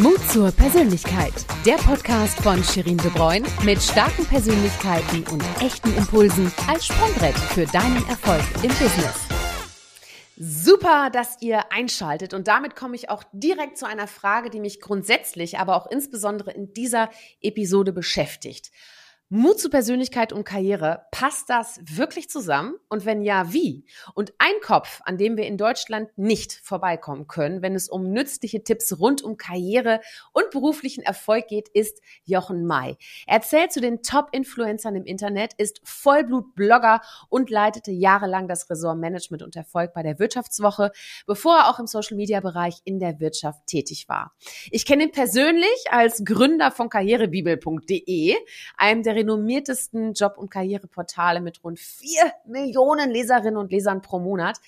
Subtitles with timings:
[0.00, 1.34] Mut zur Persönlichkeit.
[1.66, 7.66] Der Podcast von Shirin De Bruyne mit starken Persönlichkeiten und echten Impulsen als Sprungbrett für
[7.66, 9.28] deinen Erfolg im Business.
[10.38, 14.80] Super, dass ihr einschaltet und damit komme ich auch direkt zu einer Frage, die mich
[14.80, 17.10] grundsätzlich, aber auch insbesondere in dieser
[17.42, 18.70] Episode beschäftigt.
[19.34, 22.74] Mut zu Persönlichkeit und Karriere, passt das wirklich zusammen?
[22.90, 23.86] Und wenn ja, wie?
[24.12, 28.62] Und ein Kopf, an dem wir in Deutschland nicht vorbeikommen können, wenn es um nützliche
[28.62, 30.02] Tipps rund um Karriere
[30.34, 32.98] und beruflichen Erfolg geht, ist Jochen May.
[33.26, 39.42] Er zählt zu den Top-Influencern im Internet, ist Vollblut-Blogger und leitete jahrelang das Ressort Management
[39.42, 40.92] und Erfolg bei der Wirtschaftswoche,
[41.26, 44.34] bevor er auch im Social-Media-Bereich in der Wirtschaft tätig war.
[44.70, 48.36] Ich kenne ihn persönlich als Gründer von karrierebibel.de,
[48.76, 54.58] einem der renommiertesten Job- und Karriereportale mit rund vier Millionen Leserinnen und Lesern pro Monat.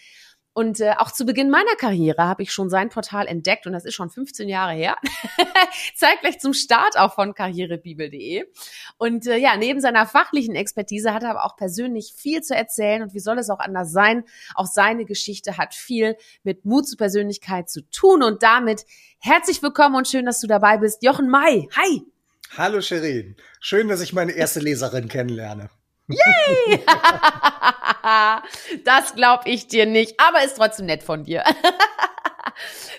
[0.56, 3.84] Und äh, auch zu Beginn meiner Karriere habe ich schon sein Portal entdeckt und das
[3.84, 4.96] ist schon 15 Jahre her.
[5.96, 8.44] Zeitgleich zum Start auch von karrierebibel.de.
[8.96, 13.02] Und äh, ja, neben seiner fachlichen Expertise hat er aber auch persönlich viel zu erzählen
[13.02, 14.22] und wie soll es auch anders sein?
[14.54, 18.86] Auch seine Geschichte hat viel mit Mut zur Persönlichkeit zu tun und damit
[19.18, 21.02] herzlich willkommen und schön, dass du dabei bist.
[21.02, 22.13] Jochen Mai, hi!
[22.56, 23.34] Hallo Sherin.
[23.58, 25.70] Schön, dass ich meine erste Leserin kennenlerne.
[26.06, 26.84] Yay!
[28.84, 31.42] das glaube ich dir nicht, aber ist trotzdem nett von dir.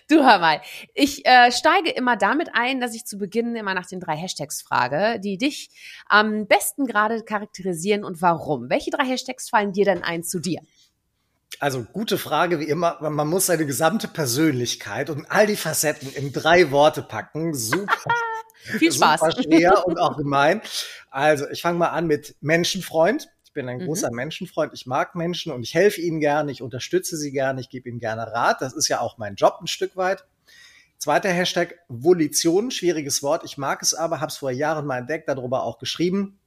[0.10, 0.62] Du hör mal,
[0.94, 4.62] ich äh, steige immer damit ein, dass ich zu Beginn immer nach den drei Hashtags
[4.62, 5.70] frage, die dich
[6.08, 8.70] am besten gerade charakterisieren und warum.
[8.70, 10.60] Welche drei Hashtags fallen dir denn ein zu dir?
[11.60, 12.98] Also gute Frage wie immer.
[13.10, 17.56] Man muss seine gesamte Persönlichkeit und all die Facetten in drei Worte packen.
[17.56, 17.96] Super.
[18.66, 19.22] Viel Spaß.
[19.22, 20.62] Super schwer und auch gemein.
[21.10, 23.30] Also ich fange mal an mit Menschenfreund.
[23.44, 23.86] Ich bin ein mhm.
[23.86, 24.74] großer Menschenfreund.
[24.74, 26.52] Ich mag Menschen und ich helfe ihnen gerne.
[26.52, 27.62] Ich unterstütze sie gerne.
[27.62, 28.62] Ich gebe ihnen gerne Rat.
[28.62, 30.26] Das ist ja auch mein Job ein Stück weit.
[30.98, 33.44] Zweiter Hashtag Volition, schwieriges Wort.
[33.44, 36.40] Ich mag es aber, habe es vor Jahren mal entdeckt, darüber auch geschrieben.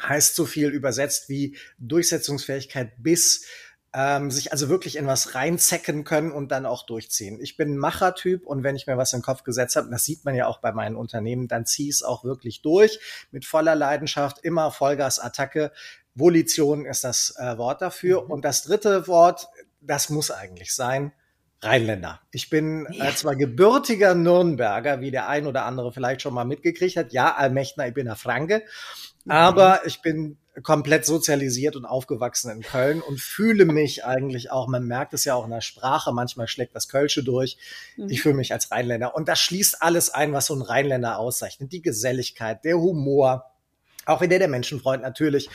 [0.00, 3.46] Heißt so viel übersetzt wie Durchsetzungsfähigkeit bis
[3.92, 7.40] ähm, sich also wirklich in was reinzecken können und dann auch durchziehen.
[7.40, 10.04] Ich bin ein Machertyp und wenn ich mir was in den Kopf gesetzt habe, das
[10.04, 13.44] sieht man ja auch bei meinen Unternehmen, dann ziehe ich es auch wirklich durch mit
[13.44, 15.72] voller Leidenschaft, immer Vollgas-Attacke.
[16.14, 18.24] Volition ist das äh, Wort dafür.
[18.24, 18.30] Mhm.
[18.30, 19.48] Und das dritte Wort,
[19.80, 21.12] das muss eigentlich sein,
[21.62, 22.20] Rheinländer.
[22.32, 26.96] Ich bin äh, zwar gebürtiger Nürnberger, wie der ein oder andere vielleicht schon mal mitgekriegt
[26.96, 27.12] hat.
[27.12, 28.62] Ja, Allmächtner, ich bin ein Franke.
[29.26, 29.32] Mhm.
[29.32, 34.86] Aber ich bin komplett sozialisiert und aufgewachsen in Köln und fühle mich eigentlich auch, man
[34.86, 37.58] merkt es ja auch in der Sprache, manchmal schlägt das Kölsche durch.
[37.96, 38.08] Mhm.
[38.08, 39.14] Ich fühle mich als Rheinländer.
[39.14, 41.72] Und das schließt alles ein, was so ein Rheinländer auszeichnet.
[41.72, 43.44] Die Geselligkeit, der Humor,
[44.06, 45.50] auch wieder der Menschenfreund natürlich.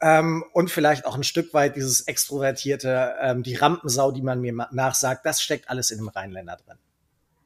[0.00, 4.68] Ähm, und vielleicht auch ein Stück weit dieses Extrovertierte, ähm, die Rampensau, die man mir
[4.72, 6.78] nachsagt, das steckt alles in dem Rheinländer drin.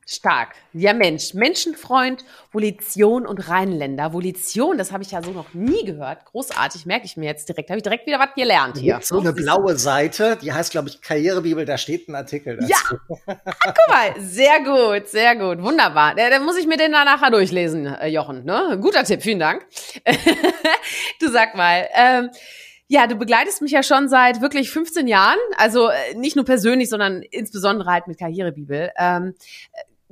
[0.07, 0.55] Stark.
[0.73, 1.35] Ja, Mensch.
[1.35, 4.13] Menschenfreund, Volition und Rheinländer.
[4.13, 6.25] Volition, das habe ich ja so noch nie gehört.
[6.27, 7.71] Großartig, merke ich mir jetzt direkt.
[7.71, 9.01] Habe ich direkt wieder was gelernt hier.
[9.03, 12.71] So eine blaue Seite, die heißt, glaube ich, Karrierebibel, da steht ein Artikel dazu.
[12.71, 16.15] Ja, ah, guck mal, sehr gut, sehr gut, wunderbar.
[16.15, 18.45] Da, da muss ich mir den da nachher durchlesen, äh, Jochen.
[18.45, 18.79] Ne?
[18.81, 19.67] Guter Tipp, vielen Dank.
[21.21, 22.31] du sag mal, ähm,
[22.87, 26.91] ja, du begleitest mich ja schon seit wirklich 15 Jahren, also äh, nicht nur persönlich,
[26.91, 28.91] sondern insbesondere halt mit Karrierebibel.
[28.99, 29.35] Ähm,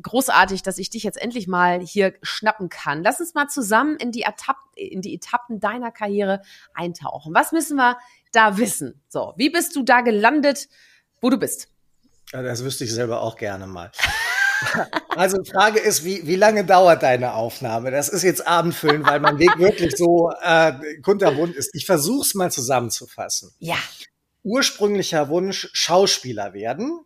[0.03, 3.03] großartig, dass ich dich jetzt endlich mal hier schnappen kann.
[3.03, 6.43] Lass uns mal zusammen in die, Etapp, in die Etappen deiner Karriere
[6.75, 7.35] eintauchen.
[7.35, 7.99] Was müssen wir
[8.33, 9.03] da wissen?
[9.09, 10.69] So, wie bist du da gelandet,
[11.21, 11.69] wo du bist?
[12.33, 13.91] Ja, das wüsste ich selber auch gerne mal.
[15.09, 17.91] Also Frage ist, wie, wie lange dauert deine Aufnahme?
[17.91, 21.75] Das ist jetzt Abendfüllen, weil mein Weg wirklich so äh, kunterbunt ist.
[21.75, 23.53] Ich versuche es mal zusammenzufassen.
[23.59, 23.77] Ja.
[24.45, 27.01] Ursprünglicher Wunsch, Schauspieler werden.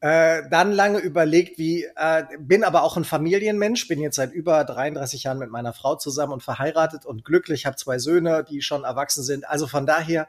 [0.00, 4.64] Äh, dann lange überlegt, wie, äh, bin aber auch ein Familienmensch, bin jetzt seit über
[4.64, 8.84] 33 Jahren mit meiner Frau zusammen und verheiratet und glücklich, habe zwei Söhne, die schon
[8.84, 9.46] erwachsen sind.
[9.46, 10.26] Also von daher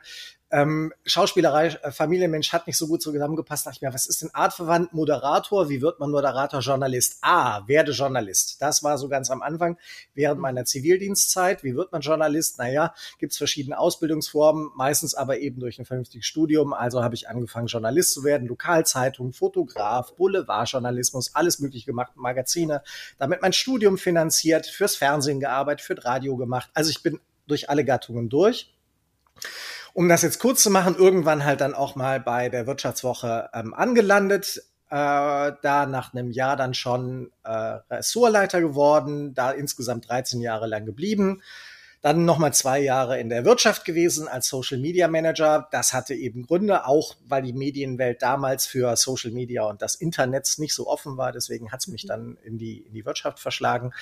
[0.52, 3.66] ähm, Schauspielerei, äh, Familienmensch hat nicht so gut zusammengepasst.
[3.66, 5.70] Dachte ich mir, was ist denn artverwandt Moderator?
[5.70, 7.20] Wie wird man Moderator, Journalist?
[7.22, 8.62] Ah, werde Journalist.
[8.62, 9.78] Das war so ganz am Anfang
[10.14, 11.64] während meiner Zivildienstzeit.
[11.64, 12.58] Wie wird man Journalist?
[12.58, 16.74] Naja, gibt's verschiedene Ausbildungsformen, meistens aber eben durch ein vernünftiges Studium.
[16.74, 22.84] Also habe ich angefangen, Journalist zu werden, Lokalzeitung, Fotograf, Boulevardjournalismus, alles möglich gemacht, Magazine.
[23.18, 26.70] Damit mein Studium finanziert, fürs Fernsehen gearbeitet, für Radio gemacht.
[26.74, 28.74] Also ich bin durch alle Gattungen durch
[29.94, 33.74] um das jetzt kurz zu machen, irgendwann halt dann auch mal bei der Wirtschaftswoche ähm,
[33.74, 34.64] angelandet.
[34.90, 37.50] Äh, da nach einem Jahr dann schon äh,
[37.90, 41.42] Ressortleiter geworden, da insgesamt 13 Jahre lang geblieben.
[42.02, 45.70] Dann nochmal zwei Jahre in der Wirtschaft gewesen als Social Media Manager.
[45.72, 50.56] Das hatte eben Gründe, auch weil die Medienwelt damals für Social Media und das Internet
[50.58, 51.32] nicht so offen war.
[51.32, 53.94] Deswegen hat es mich dann in die, in die Wirtschaft verschlagen.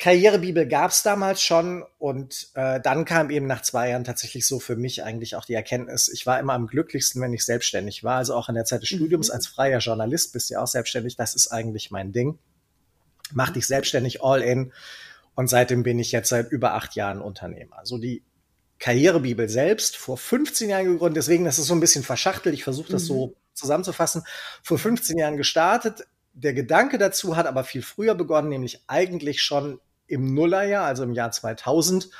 [0.00, 4.58] Karrierebibel gab es damals schon und äh, dann kam eben nach zwei Jahren tatsächlich so
[4.58, 8.16] für mich eigentlich auch die Erkenntnis, ich war immer am glücklichsten, wenn ich selbstständig war.
[8.16, 8.96] Also auch in der Zeit des mhm.
[8.96, 11.16] Studiums als freier Journalist bist du ja auch selbstständig.
[11.16, 12.38] Das ist eigentlich mein Ding.
[13.32, 14.72] Mach dich selbstständig all in
[15.34, 17.78] und seitdem bin ich jetzt seit über acht Jahren Unternehmer.
[17.78, 18.22] Also die
[18.78, 22.54] Karrierebibel selbst vor 15 Jahren gegründet, deswegen das ist so ein bisschen verschachtelt.
[22.54, 23.06] Ich versuche das mhm.
[23.08, 24.22] so zusammenzufassen.
[24.62, 26.06] Vor 15 Jahren gestartet.
[26.32, 29.78] Der Gedanke dazu hat aber viel früher begonnen, nämlich eigentlich schon
[30.10, 32.10] im Nullerjahr, also im Jahr 2000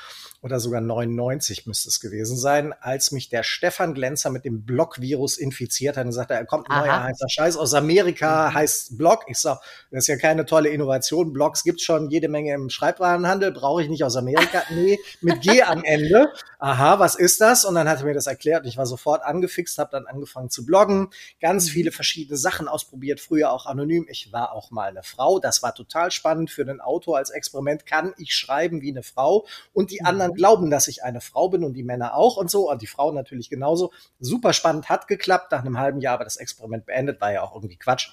[0.41, 5.37] oder sogar 99 müsste es gewesen sein, als mich der Stefan Glänzer mit dem Block-Virus
[5.37, 8.53] infiziert hat und sagte, er kommt ein neuer heißer Scheiß aus Amerika, mhm.
[8.55, 9.25] heißt Block.
[9.27, 9.59] Ich sag,
[9.91, 11.31] das ist ja keine tolle Innovation.
[11.31, 14.63] Blocks gibt's schon jede Menge im Schreibwarenhandel, brauche ich nicht aus Amerika.
[14.71, 16.31] Nee, mit G am Ende.
[16.57, 17.65] Aha, was ist das?
[17.65, 20.49] Und dann hat er mir das erklärt und ich war sofort angefixt, habe dann angefangen
[20.49, 21.09] zu bloggen,
[21.41, 21.71] ganz mhm.
[21.71, 24.07] viele verschiedene Sachen ausprobiert, früher auch anonym.
[24.09, 27.85] Ich war auch mal eine Frau, das war total spannend für den Autor als Experiment.
[27.85, 29.45] Kann ich schreiben wie eine Frau?
[29.73, 32.49] Und die anderen Männern glauben, dass ich eine Frau bin und die Männer auch und
[32.49, 33.91] so und die Frauen natürlich genauso.
[34.19, 37.55] Super spannend, hat geklappt nach einem halben Jahr, aber das Experiment beendet war ja auch
[37.55, 38.11] irgendwie Quatsch.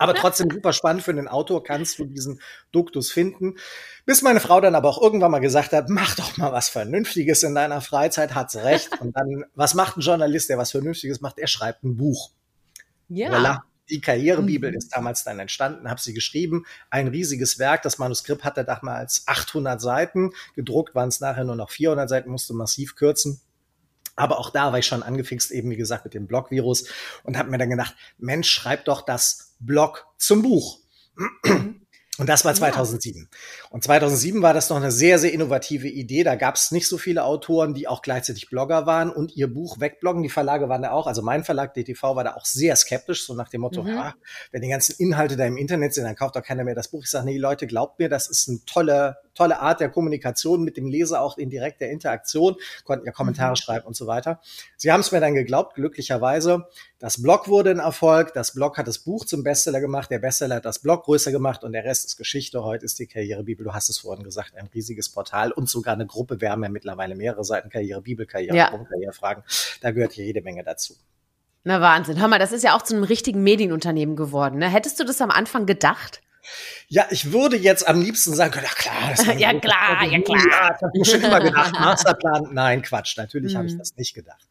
[0.00, 2.40] Aber trotzdem super spannend für den Autor kannst du diesen
[2.70, 3.56] Duktus finden.
[4.06, 7.42] Bis meine Frau dann aber auch irgendwann mal gesagt hat, mach doch mal was Vernünftiges
[7.42, 9.00] in deiner Freizeit, hat sie recht.
[9.00, 11.38] Und dann, was macht ein Journalist, der was Vernünftiges macht?
[11.38, 12.30] Er schreibt ein Buch.
[13.08, 13.30] Ja.
[13.30, 13.60] Voilà.
[13.90, 14.76] Die Karrierebibel mhm.
[14.76, 16.64] ist damals dann entstanden, habe sie geschrieben.
[16.90, 17.82] Ein riesiges Werk.
[17.82, 20.30] Das Manuskript hatte damals 800 Seiten.
[20.54, 23.40] Gedruckt waren es nachher nur noch 400 Seiten, musste massiv kürzen.
[24.16, 26.88] Aber auch da war ich schon angefixt, eben wie gesagt, mit dem Blog-Virus
[27.22, 30.80] und habe mir dann gedacht, Mensch, schreib doch das Blog zum Buch.
[32.18, 33.28] Und das war 2007.
[33.30, 33.68] Ja.
[33.70, 36.24] Und 2007 war das noch eine sehr, sehr innovative Idee.
[36.24, 39.78] Da gab es nicht so viele Autoren, die auch gleichzeitig Blogger waren und ihr Buch
[39.78, 40.22] wegbloggen.
[40.22, 43.34] Die Verlage waren da auch, also mein Verlag DTV war da auch sehr skeptisch, so
[43.34, 43.96] nach dem Motto, mhm.
[43.96, 44.14] ah,
[44.50, 47.04] wenn die ganzen Inhalte da im Internet sind, dann kauft doch keiner mehr das Buch.
[47.04, 50.76] Ich sage, nee, Leute, glaubt mir, das ist ein toller tolle Art der Kommunikation mit
[50.76, 53.56] dem Leser, auch in direkter Interaktion, konnten ja Kommentare mhm.
[53.56, 54.40] schreiben und so weiter.
[54.76, 56.66] Sie haben es mir dann geglaubt, glücklicherweise.
[56.98, 60.56] Das Blog wurde ein Erfolg, das Blog hat das Buch zum Bestseller gemacht, der Bestseller
[60.56, 62.64] hat das Blog größer gemacht und der Rest ist Geschichte.
[62.64, 66.06] Heute ist die Karrierebibel, du hast es vorhin gesagt, ein riesiges Portal und sogar eine
[66.06, 66.40] Gruppe.
[66.40, 68.70] Wir haben ja mittlerweile mehrere Seiten Karrierebibel, Karriere, ja.
[68.70, 69.44] Karrierefragen.
[69.80, 70.94] Da gehört hier jede Menge dazu.
[71.62, 74.58] Na Wahnsinn, hör mal, das ist ja auch zu einem richtigen Medienunternehmen geworden.
[74.58, 74.68] Ne?
[74.68, 76.22] Hättest du das am Anfang gedacht?
[76.88, 80.42] Ja, ich würde jetzt am liebsten sagen können, ja klar, das ja klar, ja klar.
[80.50, 82.48] Ja, habe ich schon immer gedacht, Masterplan.
[82.52, 83.58] Nein, Quatsch, natürlich mhm.
[83.58, 84.48] habe ich das nicht gedacht.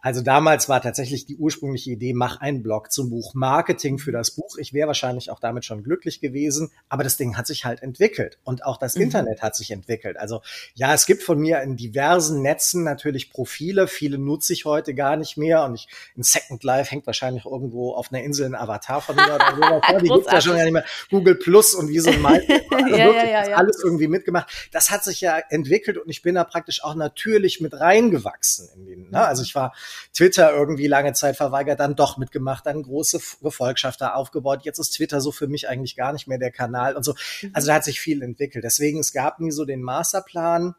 [0.00, 4.32] Also damals war tatsächlich die ursprüngliche Idee, mach einen Blog zum Buch Marketing für das
[4.32, 4.56] Buch.
[4.58, 8.38] Ich wäre wahrscheinlich auch damit schon glücklich gewesen, aber das Ding hat sich halt entwickelt
[8.42, 9.02] und auch das mhm.
[9.02, 10.16] Internet hat sich entwickelt.
[10.16, 10.42] Also
[10.74, 15.16] ja, es gibt von mir in diversen Netzen natürlich Profile, viele nutze ich heute gar
[15.16, 19.00] nicht mehr und ich in Second Life hängt wahrscheinlich irgendwo auf einer Insel ein Avatar
[19.00, 19.82] von mir oder sowas.
[20.02, 20.84] Die gibt's ja schon gar nicht mehr.
[21.10, 24.68] Google Plus und wie so ein Mal also ja, ja, ja, alles irgendwie mitgemacht.
[24.72, 28.86] Das hat sich ja entwickelt und ich bin da praktisch auch natürlich mit reingewachsen in
[28.86, 29.26] den, ne?
[29.26, 29.74] Also ich war
[30.12, 34.60] Twitter irgendwie lange Zeit verweigert, dann doch mitgemacht, dann große Gefolgschaft da aufgebaut.
[34.64, 37.14] Jetzt ist Twitter so für mich eigentlich gar nicht mehr der Kanal und so.
[37.42, 37.50] Mhm.
[37.52, 38.64] Also da hat sich viel entwickelt.
[38.64, 40.74] Deswegen, es gab nie so den Masterplan.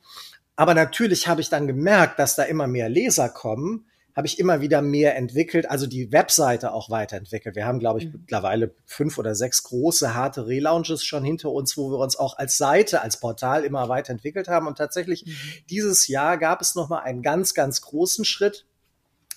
[0.55, 3.85] Aber natürlich habe ich dann gemerkt, dass da immer mehr Leser kommen
[4.17, 7.55] habe ich immer wieder mehr entwickelt, also die Webseite auch weiterentwickelt.
[7.55, 8.13] Wir haben, glaube ich, mhm.
[8.21, 12.57] mittlerweile fünf oder sechs große, harte Relaunches schon hinter uns, wo wir uns auch als
[12.57, 14.65] Seite, als Portal immer weiterentwickelt haben.
[14.65, 15.33] Und tatsächlich, mhm.
[15.69, 18.65] dieses Jahr gab es nochmal einen ganz, ganz großen Schritt,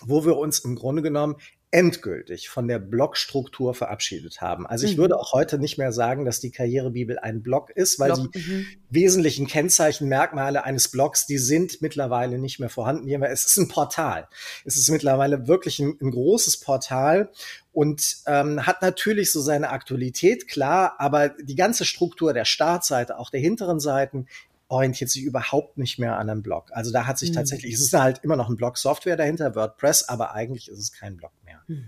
[0.01, 1.37] wo wir uns im Grunde genommen
[1.73, 4.67] endgültig von der Blogstruktur verabschiedet haben.
[4.67, 5.03] Also ich mhm.
[5.03, 8.41] würde auch heute nicht mehr sagen, dass die Karrierebibel ein Blog ist, weil Blog, die
[8.41, 8.67] mhm.
[8.91, 13.09] wesentlichen Kennzeichen, Merkmale eines Blogs, die sind mittlerweile nicht mehr vorhanden.
[13.23, 14.27] Es ist ein Portal.
[14.65, 17.31] Es ist mittlerweile wirklich ein, ein großes Portal
[17.73, 23.31] und ähm, hat natürlich so seine Aktualität, klar, aber die ganze Struktur der Startseite, auch
[23.31, 24.27] der hinteren Seiten,
[24.71, 26.71] orientiert sich überhaupt nicht mehr an einem Blog.
[26.73, 27.35] Also da hat sich mhm.
[27.35, 31.17] tatsächlich, es ist halt immer noch ein Blog-Software dahinter, WordPress, aber eigentlich ist es kein
[31.17, 31.33] Blog
[31.71, 31.87] Mhm.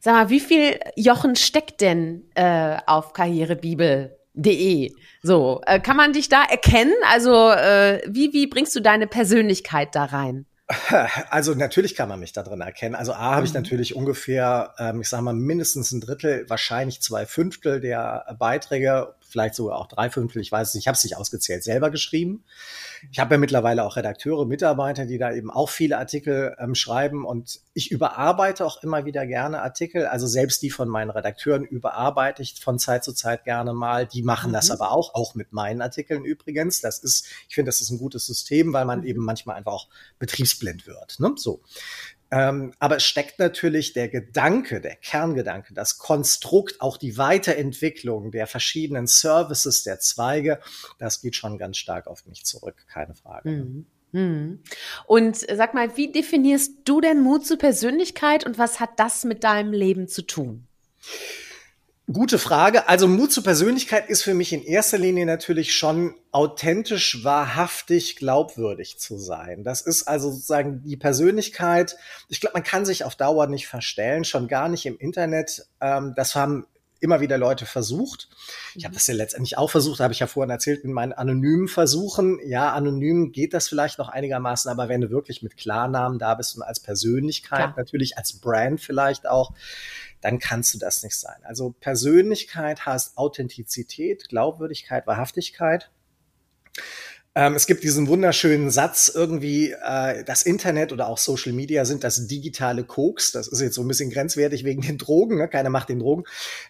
[0.00, 4.92] Sag mal, wie viel Jochen steckt denn äh, auf karrierebibel.de?
[5.22, 6.94] So, äh, kann man dich da erkennen?
[7.08, 10.46] Also, äh, wie, wie bringst du deine Persönlichkeit da rein?
[11.30, 12.94] Also natürlich kann man mich da drin erkennen.
[12.94, 13.60] Also A habe ich mhm.
[13.60, 19.54] natürlich ungefähr, ähm, ich sage mal, mindestens ein Drittel, wahrscheinlich zwei Fünftel der Beiträge vielleicht
[19.54, 22.44] sogar auch drei Fünftel, ich weiß nicht, ich habe es nicht ausgezählt, selber geschrieben.
[23.10, 27.24] Ich habe ja mittlerweile auch Redakteure, Mitarbeiter, die da eben auch viele Artikel ähm, schreiben
[27.24, 30.06] und ich überarbeite auch immer wieder gerne Artikel.
[30.06, 34.06] Also selbst die von meinen Redakteuren überarbeite ich von Zeit zu Zeit gerne mal.
[34.06, 34.54] Die machen mhm.
[34.54, 36.80] das aber auch, auch mit meinen Artikeln übrigens.
[36.80, 39.06] Das ist, ich finde, das ist ein gutes System, weil man mhm.
[39.06, 41.18] eben manchmal einfach auch betriebsblind wird.
[41.18, 41.32] Ne?
[41.36, 41.62] So.
[42.32, 48.46] Ähm, aber es steckt natürlich der Gedanke, der Kerngedanke, das Konstrukt, auch die Weiterentwicklung der
[48.46, 50.58] verschiedenen Services der Zweige,
[50.98, 53.50] das geht schon ganz stark auf mich zurück, keine Frage.
[53.50, 53.86] Mhm.
[54.12, 54.62] mhm.
[55.06, 59.44] Und sag mal, wie definierst du denn Mut zur Persönlichkeit und was hat das mit
[59.44, 60.66] deinem Leben zu tun?
[62.10, 62.88] Gute Frage.
[62.88, 68.98] Also Mut zur Persönlichkeit ist für mich in erster Linie natürlich schon authentisch, wahrhaftig, glaubwürdig
[68.98, 69.62] zu sein.
[69.62, 71.96] Das ist also sozusagen die Persönlichkeit.
[72.28, 75.66] Ich glaube, man kann sich auf Dauer nicht verstellen, schon gar nicht im Internet.
[75.80, 76.66] Ähm, das haben
[76.98, 78.28] immer wieder Leute versucht.
[78.74, 78.96] Ich habe mhm.
[78.96, 82.38] das ja letztendlich auch versucht, habe ich ja vorhin erzählt, mit meinen anonymen Versuchen.
[82.44, 86.56] Ja, anonym geht das vielleicht noch einigermaßen, aber wenn du wirklich mit Klarnamen da bist
[86.56, 87.74] und als Persönlichkeit, Klar.
[87.76, 89.52] natürlich als Brand vielleicht auch,
[90.22, 91.36] dann kannst du das nicht sein.
[91.42, 95.90] Also Persönlichkeit heißt Authentizität, Glaubwürdigkeit, Wahrhaftigkeit.
[97.34, 102.04] Ähm, es gibt diesen wunderschönen Satz irgendwie, äh, das Internet oder auch Social Media sind
[102.04, 103.32] das digitale Koks.
[103.32, 105.48] Das ist jetzt so ein bisschen grenzwertig wegen den Drogen, ne?
[105.48, 106.24] keiner macht den Drogen.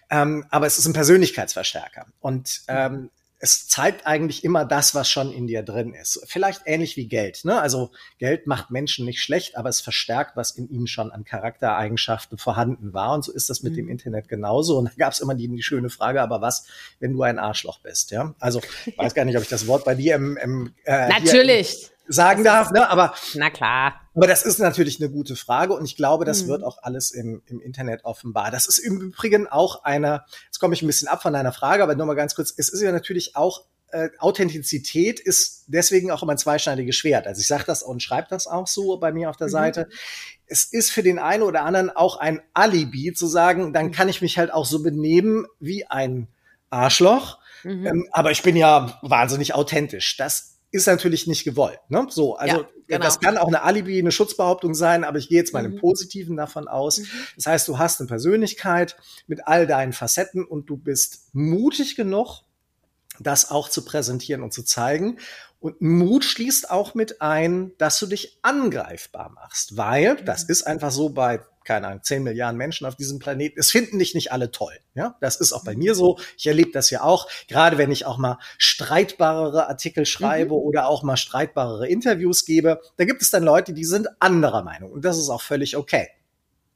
[0.09, 2.07] Ähm, aber es ist ein Persönlichkeitsverstärker.
[2.21, 3.09] Und ähm,
[3.43, 6.23] es zeigt eigentlich immer das, was schon in dir drin ist.
[6.27, 7.43] Vielleicht ähnlich wie Geld.
[7.43, 7.59] Ne?
[7.59, 12.37] Also Geld macht Menschen nicht schlecht, aber es verstärkt, was in ihnen schon an Charaktereigenschaften
[12.37, 13.13] vorhanden war.
[13.13, 13.77] Und so ist das mit mhm.
[13.77, 14.77] dem Internet genauso.
[14.77, 16.67] Und da gab es immer die, die, schöne Frage, aber was,
[17.01, 18.11] wenn du ein Arschloch bist?
[18.11, 21.09] Ja, also ich weiß gar nicht, ob ich das Wort bei dir im, im äh,
[21.09, 22.89] natürlich sagen darf, ne?
[22.89, 24.01] Aber na klar.
[24.15, 26.47] Aber das ist natürlich eine gute Frage und ich glaube, das mhm.
[26.49, 28.51] wird auch alles im, im Internet offenbar.
[28.51, 31.83] Das ist im Übrigen auch eine, jetzt komme ich ein bisschen ab von deiner Frage,
[31.83, 36.23] aber nur mal ganz kurz, es ist ja natürlich auch äh, Authentizität ist deswegen auch
[36.23, 37.27] immer ein zweischneidiges Schwert.
[37.27, 39.51] Also ich sage das und schreibe das auch so bei mir auf der mhm.
[39.51, 39.89] Seite.
[40.47, 44.21] Es ist für den einen oder anderen auch ein Alibi zu sagen, dann kann ich
[44.21, 46.27] mich halt auch so benehmen wie ein
[46.71, 47.37] Arschloch.
[47.63, 47.85] Mhm.
[47.85, 50.17] Ähm, aber ich bin ja wahnsinnig authentisch.
[50.17, 51.79] Das ist natürlich nicht gewollt.
[51.89, 52.07] Ne?
[52.09, 53.05] So, also ja, genau.
[53.05, 55.75] das kann auch eine Alibi, eine Schutzbehauptung sein, aber ich gehe jetzt mal mhm.
[55.75, 56.97] im Positiven davon aus.
[56.97, 57.07] Mhm.
[57.35, 62.41] Das heißt, du hast eine Persönlichkeit mit all deinen Facetten und du bist mutig genug,
[63.19, 65.19] das auch zu präsentieren und zu zeigen.
[65.59, 70.51] Und Mut schließt auch mit ein, dass du dich angreifbar machst, weil das mhm.
[70.51, 73.59] ist einfach so bei keine Ahnung, 10 Milliarden Menschen auf diesem Planeten.
[73.59, 74.73] Es finden dich nicht alle toll.
[74.95, 76.19] Ja, das ist auch bei mir so.
[76.37, 80.61] Ich erlebe das ja auch, gerade wenn ich auch mal streitbarere Artikel schreibe mhm.
[80.61, 82.81] oder auch mal streitbarere Interviews gebe.
[82.97, 86.09] Da gibt es dann Leute, die sind anderer Meinung und das ist auch völlig okay.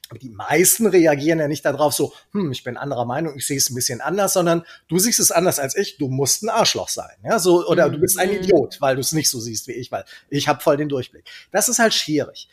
[0.09, 3.57] Aber die meisten reagieren ja nicht darauf so, hm, ich bin anderer Meinung, ich sehe
[3.57, 6.87] es ein bisschen anders, sondern du siehst es anders als ich, du musst ein Arschloch
[6.87, 8.35] sein, ja, so oder du bist ein mhm.
[8.37, 11.25] Idiot, weil du es nicht so siehst wie ich, weil ich habe voll den Durchblick.
[11.51, 12.47] Das ist halt schwierig.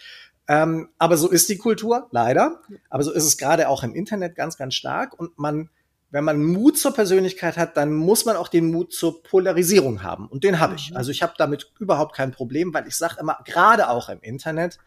[0.46, 2.60] Ähm, aber so ist die Kultur, leider.
[2.90, 5.18] Aber so ist es gerade auch im Internet ganz, ganz stark.
[5.18, 5.70] Und man,
[6.10, 10.28] wenn man Mut zur Persönlichkeit hat, dann muss man auch den Mut zur Polarisierung haben.
[10.28, 10.90] Und den habe ich.
[10.90, 10.96] Mhm.
[10.96, 14.78] Also ich habe damit überhaupt kein Problem, weil ich sage immer, gerade auch im Internet,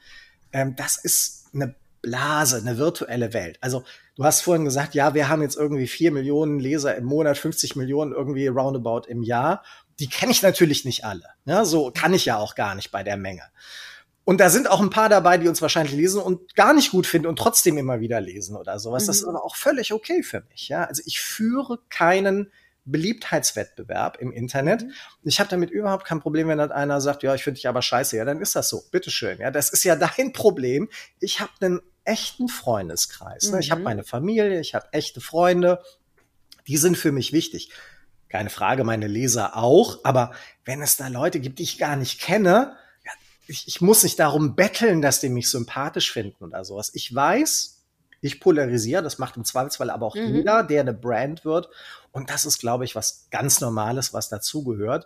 [0.52, 3.58] ähm, das ist eine Blase, eine virtuelle Welt.
[3.62, 3.84] Also
[4.16, 7.76] du hast vorhin gesagt, ja, wir haben jetzt irgendwie vier Millionen Leser im Monat, 50
[7.76, 9.64] Millionen irgendwie roundabout im Jahr.
[10.00, 11.26] Die kenne ich natürlich nicht alle.
[11.46, 13.44] Ja, so kann ich ja auch gar nicht bei der Menge.
[14.28, 17.08] Und da sind auch ein paar dabei, die uns wahrscheinlich lesen und gar nicht gut
[17.08, 19.04] finden und trotzdem immer wieder lesen oder sowas.
[19.04, 19.08] Mhm.
[19.08, 20.68] Das ist aber auch völlig okay für mich.
[20.68, 22.52] Ja, also ich führe keinen
[22.84, 24.84] Beliebtheitswettbewerb im Internet.
[24.84, 24.92] Mhm.
[25.24, 27.82] Ich habe damit überhaupt kein Problem, wenn dann einer sagt, ja, ich finde dich aber
[27.82, 28.18] scheiße.
[28.18, 28.84] Ja, dann ist das so.
[28.92, 29.40] Bitteschön.
[29.40, 30.90] Ja, das ist ja dein Problem.
[31.22, 33.46] Ich habe einen echten Freundeskreis.
[33.46, 33.54] Mhm.
[33.54, 33.60] Ne?
[33.62, 33.86] Ich habe mhm.
[33.86, 35.82] meine Familie, ich habe echte Freunde.
[36.68, 37.72] Die sind für mich wichtig.
[38.28, 40.00] Keine Frage, meine Leser auch.
[40.04, 40.34] Aber
[40.66, 42.76] wenn es da Leute gibt, die ich gar nicht kenne,
[43.48, 46.92] ich, ich muss nicht darum betteln, dass die mich sympathisch finden oder sowas.
[46.94, 47.77] Ich weiß,
[48.22, 50.36] ich polarisiere, das macht im Zweifelsfall aber auch mhm.
[50.36, 51.70] jeder, der eine Brand wird.
[52.12, 55.06] Und das ist, glaube ich, was ganz Normales, was dazugehört.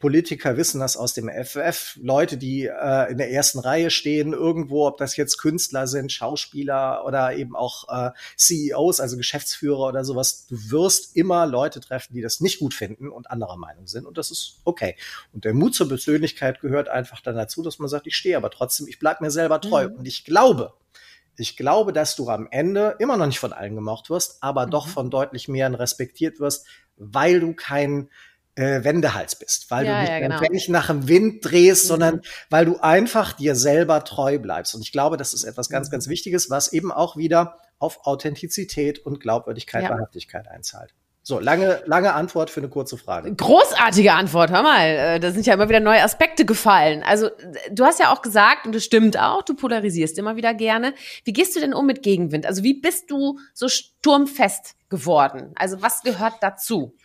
[0.00, 1.98] Politiker wissen das aus dem FF.
[2.00, 7.04] Leute, die äh, in der ersten Reihe stehen, irgendwo, ob das jetzt Künstler sind, Schauspieler
[7.04, 10.46] oder eben auch äh, CEOs, also Geschäftsführer oder sowas.
[10.46, 14.06] Du wirst immer Leute treffen, die das nicht gut finden und anderer Meinung sind.
[14.06, 14.96] Und das ist okay.
[15.32, 18.50] Und der Mut zur Persönlichkeit gehört einfach dann dazu, dass man sagt, ich stehe aber
[18.50, 19.88] trotzdem, ich bleib mir selber treu.
[19.88, 19.96] Mhm.
[19.96, 20.74] Und ich glaube,
[21.38, 24.70] ich glaube, dass du am Ende immer noch nicht von allen gemocht wirst, aber mhm.
[24.70, 26.66] doch von deutlich mehreren respektiert wirst,
[26.96, 28.10] weil du kein
[28.56, 30.72] äh, Wendehals bist, weil ja, du nicht ja, genau.
[30.72, 31.88] nach dem Wind drehst, mhm.
[31.88, 34.74] sondern weil du einfach dir selber treu bleibst.
[34.74, 35.92] Und ich glaube, das ist etwas ganz, mhm.
[35.92, 39.90] ganz Wichtiges, was eben auch wieder auf Authentizität und Glaubwürdigkeit, ja.
[39.90, 40.92] Wahrhaftigkeit einzahlt.
[41.28, 43.34] So, lange, lange Antwort für eine kurze Frage.
[43.34, 44.86] Großartige Antwort, hör mal.
[44.86, 47.02] Äh, da sind ja immer wieder neue Aspekte gefallen.
[47.02, 47.28] Also,
[47.70, 50.94] du hast ja auch gesagt, und das stimmt auch, du polarisierst immer wieder gerne.
[51.24, 52.46] Wie gehst du denn um mit Gegenwind?
[52.46, 55.52] Also, wie bist du so sturmfest geworden?
[55.56, 56.96] Also, was gehört dazu?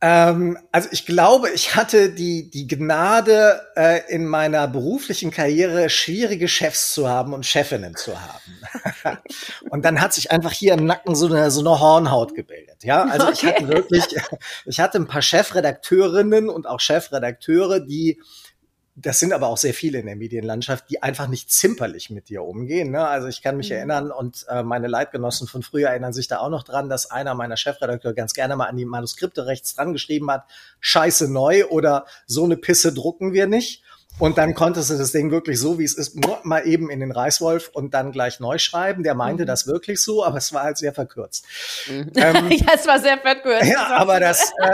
[0.00, 6.48] Ähm, also ich glaube, ich hatte die, die Gnade, äh, in meiner beruflichen Karriere schwierige
[6.48, 9.18] Chefs zu haben und Chefinnen zu haben.
[9.70, 12.84] und dann hat sich einfach hier im Nacken so eine, so eine Hornhaut gebildet.
[12.84, 13.34] Ja, also okay.
[13.34, 14.04] ich hatte wirklich,
[14.66, 18.20] ich hatte ein paar Chefredakteurinnen und auch Chefredakteure, die
[18.98, 22.42] das sind aber auch sehr viele in der Medienlandschaft, die einfach nicht zimperlich mit dir
[22.42, 22.92] umgehen.
[22.92, 23.06] Ne?
[23.06, 23.76] Also ich kann mich mhm.
[23.76, 27.34] erinnern und äh, meine Leitgenossen von früher erinnern sich da auch noch dran, dass einer
[27.34, 30.46] meiner Chefredakteure ganz gerne mal an die Manuskripte rechts dran geschrieben hat,
[30.80, 33.82] scheiße neu oder so eine Pisse drucken wir nicht.
[34.18, 37.00] Und dann konntest du das Ding wirklich so, wie es ist, nur mal eben in
[37.00, 39.02] den Reißwolf und dann gleich neu schreiben.
[39.02, 39.46] Der meinte mhm.
[39.46, 41.44] das wirklich so, aber es war halt sehr verkürzt.
[41.88, 42.12] Mhm.
[42.26, 43.70] Ähm, ja, es war sehr verkürzt.
[43.70, 44.72] Ja, aber das äh,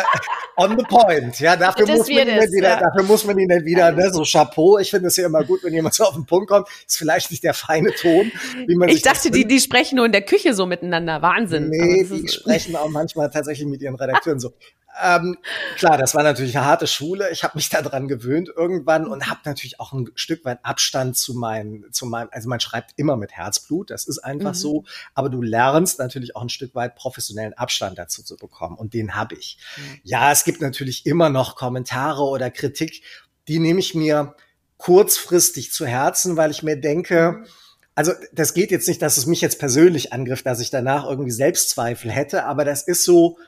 [0.57, 1.41] on the point.
[1.41, 2.81] Ja, dafür, muss man, ihn nicht wieder, ja.
[2.81, 4.79] dafür muss man ihn nicht wieder, ne, so Chapeau.
[4.79, 6.69] Ich finde es ja immer gut, wenn jemand so auf den Punkt kommt.
[6.87, 8.31] Ist vielleicht nicht der feine Ton,
[8.67, 11.21] wie man Ich dachte, die, die sprechen nur in der Küche so miteinander.
[11.21, 11.69] Wahnsinn.
[11.69, 14.53] Nee, die sprechen auch manchmal tatsächlich mit ihren Redakteuren so.
[15.01, 15.39] Ähm,
[15.77, 17.31] klar, das war natürlich eine harte Schule.
[17.31, 21.35] Ich habe mich daran gewöhnt irgendwann und habe natürlich auch ein Stück weit Abstand zu
[21.35, 24.59] meinem, zu meinem, also man schreibt immer mit Herzblut, das ist einfach mhm.
[24.59, 24.85] so,
[25.15, 29.15] aber du lernst natürlich auch ein Stück weit professionellen Abstand dazu zu bekommen und den
[29.15, 29.59] habe ich.
[29.77, 30.01] Mhm.
[30.03, 33.03] Ja, es gibt natürlich immer noch Kommentare oder Kritik,
[33.49, 34.37] die nehme ich mir
[34.77, 37.47] kurzfristig zu Herzen, weil ich mir denke, mhm.
[37.95, 41.31] also das geht jetzt nicht, dass es mich jetzt persönlich angriff, dass ich danach irgendwie
[41.31, 43.39] Selbstzweifel hätte, aber das ist so,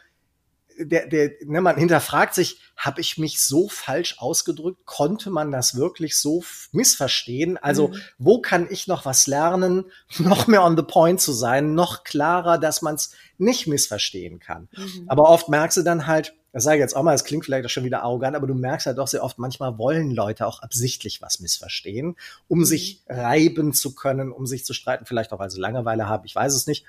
[0.78, 4.85] der, der, ne, man hinterfragt sich, habe ich mich so falsch ausgedrückt?
[4.85, 7.57] Konnte man das wirklich so missverstehen?
[7.57, 8.00] Also, mhm.
[8.19, 9.85] wo kann ich noch was lernen,
[10.19, 14.69] noch mehr on the point zu sein, noch klarer, dass man es nicht missverstehen kann?
[14.76, 15.04] Mhm.
[15.07, 17.66] Aber oft merkst du dann halt, das sage ich jetzt auch mal, es klingt vielleicht
[17.66, 20.62] auch schon wieder arrogant, aber du merkst halt doch sehr oft, manchmal wollen Leute auch
[20.62, 22.16] absichtlich was missverstehen,
[22.47, 22.64] um mhm.
[22.64, 26.35] sich reiben zu können, um sich zu streiten, vielleicht auch weil sie Langeweile haben, ich
[26.35, 26.85] weiß es nicht.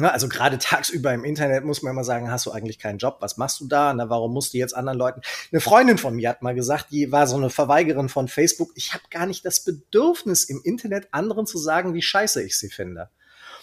[0.00, 3.16] Ja, also gerade tagsüber im Internet muss man immer sagen, hast du eigentlich keinen Job,
[3.20, 3.92] was machst du da?
[3.92, 5.22] Na, warum musst du jetzt anderen Leuten?
[5.50, 8.94] Eine Freundin von mir hat mal gesagt, die war so eine Verweigerin von Facebook, ich
[8.94, 13.10] habe gar nicht das Bedürfnis im Internet anderen zu sagen, wie scheiße ich sie finde.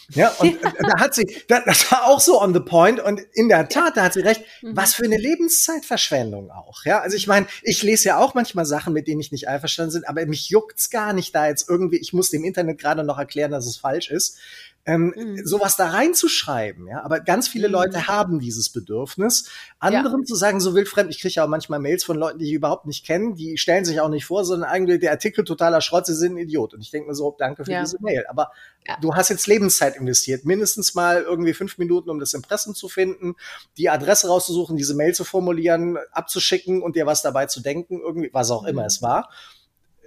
[0.09, 0.71] Ja, und ja.
[0.79, 4.03] da hat sie, das war auch so on the point und in der Tat, da
[4.03, 4.75] hat sie recht, mhm.
[4.75, 6.85] was für eine Lebenszeitverschwendung auch.
[6.85, 10.01] Ja, also ich meine, ich lese ja auch manchmal Sachen, mit denen ich nicht einverstanden
[10.01, 13.17] bin, aber mich juckt's gar nicht da jetzt irgendwie, ich muss dem Internet gerade noch
[13.17, 14.37] erklären, dass es falsch ist
[14.85, 15.45] ähm, mhm.
[15.45, 16.87] sowas da reinzuschreiben.
[16.87, 17.73] Ja, aber ganz viele mhm.
[17.73, 20.25] Leute haben dieses Bedürfnis, anderen ja.
[20.25, 21.09] zu sagen, so wildfremd.
[21.09, 23.85] Ich kriege ja auch manchmal Mails von Leuten, die ich überhaupt nicht kenne, die stellen
[23.85, 26.73] sich auch nicht vor, sondern eigentlich der Artikel totaler Schrott, sie sind ein Idiot.
[26.73, 27.81] Und ich denke mir so, danke für ja.
[27.81, 28.25] diese Mail.
[28.29, 28.51] Aber
[28.87, 28.97] ja.
[29.01, 33.35] du hast jetzt Lebenszeit investiert, mindestens mal irgendwie fünf Minuten, um das Impressum zu finden,
[33.77, 38.29] die Adresse rauszusuchen, diese Mail zu formulieren, abzuschicken und dir was dabei zu denken, irgendwie,
[38.33, 38.87] was auch immer mhm.
[38.87, 39.29] es war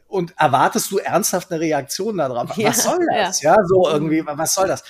[0.08, 2.56] und erwartest du ernsthaft eine Reaktion darauf?
[2.56, 3.42] Ja, was soll das?
[3.42, 3.54] Ja.
[3.54, 4.82] ja, so irgendwie, was soll das?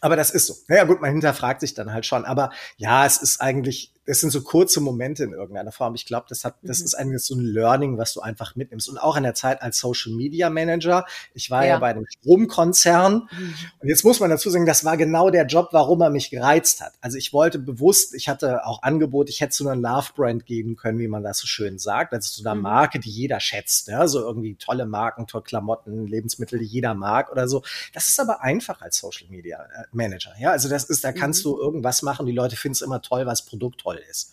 [0.00, 0.54] Aber das ist so.
[0.66, 2.24] Naja, gut, man hinterfragt sich dann halt schon.
[2.24, 5.94] Aber ja, es ist eigentlich das sind so kurze Momente in irgendeiner Form.
[5.94, 6.84] Ich glaube, das hat, das mhm.
[6.86, 8.88] ist eigentlich so ein Learning, was du einfach mitnimmst.
[8.88, 11.06] Und auch in der Zeit als Social Media Manager.
[11.34, 13.28] Ich war ja, ja bei einem Stromkonzern.
[13.30, 13.54] Mhm.
[13.78, 16.80] Und jetzt muss man dazu sagen, das war genau der Job, warum er mich gereizt
[16.80, 16.94] hat.
[17.00, 20.74] Also ich wollte bewusst, ich hatte auch Angebot, ich hätte zu einer Love Brand geben
[20.74, 22.12] können, wie man das so schön sagt.
[22.12, 22.62] Also zu einer mhm.
[22.62, 23.86] Marke, die jeder schätzt.
[23.86, 24.08] Ja?
[24.08, 27.62] So irgendwie tolle Marken, tolle Klamotten, Lebensmittel, die jeder mag oder so.
[27.94, 30.32] Das ist aber einfach als Social Media äh, Manager.
[30.40, 31.50] Ja, also das ist, da kannst mhm.
[31.50, 32.26] du irgendwas machen.
[32.26, 34.32] Die Leute finden es immer toll, was Produkt toll toll ist.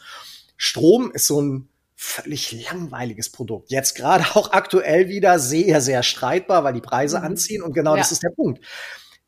[0.57, 3.71] Strom ist so ein völlig langweiliges Produkt.
[3.71, 7.25] Jetzt gerade auch aktuell wieder sehr, sehr streitbar, weil die Preise mhm.
[7.25, 8.01] anziehen und genau ja.
[8.01, 8.63] das ist der Punkt.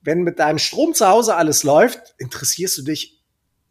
[0.02, 3.22] Wenn mit deinem Strom zu Hause alles läuft, interessierst du dich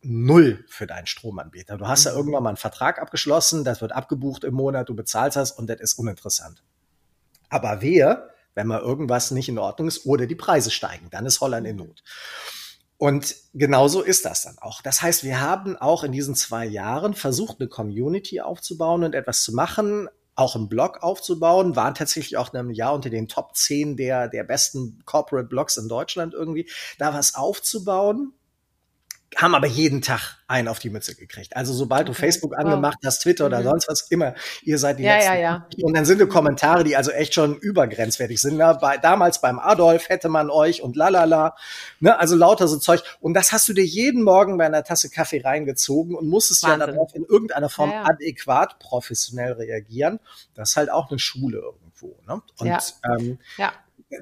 [0.03, 1.77] null für deinen Stromanbieter.
[1.77, 2.11] Du hast mhm.
[2.11, 5.69] ja irgendwann mal einen Vertrag abgeschlossen, das wird abgebucht im Monat, du bezahlst das und
[5.69, 6.63] das ist uninteressant.
[7.49, 11.41] Aber wer, wenn mal irgendwas nicht in Ordnung ist oder die Preise steigen, dann ist
[11.41, 12.03] Holland in Not.
[13.01, 14.83] Und genauso ist das dann auch.
[14.83, 19.43] Das heißt, wir haben auch in diesen zwei Jahren versucht, eine Community aufzubauen und etwas
[19.43, 23.57] zu machen, auch einen Blog aufzubauen, waren tatsächlich auch in einem Jahr unter den Top
[23.57, 28.35] 10 der, der besten Corporate Blogs in Deutschland irgendwie, da was aufzubauen
[29.37, 31.57] haben aber jeden Tag einen auf die Mütze gekriegt.
[31.57, 32.09] Also sobald okay.
[32.09, 33.55] du Facebook angemacht hast, Twitter mhm.
[33.55, 35.33] oder sonst was immer, ihr seid die ja, letzten.
[35.35, 35.67] Ja, ja.
[35.83, 38.57] Und dann sind die Kommentare, die also echt schon übergrenzwertig sind.
[38.57, 38.77] Ne?
[38.81, 41.55] Bei, damals beim Adolf hätte man euch und lalala.
[42.01, 42.19] Ne?
[42.19, 43.03] Also lauter so Zeug.
[43.21, 46.81] Und das hast du dir jeden Morgen bei einer Tasse Kaffee reingezogen und musstest Wahnsinn.
[46.81, 48.09] ja darauf in irgendeiner Form ja, ja.
[48.09, 50.19] adäquat professionell reagieren.
[50.55, 52.17] Das ist halt auch eine Schule irgendwo.
[52.27, 52.43] Ne?
[52.59, 52.79] Und ja.
[53.05, 53.73] Ähm, ja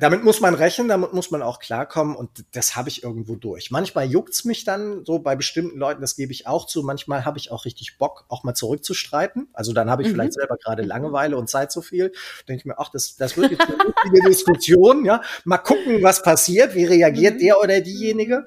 [0.01, 3.70] damit muss man rechnen, damit muss man auch klarkommen und das habe ich irgendwo durch.
[3.70, 6.83] Manchmal juckt's mich dann so bei bestimmten Leuten, das gebe ich auch zu.
[6.83, 9.48] Manchmal habe ich auch richtig Bock, auch mal zurückzustreiten.
[9.55, 10.12] Also dann habe ich mhm.
[10.12, 10.83] vielleicht selber gerade.
[10.83, 12.12] Langeweile und Zeit so viel.
[12.48, 15.22] Denke ich mir, ach, das, das wird jetzt eine wichtige Diskussion, ja.
[15.44, 17.38] Mal gucken, was passiert, wie reagiert mhm.
[17.38, 18.46] der oder diejenige.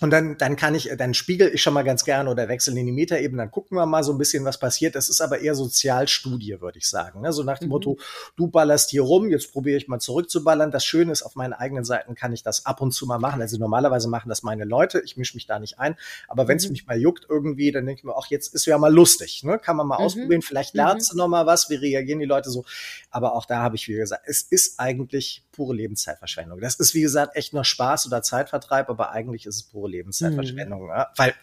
[0.00, 2.86] Und dann, dann kann ich, dann spiegel ich schon mal ganz gerne oder wechseln in
[2.86, 4.94] die Metaebene, dann gucken wir mal so ein bisschen, was passiert.
[4.94, 7.22] Das ist aber eher Sozialstudie, würde ich sagen.
[7.22, 7.32] Ne?
[7.32, 7.72] So nach dem mhm.
[7.72, 7.98] Motto,
[8.36, 10.70] du ballerst hier rum, jetzt probiere ich mal zurückzuballern.
[10.70, 13.40] Das Schöne ist, auf meinen eigenen Seiten kann ich das ab und zu mal machen.
[13.40, 15.96] Also normalerweise machen das meine Leute, ich mische mich da nicht ein.
[16.28, 16.72] Aber wenn es mhm.
[16.72, 19.44] mich mal juckt irgendwie, dann denke ich mir, ach, jetzt ist ja mal lustig.
[19.44, 19.58] Ne?
[19.58, 20.04] Kann man mal mhm.
[20.04, 21.16] ausprobieren, vielleicht lernst mhm.
[21.16, 22.64] du noch mal was, wie reagieren die Leute so.
[23.10, 26.60] Aber auch da habe ich, wie gesagt, es ist eigentlich pure Lebenszeitverschwendung.
[26.60, 30.84] Das ist, wie gesagt, echt nur Spaß oder Zeitvertreib, aber eigentlich ist es pure Lebenszeitverschwendung.
[30.84, 30.90] Mhm.
[30.90, 31.12] Ja?
[31.16, 31.34] Weil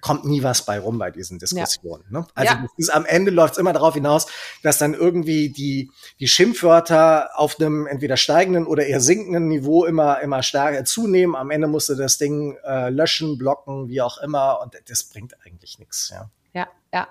[0.00, 2.04] kommt nie was bei rum bei diesen Diskussionen.
[2.10, 2.20] Ja.
[2.20, 2.26] Ne?
[2.34, 2.66] Also ja.
[2.76, 4.26] ist, am Ende läuft es immer darauf hinaus,
[4.62, 10.20] dass dann irgendwie die, die Schimpfwörter auf einem entweder steigenden oder eher sinkenden Niveau immer,
[10.20, 11.36] immer stärker zunehmen.
[11.36, 14.60] Am Ende musst du das Ding äh, löschen, blocken, wie auch immer.
[14.62, 16.10] Und das bringt eigentlich nichts.
[16.10, 16.30] Ja.
[16.56, 17.06] Ja, ja.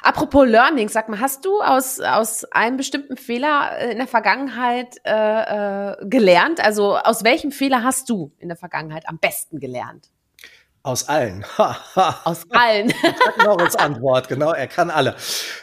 [0.00, 4.94] Apropos Learning, sag mal, hast du aus, aus einem bestimmten Fehler äh, in der Vergangenheit
[5.04, 6.64] äh, äh, gelernt?
[6.64, 10.12] Also aus welchem Fehler hast du in der Vergangenheit am besten gelernt?
[10.86, 11.44] Aus allen.
[12.24, 12.94] aus allen.
[13.44, 15.16] Norris Antwort, genau, er kann alle.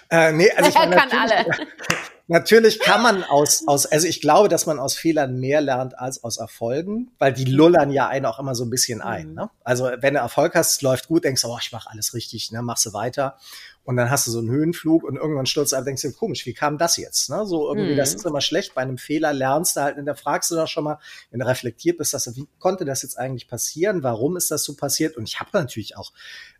[0.09, 1.45] Äh, nee, also ich er kann alle.
[2.27, 6.25] Natürlich kann man aus, aus, also ich glaube, dass man aus Fehlern mehr lernt als
[6.25, 9.29] aus Erfolgen, weil die lullern ja einen auch immer so ein bisschen ein.
[9.29, 9.36] Mhm.
[9.36, 9.49] Ne?
[9.63, 12.62] Also wenn du Erfolg hast, läuft gut, denkst du, oh, ich mache alles richtig, ne,
[12.62, 13.38] machst du weiter.
[13.86, 16.46] Und dann hast du so einen Höhenflug und irgendwann stürzt du ab, denkst du, komisch,
[16.46, 17.30] wie kam das jetzt?
[17.30, 17.46] Ne?
[17.46, 17.98] So irgendwie, mhm.
[17.98, 18.74] das ist immer schlecht.
[18.76, 21.00] Bei einem Fehler lernst du halt, und da fragst du doch schon mal,
[21.32, 24.02] wenn du reflektiert bist, dass, wie konnte das jetzt eigentlich passieren?
[24.02, 25.17] Warum ist das so passiert?
[25.17, 26.13] Und ich habe natürlich auch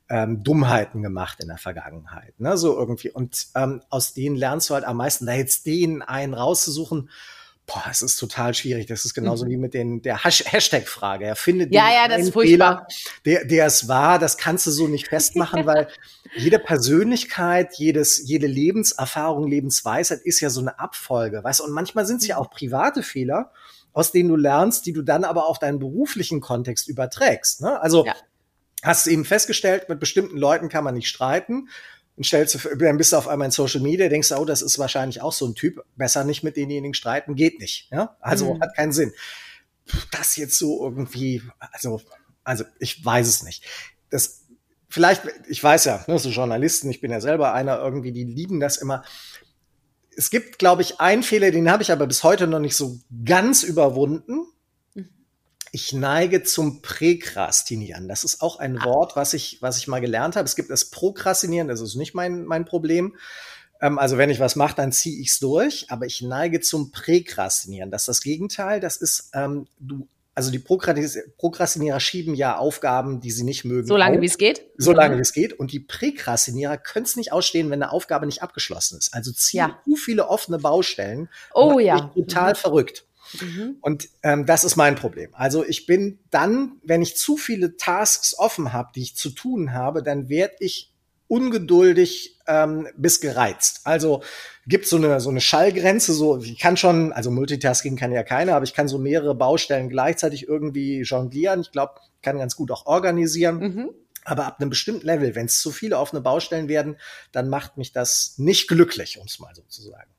[0.10, 2.38] ähm, Dummheiten gemacht in der Vergangenheit.
[2.40, 2.58] Ne?
[2.58, 3.12] So irgendwie.
[3.12, 5.26] Und ähm, aus denen lernst du halt am meisten.
[5.26, 7.10] Da jetzt den einen rauszusuchen,
[7.66, 8.88] boah, es ist total schwierig.
[8.88, 9.50] Das ist genauso mhm.
[9.50, 11.26] wie mit den der Hashtag-Frage.
[11.26, 12.88] Er findet ja, ja, das ist Fehler,
[13.26, 14.20] der, der es war.
[14.20, 15.88] Das kannst du so nicht festmachen, weil
[16.36, 21.62] jede Persönlichkeit, jedes, jede Lebenserfahrung, Lebensweisheit ist ja so eine Abfolge, weißt?
[21.62, 22.42] Und manchmal sind es ja mhm.
[22.42, 23.52] auch private Fehler,
[23.94, 27.62] aus denen du lernst, die du dann aber auf deinen beruflichen Kontext überträgst.
[27.62, 27.80] Ne?
[27.82, 28.16] Also ja
[28.84, 31.70] hast du eben festgestellt, mit bestimmten Leuten kann man nicht streiten.
[32.16, 34.62] Und stellst du, dann bist du auf einmal in Social Media, denkst du, oh, das
[34.62, 35.84] ist wahrscheinlich auch so ein Typ.
[35.96, 37.90] Besser nicht mit denjenigen streiten, geht nicht.
[37.92, 38.16] Ja?
[38.20, 38.62] Also mhm.
[38.62, 39.14] hat keinen Sinn.
[40.12, 42.02] Das jetzt so irgendwie, also,
[42.44, 43.66] also ich weiß es nicht.
[44.12, 44.44] Das,
[44.90, 48.60] vielleicht, ich weiß ja, ne, so Journalisten, ich bin ja selber einer irgendwie, die lieben
[48.60, 49.04] das immer.
[50.16, 53.00] Es gibt, glaube ich, einen Fehler, den habe ich aber bis heute noch nicht so
[53.26, 54.46] ganz überwunden
[55.76, 58.08] ich neige zum Präkrastinieren.
[58.08, 58.86] Das ist auch ein ah.
[58.86, 60.46] Wort, was ich, was ich mal gelernt habe.
[60.46, 63.16] Es gibt das Prokrastinieren, das ist nicht mein, mein Problem.
[63.82, 66.92] Ähm, also wenn ich was mache, dann ziehe ich es durch, aber ich neige zum
[66.92, 67.90] Präkrastinieren.
[67.90, 68.82] Das ist das Gegenteil.
[68.82, 73.88] Das ist, ähm, du also die Prokrastinierer schieben ja Aufgaben, die sie nicht mögen.
[73.88, 74.66] So lange wie es geht.
[74.78, 75.20] So lange mhm.
[75.20, 75.54] wie es geht.
[75.54, 79.14] Und die Präkrastinierer können es nicht ausstehen, wenn eine Aufgabe nicht abgeschlossen ist.
[79.14, 79.80] Also ziehen ja.
[79.86, 81.30] zu viele offene Baustellen.
[81.54, 82.12] Oh ja.
[82.16, 82.58] Total mhm.
[82.58, 83.06] verrückt.
[83.40, 83.78] Mhm.
[83.82, 85.34] Und ähm, das ist mein Problem.
[85.34, 89.74] Also ich bin dann, wenn ich zu viele Tasks offen habe, die ich zu tun
[89.74, 90.94] habe, dann werde ich
[91.28, 93.82] ungeduldig ähm, bis gereizt.
[93.86, 94.22] Also
[94.68, 96.14] gibt so eine so eine Schallgrenze.
[96.14, 99.90] So ich kann schon, also Multitasking kann ja keiner, aber ich kann so mehrere Baustellen
[99.90, 101.62] gleichzeitig irgendwie jonglieren.
[101.62, 103.60] Ich glaube, kann ganz gut auch organisieren.
[103.60, 103.90] Mhm.
[104.26, 106.98] Aber ab einem bestimmten Level, wenn es zu viele offene Baustellen werden,
[107.32, 110.13] dann macht mich das nicht glücklich, um es mal so zu sagen.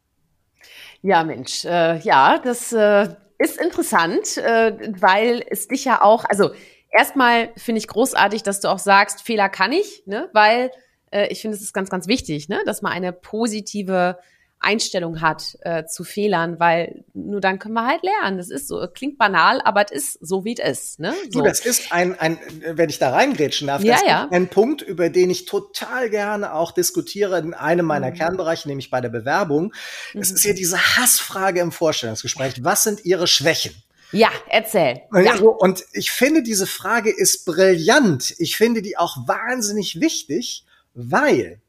[1.07, 6.53] Ja, Mensch, äh, ja, das äh, ist interessant, äh, weil es dich ja auch, also
[6.91, 10.31] erstmal finde ich großartig, dass du auch sagst, Fehler kann ich, ne?
[10.33, 10.71] weil
[11.11, 12.63] äh, ich finde, es ist ganz, ganz wichtig, ne?
[12.65, 14.19] dass man eine positive
[14.61, 18.39] Einstellung hat äh, zu Fehlern, weil nur dann können wir halt lernen.
[18.39, 21.01] Das ist so, klingt banal, aber es ist so, wie es ist.
[21.01, 21.15] Ne?
[21.31, 21.41] So.
[21.41, 24.25] Du, das ist ein, ein, wenn ich da reingrätschen darf, ja, das ja.
[24.25, 28.15] ist ein Punkt, über den ich total gerne auch diskutiere in einem meiner mhm.
[28.15, 29.75] Kernbereiche, nämlich bei der Bewerbung.
[30.15, 30.21] Mhm.
[30.21, 32.65] Es ist ja diese Hassfrage im Vorstellungsgespräch.
[32.65, 33.75] Was sind Ihre Schwächen?
[34.13, 35.03] Ja, erzähl.
[35.13, 35.37] Ja.
[35.41, 38.35] Und ich finde, diese Frage ist brillant.
[38.39, 40.65] Ich finde die auch wahnsinnig wichtig,
[40.95, 41.61] weil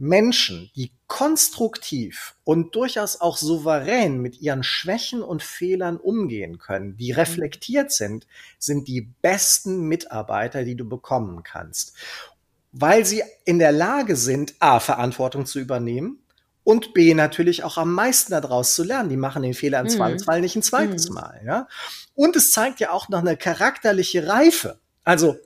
[0.00, 7.12] Menschen, die konstruktiv und durchaus auch souverän mit ihren Schwächen und Fehlern umgehen können, die
[7.12, 8.26] reflektiert sind,
[8.58, 11.92] sind die besten Mitarbeiter, die du bekommen kannst.
[12.72, 16.20] Weil sie in der Lage sind, A, Verantwortung zu übernehmen
[16.64, 19.10] und B, natürlich auch am meisten daraus zu lernen.
[19.10, 19.90] Die machen den Fehler im mhm.
[19.90, 21.16] Zweifelsfall nicht ein zweites mhm.
[21.16, 21.42] Mal.
[21.44, 21.68] Ja?
[22.14, 24.78] Und es zeigt ja auch noch eine charakterliche Reife.
[25.04, 25.36] Also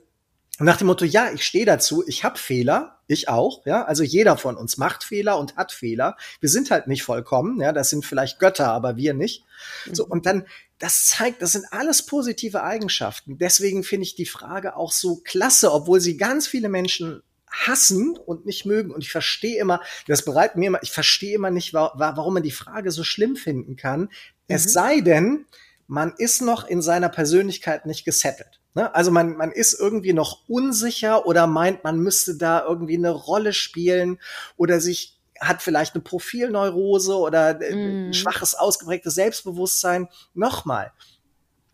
[0.59, 4.37] nach dem Motto, ja, ich stehe dazu, ich habe Fehler, ich auch, ja, also jeder
[4.37, 6.15] von uns macht Fehler und hat Fehler.
[6.39, 9.43] Wir sind halt nicht vollkommen, ja, das sind vielleicht Götter, aber wir nicht.
[9.91, 10.11] So, mhm.
[10.11, 10.47] und dann,
[10.79, 13.37] das zeigt, das sind alles positive Eigenschaften.
[13.37, 18.45] Deswegen finde ich die Frage auch so klasse, obwohl sie ganz viele Menschen hassen und
[18.45, 18.91] nicht mögen.
[18.91, 22.51] Und ich verstehe immer, das bereitet mir immer, ich verstehe immer nicht, warum man die
[22.51, 24.01] Frage so schlimm finden kann.
[24.01, 24.09] Mhm.
[24.47, 25.45] Es sei denn,
[25.87, 28.59] man ist noch in seiner Persönlichkeit nicht gesettelt.
[28.75, 28.93] Ne?
[28.93, 33.53] Also man, man ist irgendwie noch unsicher oder meint, man müsste da irgendwie eine Rolle
[33.53, 34.19] spielen
[34.57, 38.07] oder sich hat vielleicht eine Profilneurose oder mm.
[38.09, 40.07] ein schwaches, ausgeprägtes Selbstbewusstsein.
[40.33, 40.91] Nochmal,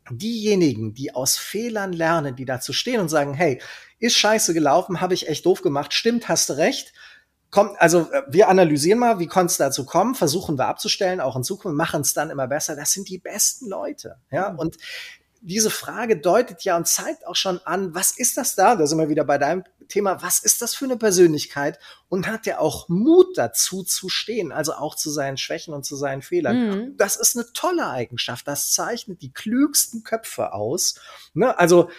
[0.09, 3.61] diejenigen, die aus Fehlern lernen, die dazu stehen und sagen, hey,
[3.99, 6.93] ist scheiße gelaufen, habe ich echt doof gemacht, stimmt, hast du recht.
[7.51, 11.35] Kommt, also äh, wir analysieren mal, wie konnte es dazu kommen, versuchen wir abzustellen, auch
[11.35, 12.75] in Zukunft, machen es dann immer besser.
[12.75, 14.17] Das sind die besten Leute.
[14.31, 14.59] Ja, mhm.
[14.59, 14.77] und
[15.41, 18.75] diese Frage deutet ja und zeigt auch schon an, was ist das da?
[18.75, 20.21] Da sind wir wieder bei deinem Thema.
[20.21, 21.79] Was ist das für eine Persönlichkeit?
[22.09, 25.95] Und hat er auch Mut dazu zu stehen, also auch zu seinen Schwächen und zu
[25.95, 26.69] seinen Fehlern?
[26.69, 26.97] Mhm.
[26.97, 28.47] Das ist eine tolle Eigenschaft.
[28.47, 30.95] Das zeichnet die klügsten Köpfe aus.
[31.33, 31.57] Ne?
[31.57, 31.89] Also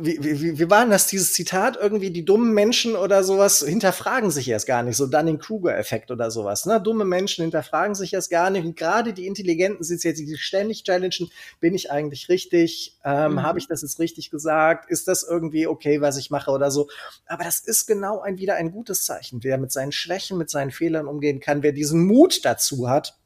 [0.00, 1.76] wie, wie, wie war denn das, dieses Zitat?
[1.76, 4.96] Irgendwie die dummen Menschen oder sowas hinterfragen sich erst gar nicht.
[4.96, 6.64] So Dunning-Kruger-Effekt oder sowas.
[6.64, 6.80] Ne?
[6.80, 8.64] Dumme Menschen hinterfragen sich erst gar nicht.
[8.64, 12.96] Und gerade die Intelligenten sind jetzt, die ständig challengen, bin ich eigentlich richtig?
[13.04, 13.42] Ähm, mhm.
[13.42, 14.88] Habe ich das jetzt richtig gesagt?
[14.90, 16.88] Ist das irgendwie okay, was ich mache oder so?
[17.26, 19.44] Aber das ist genau ein, wieder ein gutes Zeichen.
[19.44, 23.18] Wer mit seinen Schwächen, mit seinen Fehlern umgehen kann, wer diesen Mut dazu hat.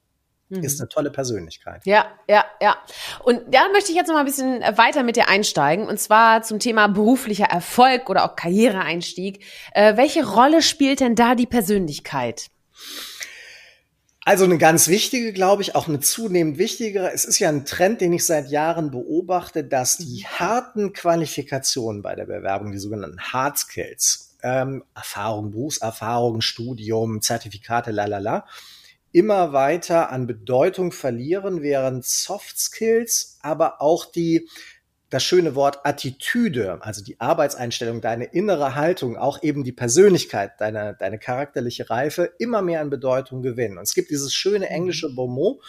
[0.48, 1.82] Ist eine tolle Persönlichkeit.
[1.86, 2.76] Ja, ja, ja.
[3.24, 5.88] Und da möchte ich jetzt noch mal ein bisschen weiter mit dir einsteigen.
[5.88, 9.44] Und zwar zum Thema beruflicher Erfolg oder auch Karriereeinstieg.
[9.72, 12.46] Äh, welche Rolle spielt denn da die Persönlichkeit?
[14.24, 17.12] Also eine ganz wichtige, glaube ich, auch eine zunehmend wichtigere.
[17.12, 20.38] Es ist ja ein Trend, den ich seit Jahren beobachte, dass die mhm.
[20.40, 28.46] harten Qualifikationen bei der Bewerbung, die sogenannten Hard Skills, ähm, Erfahrung, Berufserfahrung, Studium, Zertifikate, lalala,
[29.16, 34.46] immer weiter an Bedeutung verlieren, während Soft Skills, aber auch die
[35.08, 40.96] das schöne Wort Attitüde, also die Arbeitseinstellung, deine innere Haltung, auch eben die Persönlichkeit, deine,
[40.98, 43.78] deine charakterliche Reife immer mehr an Bedeutung gewinnen.
[43.78, 45.16] Und es gibt dieses schöne englische mhm.
[45.16, 45.62] Bonmot,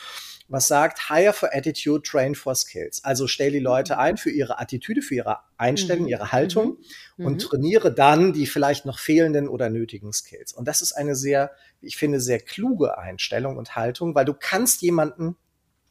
[0.49, 3.03] was sagt, hire for attitude, train for skills.
[3.03, 3.99] Also stell die Leute mhm.
[3.99, 6.09] ein für ihre Attitüde, für ihre Einstellung, mhm.
[6.09, 6.77] ihre Haltung
[7.17, 7.25] mhm.
[7.25, 7.39] und mhm.
[7.39, 10.53] trainiere dann die vielleicht noch fehlenden oder nötigen Skills.
[10.53, 14.81] Und das ist eine sehr, ich finde, sehr kluge Einstellung und Haltung, weil du kannst
[14.81, 15.35] jemanden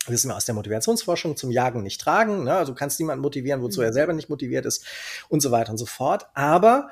[0.09, 2.45] wissen wir aus der Motivationsforschung zum Jagen nicht tragen.
[2.45, 2.55] Ne?
[2.55, 3.95] Also du kannst niemanden motivieren, wozu er mhm.
[3.95, 4.87] selber nicht motiviert ist
[5.29, 6.27] und so weiter und so fort.
[6.35, 6.91] Aber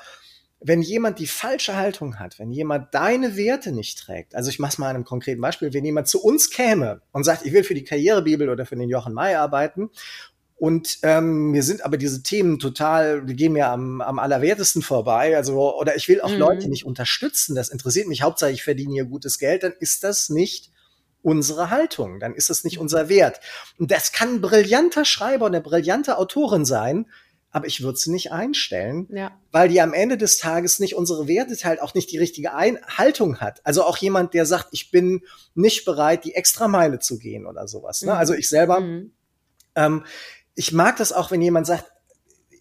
[0.59, 4.71] wenn jemand die falsche Haltung hat, wenn jemand deine Werte nicht trägt, also ich mache
[4.73, 7.63] es mal an einem konkreten Beispiel, wenn jemand zu uns käme und sagt, ich will
[7.63, 9.89] für die Karrierebibel oder für den Jochen May arbeiten
[10.57, 15.35] und ähm, mir sind aber diese Themen total, die gehen mir am, am allerwertesten vorbei.
[15.35, 16.37] Also, oder ich will auch mhm.
[16.37, 17.55] Leute nicht unterstützen.
[17.55, 20.71] Das interessiert mich hauptsächlich, ich verdiene hier gutes Geld, dann ist das nicht
[21.21, 23.41] unsere Haltung, dann ist das nicht unser Wert.
[23.79, 27.07] Und das kann ein brillanter Schreiber, eine brillante Autorin sein,
[27.55, 29.31] aber ich würde sie nicht einstellen, ja.
[29.53, 32.77] weil die am Ende des Tages nicht unsere Werte teilt, auch nicht die richtige Ein
[32.85, 33.61] Haltung hat.
[33.63, 35.21] Also auch jemand, der sagt, ich bin
[35.53, 38.01] nicht bereit, die Extrameile zu gehen oder sowas.
[38.01, 38.11] Ne?
[38.11, 38.17] Mhm.
[38.17, 39.13] Also ich selber, mhm.
[39.75, 40.03] ähm,
[40.53, 41.85] ich mag das auch, wenn jemand sagt,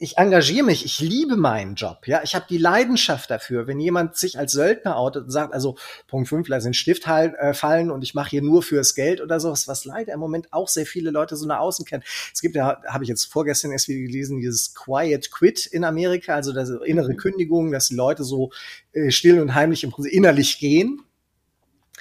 [0.04, 3.66] ich engagiere mich, ich liebe meinen Job, ja, ich habe die Leidenschaft dafür.
[3.66, 5.76] Wenn jemand sich als Söldner outet und sagt, also
[6.08, 9.22] Punkt 5, lass den Stift halt, äh, fallen und ich mache hier nur fürs Geld
[9.22, 12.04] oder sowas, was leider im Moment auch sehr viele Leute so nach außen kennen.
[12.34, 16.34] Es gibt ja, habe ich jetzt vorgestern erst wieder gelesen, dieses Quiet Quit in Amerika,
[16.34, 17.16] also das innere mhm.
[17.16, 18.52] Kündigung, dass die Leute so
[18.92, 21.00] äh, still und heimlich im Prinzip innerlich gehen.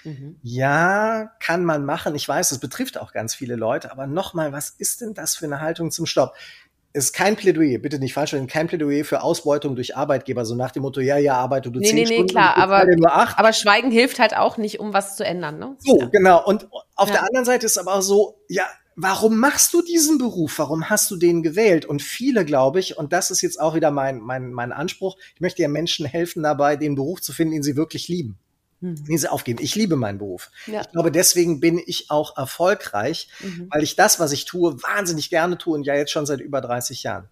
[0.04, 0.36] Mhm.
[0.42, 2.16] Ja, kann man machen.
[2.16, 5.46] Ich weiß, es betrifft auch ganz viele Leute, aber nochmal, was ist denn das für
[5.46, 6.36] eine Haltung zum Stopp?
[6.93, 10.71] Ist kein Plädoyer, bitte nicht falsch verstehen, kein Plädoyer für Ausbeutung durch Arbeitgeber, so nach
[10.71, 13.38] dem Motto, ja, ja, arbeite du nee, zehn nee, Stunden, nee, klar, aber, nur acht.
[13.39, 15.75] aber Schweigen hilft halt auch nicht, um was zu ändern, ne?
[15.79, 16.06] So, ja.
[16.12, 16.45] genau.
[16.45, 17.15] Und auf ja.
[17.15, 18.63] der anderen Seite ist aber auch so, ja,
[18.95, 20.60] warum machst du diesen Beruf?
[20.60, 21.86] Warum hast du den gewählt?
[21.86, 25.41] Und viele, glaube ich, und das ist jetzt auch wieder mein, mein, mein Anspruch, ich
[25.41, 28.38] möchte ja Menschen helfen dabei, den Beruf zu finden, den sie wirklich lieben
[28.84, 29.04] mhm.
[29.08, 29.60] nie sie aufgeben.
[29.62, 30.52] Ich liebe meinen Beruf.
[30.67, 30.82] Ja.
[30.82, 33.67] Ich glaube, deswegen bin ich auch erfolgreich, mhm.
[33.72, 36.62] weil ich das, was ich tue, wahnsinnig gerne tue und ja jetzt schon seit über
[36.62, 37.30] 30 Jahren.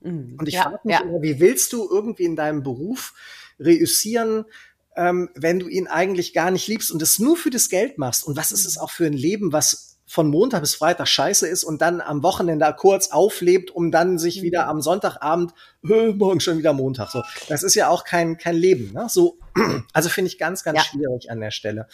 [0.00, 0.36] Mhm.
[0.38, 1.02] Und ich ja, frage mich ja.
[1.02, 3.14] immer, wie willst du irgendwie in deinem Beruf
[3.60, 4.46] reüssieren,
[4.96, 8.26] ähm, wenn du ihn eigentlich gar nicht liebst und es nur für das Geld machst?
[8.26, 11.64] Und was ist es auch für ein Leben, was von Montag bis Freitag scheiße ist
[11.64, 14.70] und dann am Wochenende kurz auflebt, um dann sich wieder mhm.
[14.70, 15.54] am Sonntagabend,
[15.90, 17.10] äh, morgen schon wieder Montag.
[17.10, 18.92] So, das ist ja auch kein kein Leben.
[18.92, 19.08] Ne?
[19.10, 19.38] So,
[19.92, 20.84] also finde ich ganz ganz ja.
[20.84, 21.88] schwierig an der Stelle.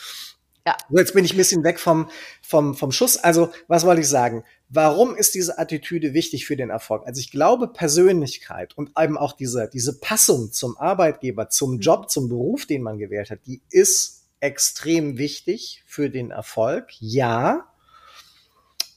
[0.66, 0.76] Ja.
[0.90, 2.10] So, jetzt bin ich ein bisschen weg vom,
[2.42, 3.16] vom, vom Schuss.
[3.16, 4.44] Also, was wollte ich sagen?
[4.68, 7.06] Warum ist diese Attitüde wichtig für den Erfolg?
[7.06, 11.80] Also ich glaube, Persönlichkeit und eben auch diese, diese Passung zum Arbeitgeber, zum mhm.
[11.80, 16.88] Job, zum Beruf, den man gewählt hat, die ist extrem wichtig für den Erfolg.
[16.98, 17.69] Ja,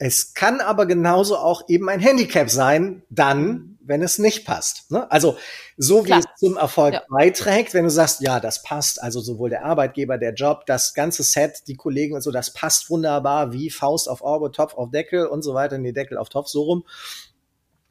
[0.06, 4.92] es kann aber genauso auch eben ein Handicap sein, dann, wenn es nicht passt.
[4.92, 5.10] Ne?
[5.10, 5.38] Also
[5.78, 6.20] so wie Klar.
[6.20, 7.04] es zum Erfolg ja.
[7.10, 11.24] beiträgt, wenn du sagst, ja, das passt, also sowohl der Arbeitgeber, der Job, das ganze
[11.24, 15.26] Set, die Kollegen und so, das passt wunderbar, wie Faust auf Auge, Topf auf Deckel
[15.26, 16.86] und so weiter, nee, Deckel auf Topf, so rum.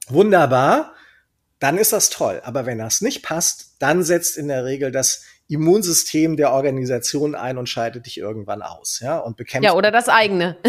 [0.08, 0.92] Wunderbar,
[1.60, 2.42] dann ist das toll.
[2.44, 7.58] Aber wenn das nicht passt, dann setzt in der Regel das Immunsystem der Organisation ein
[7.58, 9.64] und schaltet dich irgendwann aus, ja, und bekämpft.
[9.64, 10.56] Ja, oder das eigene.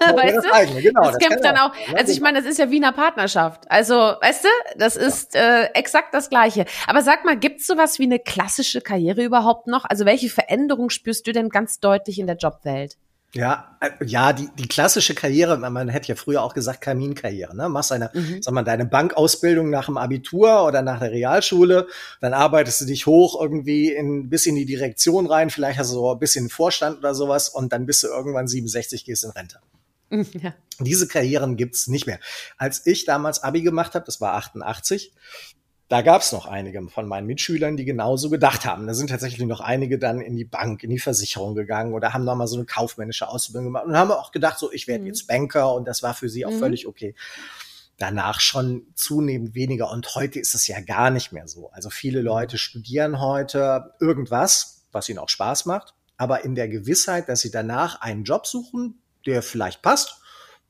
[0.00, 0.54] Ja, weißt das du?
[0.54, 1.02] eigene, genau.
[1.02, 1.70] Das, das kämpft dann auch.
[1.72, 1.94] auch.
[1.96, 3.68] Also ich meine, das ist ja wie eine Partnerschaft.
[3.68, 5.62] Also, weißt du, das ist ja.
[5.62, 6.66] äh, exakt das Gleiche.
[6.86, 9.84] Aber sag mal, gibt's sowas wie eine klassische Karriere überhaupt noch?
[9.84, 12.96] Also welche Veränderung spürst du denn ganz deutlich in der Jobwelt?
[13.34, 17.68] Ja, äh, ja, die, die klassische Karriere, man hätte ja früher auch gesagt Kaminkarriere, ne?
[17.68, 18.40] Machst deine, mhm.
[18.40, 21.88] sag mal, deine Bankausbildung nach dem Abitur oder nach der Realschule,
[22.22, 25.94] dann arbeitest du dich hoch irgendwie in, bis in die Direktion rein, vielleicht hast du
[25.94, 29.58] so ein bisschen Vorstand oder sowas und dann bist du irgendwann 67, gehst in Rente.
[30.10, 30.54] Ja.
[30.80, 32.18] Diese Karrieren gibt's nicht mehr.
[32.56, 35.12] Als ich damals Abi gemacht habe, das war 88,
[35.88, 38.86] da gab es noch einige von meinen Mitschülern, die genauso gedacht haben.
[38.86, 42.24] Da sind tatsächlich noch einige dann in die Bank, in die Versicherung gegangen oder haben
[42.24, 45.08] nochmal so eine kaufmännische Ausbildung gemacht und haben auch gedacht, so ich werde mhm.
[45.08, 46.58] jetzt Banker und das war für sie auch mhm.
[46.58, 47.14] völlig okay.
[47.96, 51.70] Danach schon zunehmend weniger und heute ist es ja gar nicht mehr so.
[51.70, 57.30] Also viele Leute studieren heute irgendwas, was ihnen auch Spaß macht, aber in der Gewissheit,
[57.30, 60.20] dass sie danach einen Job suchen, der vielleicht passt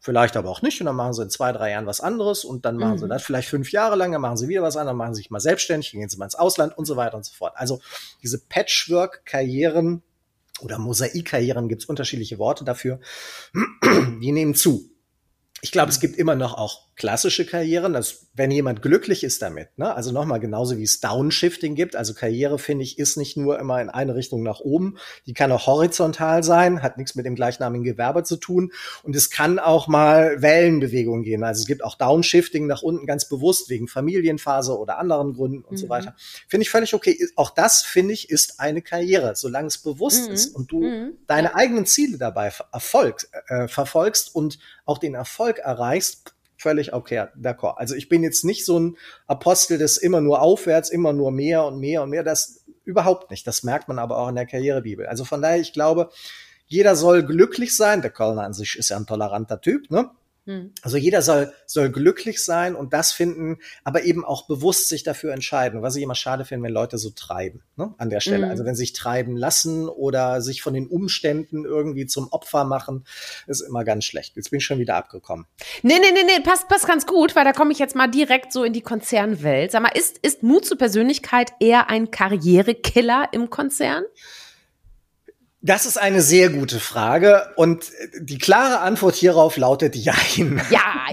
[0.00, 0.80] Vielleicht aber auch nicht.
[0.80, 2.98] Und dann machen sie in zwei, drei Jahren was anderes und dann machen mhm.
[2.98, 5.30] sie das vielleicht fünf Jahre lang, dann machen sie wieder was anderes, machen sie sich
[5.30, 7.54] mal selbstständig, dann gehen sie mal ins Ausland und so weiter und so fort.
[7.56, 7.80] Also
[8.22, 10.02] diese Patchwork-Karrieren
[10.60, 13.00] oder Mosaik-Karrieren gibt es unterschiedliche Worte dafür,
[13.84, 14.90] die nehmen zu.
[15.62, 19.78] Ich glaube, es gibt immer noch auch klassische Karrieren, dass wenn jemand glücklich ist damit,
[19.78, 23.58] ne, also nochmal genauso wie es Downshifting gibt, also Karriere finde ich ist nicht nur
[23.58, 27.36] immer in eine Richtung nach oben, die kann auch horizontal sein, hat nichts mit dem
[27.36, 28.72] gleichnamigen Gewerbe zu tun
[29.04, 33.28] und es kann auch mal Wellenbewegung gehen, also es gibt auch Downshifting nach unten ganz
[33.28, 35.76] bewusst wegen Familienphase oder anderen Gründen und mhm.
[35.76, 36.16] so weiter.
[36.48, 37.16] Finde ich völlig okay.
[37.36, 40.34] Auch das finde ich ist eine Karriere, solange es bewusst mhm.
[40.34, 41.12] ist und du mhm.
[41.28, 47.76] deine eigenen Ziele dabei Erfolg, äh, verfolgst und auch den Erfolg erreichst, völlig okay, d'accord.
[47.78, 51.64] Also ich bin jetzt nicht so ein Apostel des immer nur aufwärts, immer nur mehr
[51.64, 52.24] und mehr und mehr.
[52.24, 53.46] Das überhaupt nicht.
[53.46, 55.06] Das merkt man aber auch in der Karrierebibel.
[55.06, 56.10] Also von daher, ich glaube,
[56.66, 58.02] jeder soll glücklich sein.
[58.02, 60.10] Der Kölner an sich ist ja ein toleranter Typ, ne?
[60.48, 60.72] Hm.
[60.80, 65.34] Also jeder soll, soll glücklich sein und das finden, aber eben auch bewusst sich dafür
[65.34, 65.82] entscheiden.
[65.82, 68.46] Was ich immer schade finde, wenn Leute so treiben, ne, an der Stelle.
[68.46, 68.50] Mhm.
[68.50, 73.04] Also wenn sie sich treiben lassen oder sich von den Umständen irgendwie zum Opfer machen,
[73.46, 74.36] ist immer ganz schlecht.
[74.36, 75.44] Jetzt bin ich schon wieder abgekommen.
[75.82, 78.50] Nee, nee, nee, nee, passt, passt ganz gut, weil da komme ich jetzt mal direkt
[78.50, 79.70] so in die Konzernwelt.
[79.70, 84.04] Sag mal, ist, ist Mut zur Persönlichkeit eher ein Karrierekiller im Konzern?
[85.60, 87.90] Das ist eine sehr gute Frage und
[88.20, 90.62] die klare Antwort hierauf lautet Jein.
[90.70, 91.06] Ja.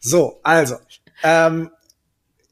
[0.00, 0.76] so, also,
[1.22, 1.70] ähm,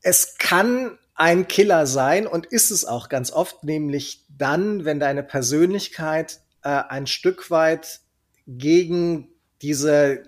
[0.03, 5.23] es kann ein Killer sein und ist es auch ganz oft, nämlich dann, wenn deine
[5.23, 8.01] Persönlichkeit äh, ein Stück weit
[8.47, 9.29] gegen
[9.63, 10.23] diese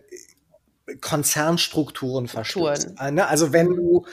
[1.01, 2.95] Konzernstrukturen verstößt.
[2.99, 3.27] Äh, ne?
[3.27, 4.07] Also wenn du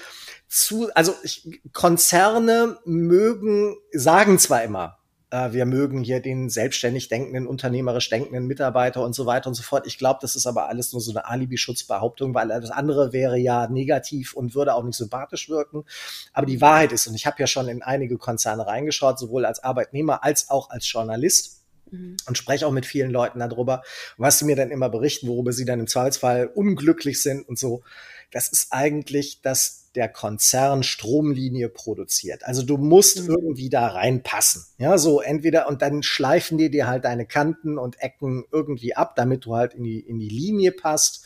[0.48, 4.99] zu, also ich, Konzerne mögen, sagen zwar immer,
[5.32, 9.86] wir mögen hier den selbstständig denkenden, unternehmerisch denkenden Mitarbeiter und so weiter und so fort.
[9.86, 13.68] Ich glaube, das ist aber alles nur so eine Alibi-Schutzbehauptung, weil das andere wäre ja
[13.68, 15.86] negativ und würde auch nicht sympathisch wirken.
[16.34, 19.64] Aber die Wahrheit ist, und ich habe ja schon in einige Konzerne reingeschaut, sowohl als
[19.64, 21.62] Arbeitnehmer als auch als Journalist
[21.92, 22.18] mhm.
[22.26, 23.84] und spreche auch mit vielen Leuten darüber,
[24.18, 27.84] was sie mir dann immer berichten, worüber sie dann im Zweifelsfall unglücklich sind und so.
[28.32, 32.44] Das ist eigentlich das der Konzern Stromlinie produziert.
[32.46, 33.30] Also du musst mhm.
[33.30, 34.66] irgendwie da reinpassen.
[34.78, 39.16] Ja, so entweder und dann schleifen die dir halt deine Kanten und Ecken irgendwie ab,
[39.16, 41.26] damit du halt in die, in die Linie passt.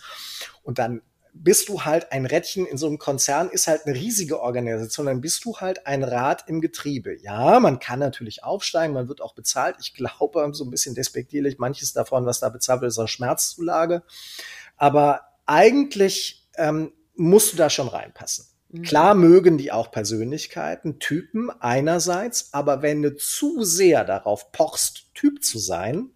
[0.63, 1.01] Und dann
[1.33, 5.21] bist du halt ein Rädchen in so einem Konzern, ist halt eine riesige Organisation, dann
[5.21, 7.17] bist du halt ein Rad im Getriebe.
[7.21, 9.77] Ja, man kann natürlich aufsteigen, man wird auch bezahlt.
[9.81, 14.03] Ich glaube, so ein bisschen despektierlich, manches davon, was da bezahlt wird, ist eine Schmerzzulage.
[14.77, 18.45] Aber eigentlich ähm, musst du da schon reinpassen.
[18.73, 18.81] Mhm.
[18.81, 25.43] Klar mögen die auch Persönlichkeiten, Typen einerseits, aber wenn du zu sehr darauf pochst, Typ
[25.43, 26.09] zu sein,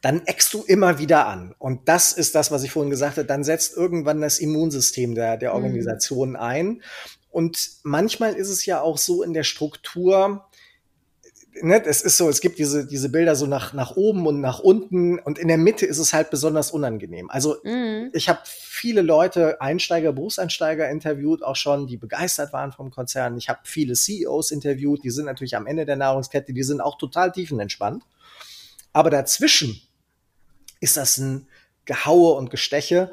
[0.00, 1.54] dann eckst du immer wieder an.
[1.58, 5.36] Und das ist das, was ich vorhin gesagt habe, dann setzt irgendwann das Immunsystem der,
[5.36, 5.56] der mhm.
[5.56, 6.82] Organisation ein.
[7.28, 10.48] Und manchmal ist es ja auch so in der Struktur,
[11.62, 14.60] ne, es ist so, es gibt diese, diese Bilder so nach, nach oben und nach
[14.60, 17.30] unten und in der Mitte ist es halt besonders unangenehm.
[17.30, 18.10] Also mhm.
[18.12, 23.36] ich habe viele Leute, Einsteiger, Berufseinsteiger interviewt, auch schon, die begeistert waren vom Konzern.
[23.36, 26.98] Ich habe viele CEOs interviewt, die sind natürlich am Ende der Nahrungskette, die sind auch
[26.98, 28.04] total tiefenentspannt.
[28.92, 29.80] Aber dazwischen
[30.80, 31.46] ist das ein
[31.84, 33.10] Gehaue und Gesteche,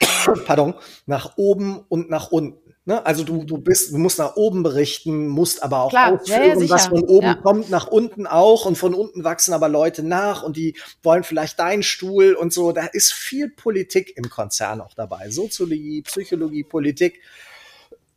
[0.46, 0.74] pardon,
[1.06, 2.63] nach oben und nach unten.
[2.86, 3.04] Ne?
[3.06, 6.68] Also du, du bist, du musst nach oben berichten, musst aber auch Klar, ausführen, ja,
[6.68, 7.34] was von oben ja.
[7.34, 11.58] kommt, nach unten auch und von unten wachsen aber Leute nach und die wollen vielleicht
[11.58, 12.72] deinen Stuhl und so.
[12.72, 15.30] Da ist viel Politik im Konzern auch dabei.
[15.30, 17.20] Soziologie, Psychologie, Politik.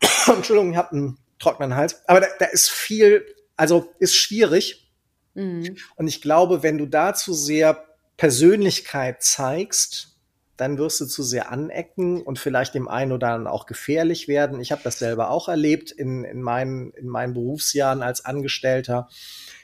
[0.27, 2.01] Entschuldigung, ich habe einen trockenen Hals.
[2.05, 4.91] Aber da, da ist viel, also ist schwierig.
[5.33, 5.77] Mhm.
[5.95, 7.85] Und ich glaube, wenn du dazu sehr
[8.17, 10.16] Persönlichkeit zeigst,
[10.57, 14.59] dann wirst du zu sehr anecken und vielleicht dem einen oder anderen auch gefährlich werden.
[14.59, 19.07] Ich habe das selber auch erlebt in, in, meinen, in meinen Berufsjahren als Angestellter.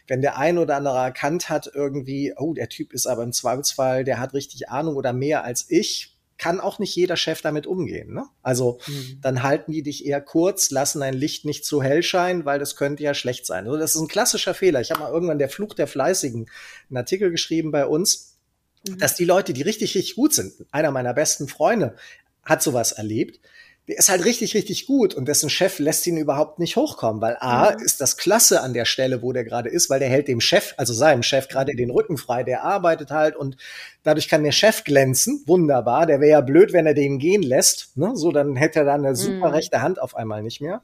[0.07, 4.03] Wenn der ein oder andere erkannt hat, irgendwie, oh, der Typ ist aber im Zweifelsfall,
[4.03, 8.13] der hat richtig Ahnung oder mehr als ich, kann auch nicht jeder Chef damit umgehen.
[8.13, 8.25] Ne?
[8.41, 9.19] Also mhm.
[9.21, 12.75] dann halten die dich eher kurz, lassen dein Licht nicht zu hell scheinen, weil das
[12.75, 13.65] könnte ja schlecht sein.
[13.65, 14.81] Also das ist ein klassischer Fehler.
[14.81, 16.49] Ich habe mal irgendwann der Fluch der Fleißigen
[16.89, 18.32] einen Artikel geschrieben bei uns
[18.87, 18.97] Mhm.
[18.97, 21.95] dass die Leute, die richtig, richtig gut sind, einer meiner besten Freunde
[22.43, 23.39] hat sowas erlebt,
[23.87, 27.35] der ist halt richtig, richtig gut und dessen Chef lässt ihn überhaupt nicht hochkommen, weil
[27.41, 27.83] A, mhm.
[27.83, 30.73] ist das klasse an der Stelle, wo der gerade ist, weil der hält dem Chef,
[30.77, 33.57] also seinem Chef gerade den Rücken frei, der arbeitet halt und
[34.03, 37.97] dadurch kann der Chef glänzen, wunderbar, der wäre ja blöd, wenn er den gehen lässt,
[37.97, 38.11] ne?
[38.15, 39.53] so dann hätte er dann eine super mhm.
[39.53, 40.81] rechte Hand auf einmal nicht mehr.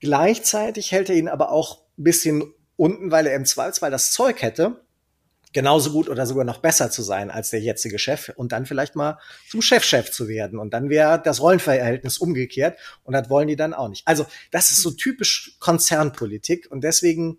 [0.00, 4.42] Gleichzeitig hält er ihn aber auch ein bisschen unten, weil er im Zweifelsfall das Zeug
[4.42, 4.80] hätte,
[5.52, 8.96] genauso gut oder sogar noch besser zu sein als der jetzige Chef und dann vielleicht
[8.96, 9.18] mal
[9.48, 10.58] zum Chefchef -Chef zu werden.
[10.58, 14.06] Und dann wäre das Rollenverhältnis umgekehrt und das wollen die dann auch nicht.
[14.06, 17.38] Also das ist so typisch Konzernpolitik und deswegen,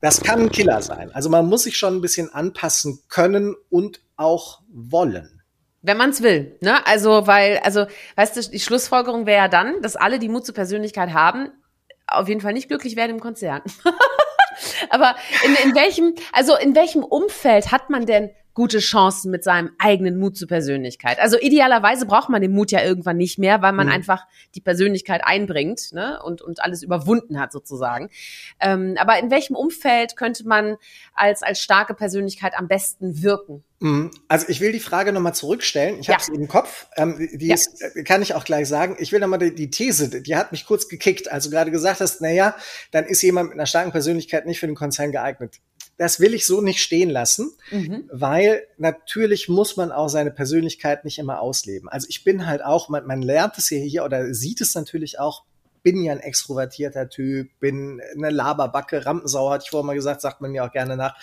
[0.00, 1.12] das kann ein Killer sein.
[1.12, 5.42] Also man muss sich schon ein bisschen anpassen können und auch wollen.
[5.82, 6.86] Wenn man es will, ne?
[6.86, 10.54] Also, weil, also, weißt du, die Schlussfolgerung wäre ja dann, dass alle, die Mut zur
[10.54, 11.48] Persönlichkeit haben,
[12.06, 13.62] auf jeden Fall nicht glücklich werden im Konzern.
[14.90, 19.70] Aber in, in welchem, also in welchem Umfeld hat man denn gute Chancen mit seinem
[19.78, 21.18] eigenen Mut zur Persönlichkeit.
[21.18, 23.92] Also idealerweise braucht man den Mut ja irgendwann nicht mehr, weil man mhm.
[23.92, 26.20] einfach die Persönlichkeit einbringt ne?
[26.22, 28.10] und, und alles überwunden hat sozusagen.
[28.60, 30.76] Ähm, aber in welchem Umfeld könnte man
[31.14, 33.64] als, als starke Persönlichkeit am besten wirken?
[33.80, 34.10] Mhm.
[34.28, 35.98] Also ich will die Frage nochmal zurückstellen.
[35.98, 36.14] Ich ja.
[36.14, 36.86] habe sie im Kopf.
[36.96, 37.54] Ähm, die ja.
[37.54, 38.96] ist, äh, kann ich auch gleich sagen.
[39.00, 41.30] Ich will nochmal die, die These, die hat mich kurz gekickt.
[41.32, 42.54] Also gerade gesagt hast, na ja,
[42.90, 45.60] dann ist jemand mit einer starken Persönlichkeit nicht für den Konzern geeignet
[45.98, 48.08] das will ich so nicht stehen lassen, mhm.
[48.10, 51.88] weil natürlich muss man auch seine Persönlichkeit nicht immer ausleben.
[51.88, 55.44] Also ich bin halt auch, man, man lernt es hier oder sieht es natürlich auch,
[55.82, 60.40] bin ja ein extrovertierter Typ, bin eine Laberbacke, Rampensau, hatte ich vorher mal gesagt, sagt
[60.40, 61.16] man mir auch gerne nach.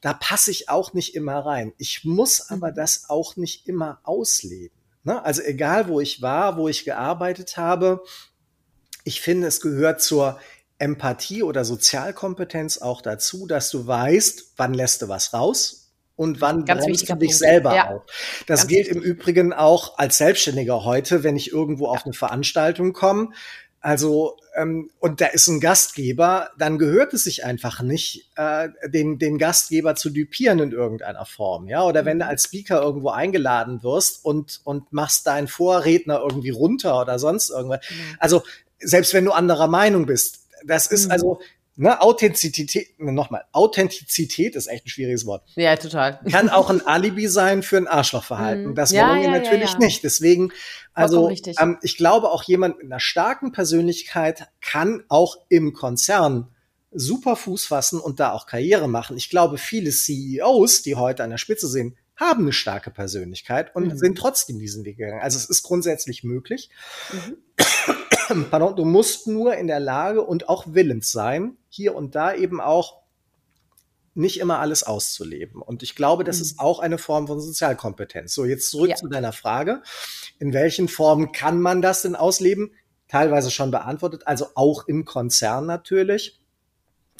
[0.00, 1.72] Da passe ich auch nicht immer rein.
[1.78, 2.74] Ich muss aber mhm.
[2.74, 4.76] das auch nicht immer ausleben.
[5.04, 5.24] Ne?
[5.24, 8.02] Also egal, wo ich war, wo ich gearbeitet habe,
[9.04, 10.38] ich finde, es gehört zur
[10.82, 16.64] Empathie oder Sozialkompetenz auch dazu, dass du weißt, wann lässt du was raus und wann
[16.64, 17.34] Ganz bremst du dich Punkt.
[17.38, 17.90] selber ja.
[17.90, 18.02] auf.
[18.46, 18.96] Das Ganz gilt wichtig.
[18.96, 23.30] im Übrigen auch als Selbstständiger heute, wenn ich irgendwo auf eine Veranstaltung komme.
[23.80, 29.18] Also, ähm, und da ist ein Gastgeber, dann gehört es sich einfach nicht, äh, den,
[29.18, 31.68] den Gastgeber zu düpieren in irgendeiner Form.
[31.68, 32.30] Ja, oder wenn du mhm.
[32.30, 37.80] als Speaker irgendwo eingeladen wirst und, und machst deinen Vorredner irgendwie runter oder sonst irgendwas.
[37.88, 38.16] Mhm.
[38.18, 38.42] Also,
[38.78, 41.12] selbst wenn du anderer Meinung bist, das ist mhm.
[41.12, 41.40] also,
[41.76, 45.44] ne, Authentizität, nochmal, Authentizität ist echt ein schwieriges Wort.
[45.54, 46.20] Ja, total.
[46.30, 48.70] Kann auch ein Alibi sein für ein Arschlochverhalten.
[48.70, 48.74] Mhm.
[48.74, 50.04] Das ja, wollen wir ja, natürlich ja, nicht.
[50.04, 50.52] Deswegen,
[50.94, 56.48] also, ähm, ich glaube auch jemand mit einer starken Persönlichkeit kann auch im Konzern
[56.94, 59.16] super Fuß fassen und da auch Karriere machen.
[59.16, 63.88] Ich glaube, viele CEOs, die heute an der Spitze sind, haben eine starke Persönlichkeit und
[63.88, 63.98] mhm.
[63.98, 65.20] sind trotzdem diesen Weg gegangen.
[65.20, 66.70] Also es ist grundsätzlich möglich.
[67.12, 68.46] Mhm.
[68.50, 72.60] pardon, du musst nur in der Lage und auch willens sein, hier und da eben
[72.60, 73.02] auch
[74.14, 75.62] nicht immer alles auszuleben.
[75.62, 76.42] Und ich glaube, das mhm.
[76.42, 78.34] ist auch eine Form von Sozialkompetenz.
[78.34, 78.96] So, jetzt zurück ja.
[78.96, 79.82] zu deiner Frage.
[80.38, 82.72] In welchen Formen kann man das denn ausleben?
[83.08, 86.41] Teilweise schon beantwortet, also auch im Konzern natürlich.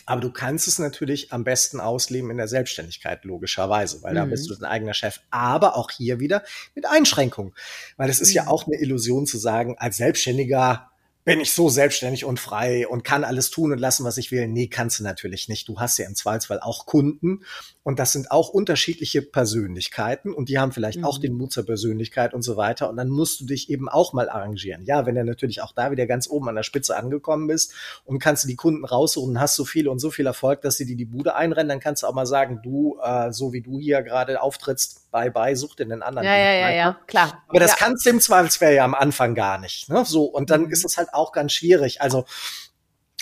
[0.06, 4.16] Aber du kannst es natürlich am besten ausleben in der Selbstständigkeit, logischerweise, weil mhm.
[4.16, 5.20] da bist du dein eigener Chef.
[5.30, 6.42] Aber auch hier wieder
[6.74, 7.54] mit Einschränkungen.
[7.96, 8.36] Weil es ist mhm.
[8.36, 10.91] ja auch eine Illusion zu sagen, als Selbstständiger
[11.24, 14.48] bin ich so selbstständig und frei und kann alles tun und lassen, was ich will.
[14.48, 15.68] Nee, kannst du natürlich nicht.
[15.68, 17.44] Du hast ja im Zweifelsfall auch Kunden
[17.84, 21.04] und das sind auch unterschiedliche Persönlichkeiten und die haben vielleicht mhm.
[21.04, 24.12] auch den Mut zur Persönlichkeit und so weiter und dann musst du dich eben auch
[24.12, 24.84] mal arrangieren.
[24.84, 27.72] Ja, wenn du natürlich auch da wieder ganz oben an der Spitze angekommen bist
[28.04, 30.76] und kannst du die Kunden raussuchen und hast so viel und so viel Erfolg, dass
[30.76, 33.60] sie dir die Bude einrennen, dann kannst du auch mal sagen, du, äh, so wie
[33.60, 36.26] du hier gerade auftrittst, bye bye, such dir den anderen.
[36.26, 37.44] Ja, ja, ja, ja, klar.
[37.46, 37.76] Aber das ja.
[37.78, 39.88] kannst du im Zweifelsfall ja am Anfang gar nicht.
[39.88, 40.04] Ne?
[40.04, 40.70] So, und dann mhm.
[40.70, 42.00] ist es halt auch ganz schwierig.
[42.00, 42.24] Also,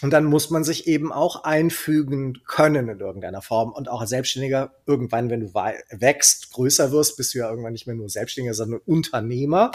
[0.03, 3.73] und dann muss man sich eben auch einfügen können in irgendeiner Form.
[3.73, 7.87] Und auch als Selbstständiger, irgendwann, wenn du wächst, größer wirst, bist du ja irgendwann nicht
[7.87, 9.73] mehr nur Selbstständiger, sondern Unternehmer.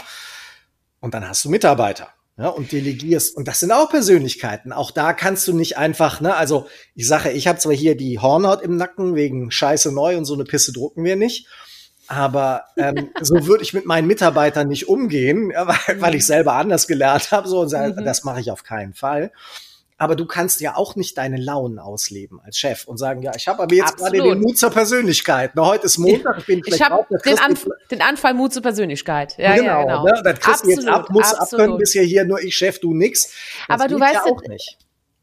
[1.00, 2.08] Und dann hast du Mitarbeiter.
[2.38, 3.34] Ja, und delegierst.
[3.34, 4.72] Und das sind auch Persönlichkeiten.
[4.72, 8.18] Auch da kannst du nicht einfach, ne, also ich sage, ich habe zwar hier die
[8.18, 11.46] Hornhaut im Nacken wegen Scheiße neu und so eine Pisse drucken wir nicht.
[12.08, 16.86] Aber ähm, so würde ich mit meinen Mitarbeitern nicht umgehen, weil, weil ich selber anders
[16.86, 17.48] gelernt habe.
[17.48, 18.04] So, und mhm.
[18.04, 19.32] das mache ich auf keinen Fall.
[19.98, 23.48] Aber du kannst ja auch nicht deine Launen ausleben als Chef und sagen, ja, ich
[23.48, 24.12] habe aber jetzt Absolut.
[24.12, 25.52] gerade den Mut zur Persönlichkeit.
[25.54, 28.60] Na, heute ist Montag, ich bin vielleicht Ich habe den, Anf den Anfall Mut zur
[28.60, 29.38] Persönlichkeit.
[29.38, 30.04] Ja, genau, ja, genau.
[30.04, 30.20] Ne?
[30.22, 31.62] Das kriegst Absolut, du jetzt ab, musst Absolut.
[31.62, 33.32] abkönnen, bist ja hier nur ich Chef, du nix.
[33.68, 34.76] Das aber du weißt ja auch nicht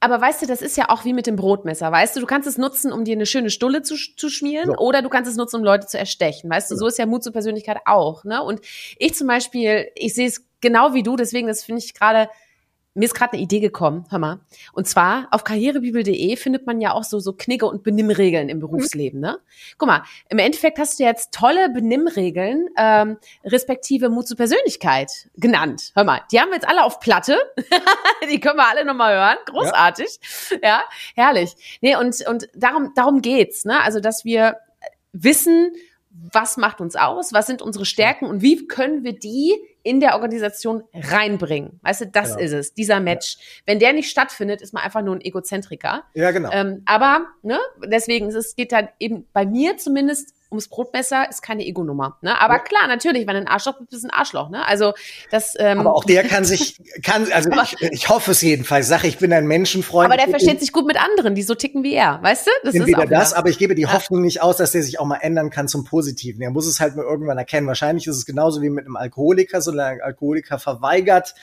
[0.03, 1.89] aber weißt du, das ist ja auch wie mit dem Brotmesser.
[1.89, 4.77] Weißt du, du kannst es nutzen, um dir eine schöne Stulle zu, zu schmieren, so.
[4.77, 6.49] oder du kannst es nutzen, um Leute zu erstechen.
[6.49, 8.25] Weißt du, so ist ja Mut zur Persönlichkeit auch.
[8.25, 8.43] Ne?
[8.43, 8.59] Und
[8.99, 12.29] ich zum Beispiel, ich sehe es genau wie du, deswegen, das finde ich gerade
[12.95, 14.39] mir ist gerade eine Idee gekommen, hör mal.
[14.71, 19.19] Und zwar auf karrierebibel.de findet man ja auch so, so Knigge und Benimmregeln im Berufsleben,
[19.19, 19.39] ne?
[19.77, 25.91] Guck mal, im Endeffekt hast du jetzt tolle Benimmregeln, ähm, respektive Mut zur Persönlichkeit genannt.
[25.95, 27.37] Hör mal, die haben wir jetzt alle auf Platte.
[28.31, 29.37] die können wir alle nochmal hören.
[29.45, 30.19] Großartig.
[30.51, 30.69] Ja.
[30.69, 30.83] ja,
[31.15, 31.79] herrlich.
[31.81, 33.81] Nee, und, und darum, darum geht's, ne?
[33.81, 34.57] Also, dass wir
[35.13, 35.73] wissen,
[36.09, 40.15] was macht uns aus, was sind unsere Stärken und wie können wir die in der
[40.15, 41.79] Organisation reinbringen.
[41.83, 42.39] Weißt du, das genau.
[42.39, 43.35] ist es, dieser Match.
[43.35, 43.41] Ja.
[43.65, 46.03] Wenn der nicht stattfindet, ist man einfach nur ein Egozentriker.
[46.13, 46.49] Ja, genau.
[46.51, 51.65] Ähm, aber, ne, deswegen, es geht dann eben bei mir zumindest ums Brotmesser ist keine
[51.65, 52.17] Ego-Nummer.
[52.21, 52.39] Ne?
[52.39, 52.59] Aber ja.
[52.59, 54.49] klar, natürlich, wenn ein Arschloch bist, bist ein Arschloch.
[54.49, 54.65] Ne?
[54.65, 54.93] Also
[55.31, 55.55] das.
[55.57, 58.87] Ähm, aber auch der kann sich, kann, also ich, ich hoffe es jedenfalls.
[58.87, 60.05] Sag, ich bin ein Menschenfreund.
[60.05, 62.51] Aber der versteht sich gut mit anderen, die so ticken wie er, weißt du?
[62.63, 63.93] Das ist wieder das, aber ich gebe die ja.
[63.93, 66.41] Hoffnung nicht aus, dass der sich auch mal ändern kann zum Positiven.
[66.41, 67.67] Er muss es halt nur irgendwann erkennen.
[67.67, 71.35] Wahrscheinlich ist es genauso wie mit einem Alkoholiker, solange ein Alkoholiker verweigert,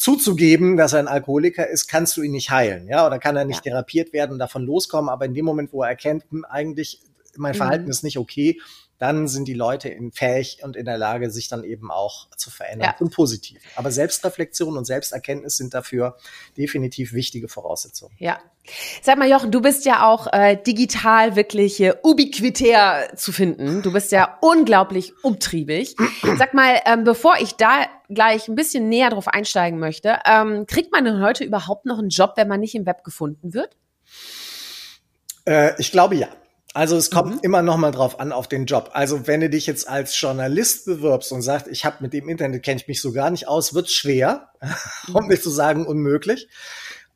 [0.00, 3.44] zuzugeben, dass er ein Alkoholiker ist, kannst du ihn nicht heilen, ja, oder kann er
[3.44, 3.72] nicht ja.
[3.72, 7.02] therapiert werden und davon loskommen, aber in dem Moment, wo er erkennt, hm, eigentlich
[7.36, 7.90] mein Verhalten mhm.
[7.90, 8.58] ist nicht okay,
[9.00, 12.50] dann sind die Leute in fähig und in der Lage, sich dann eben auch zu
[12.50, 13.00] verändern ja.
[13.00, 13.58] und positiv.
[13.74, 16.18] Aber Selbstreflexion und Selbsterkenntnis sind dafür
[16.58, 18.14] definitiv wichtige Voraussetzungen.
[18.18, 18.38] Ja.
[19.00, 23.80] Sag mal, Jochen, du bist ja auch äh, digital wirklich äh, ubiquitär zu finden.
[23.80, 25.96] Du bist ja unglaublich umtriebig.
[26.36, 30.92] Sag mal, ähm, bevor ich da gleich ein bisschen näher drauf einsteigen möchte, ähm, kriegt
[30.92, 33.78] man denn heute überhaupt noch einen Job, wenn man nicht im Web gefunden wird?
[35.46, 36.28] Äh, ich glaube ja.
[36.72, 37.40] Also es kommt mhm.
[37.42, 38.90] immer noch mal drauf an auf den Job.
[38.92, 42.62] Also wenn du dich jetzt als Journalist bewirbst und sagst, ich habe mit dem Internet
[42.62, 44.50] kenne ich mich so gar nicht aus, wird schwer,
[45.12, 46.48] um nicht zu sagen unmöglich.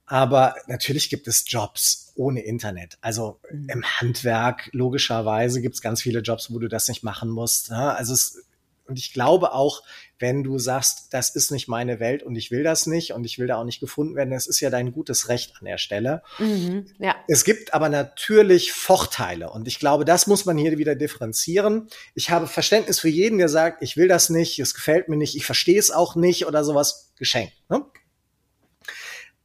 [0.07, 2.99] Aber natürlich gibt es Jobs ohne Internet.
[3.01, 3.69] Also mhm.
[3.69, 7.71] im Handwerk logischerweise gibt es ganz viele Jobs, wo du das nicht machen musst.
[7.71, 8.45] Also es
[8.87, 9.83] und ich glaube auch,
[10.25, 13.39] wenn du sagst, das ist nicht meine Welt und ich will das nicht und ich
[13.39, 16.23] will da auch nicht gefunden werden, das ist ja dein gutes Recht an der Stelle.
[16.39, 17.15] Mhm, ja.
[17.29, 21.89] Es gibt aber natürlich Vorteile und ich glaube, das muss man hier wieder differenzieren.
[22.15, 25.37] Ich habe Verständnis für jeden, der sagt, ich will das nicht, es gefällt mir nicht,
[25.37, 27.53] ich verstehe es auch nicht oder sowas geschenkt.
[27.69, 27.85] Ne?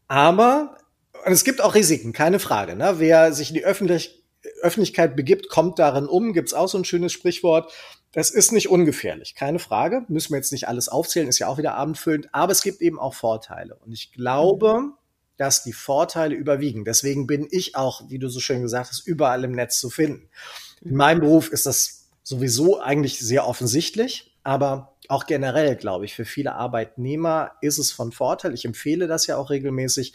[0.07, 0.77] Aber
[1.25, 2.77] und es gibt auch Risiken, keine Frage.
[2.77, 2.95] Ne?
[2.99, 4.23] Wer sich in die Öffentlich
[4.61, 6.31] Öffentlichkeit begibt, kommt darin um.
[6.31, 7.73] Gibt es auch so ein schönes Sprichwort.
[8.11, 10.03] Das ist nicht ungefährlich, keine Frage.
[10.07, 12.99] Müssen wir jetzt nicht alles aufzählen, ist ja auch wieder abendfüllend, aber es gibt eben
[12.99, 13.75] auch Vorteile.
[13.75, 14.93] Und ich glaube,
[15.37, 16.83] dass die Vorteile überwiegen.
[16.85, 20.29] Deswegen bin ich auch, wie du so schön gesagt hast, überall im Netz zu finden.
[20.81, 26.25] In meinem Beruf ist das sowieso eigentlich sehr offensichtlich, aber auch generell, glaube ich, für
[26.25, 28.53] viele Arbeitnehmer ist es von Vorteil.
[28.53, 30.13] Ich empfehle das ja auch regelmäßig,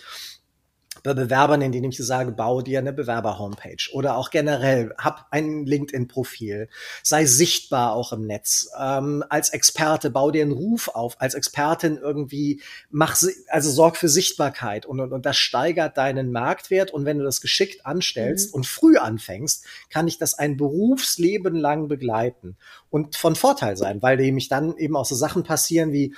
[1.04, 5.66] bei Bewerbern, in denen ich sage, baue dir eine Bewerber-Homepage oder auch generell, hab ein
[5.66, 6.68] LinkedIn-Profil,
[7.02, 8.70] sei sichtbar auch im Netz.
[8.80, 13.16] Ähm, als Experte, bau dir einen Ruf auf, als Expertin irgendwie, mach,
[13.48, 17.42] also sorg für Sichtbarkeit und, und, und das steigert deinen Marktwert und wenn du das
[17.42, 18.54] geschickt anstellst mhm.
[18.54, 22.56] und früh anfängst, kann ich das ein Berufsleben lang begleiten
[22.88, 26.14] und von Vorteil sein, weil nämlich dann eben auch so Sachen passieren wie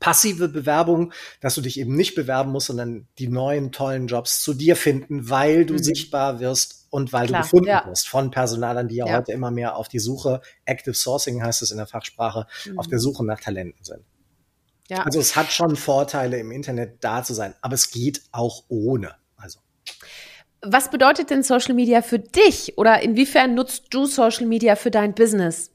[0.00, 4.54] passive Bewerbung, dass du dich eben nicht bewerben musst, sondern die neuen tollen Jobs zu
[4.54, 5.82] dir finden, weil du mhm.
[5.82, 7.86] sichtbar wirst und weil Klar, du gefunden ja.
[7.86, 11.62] wirst von Personalern, die ja, ja, heute immer mehr auf die Suche, Active Sourcing heißt
[11.62, 12.78] es in der Fachsprache, mhm.
[12.78, 14.04] auf der Suche nach Talenten sind.
[14.88, 15.04] Ja.
[15.04, 19.14] Also es hat schon Vorteile, im Internet da zu sein, aber es geht auch ohne.
[19.36, 19.60] Also.
[20.60, 25.14] Was bedeutet denn Social Media für dich oder inwiefern nutzt du Social Media für dein
[25.14, 25.71] Business?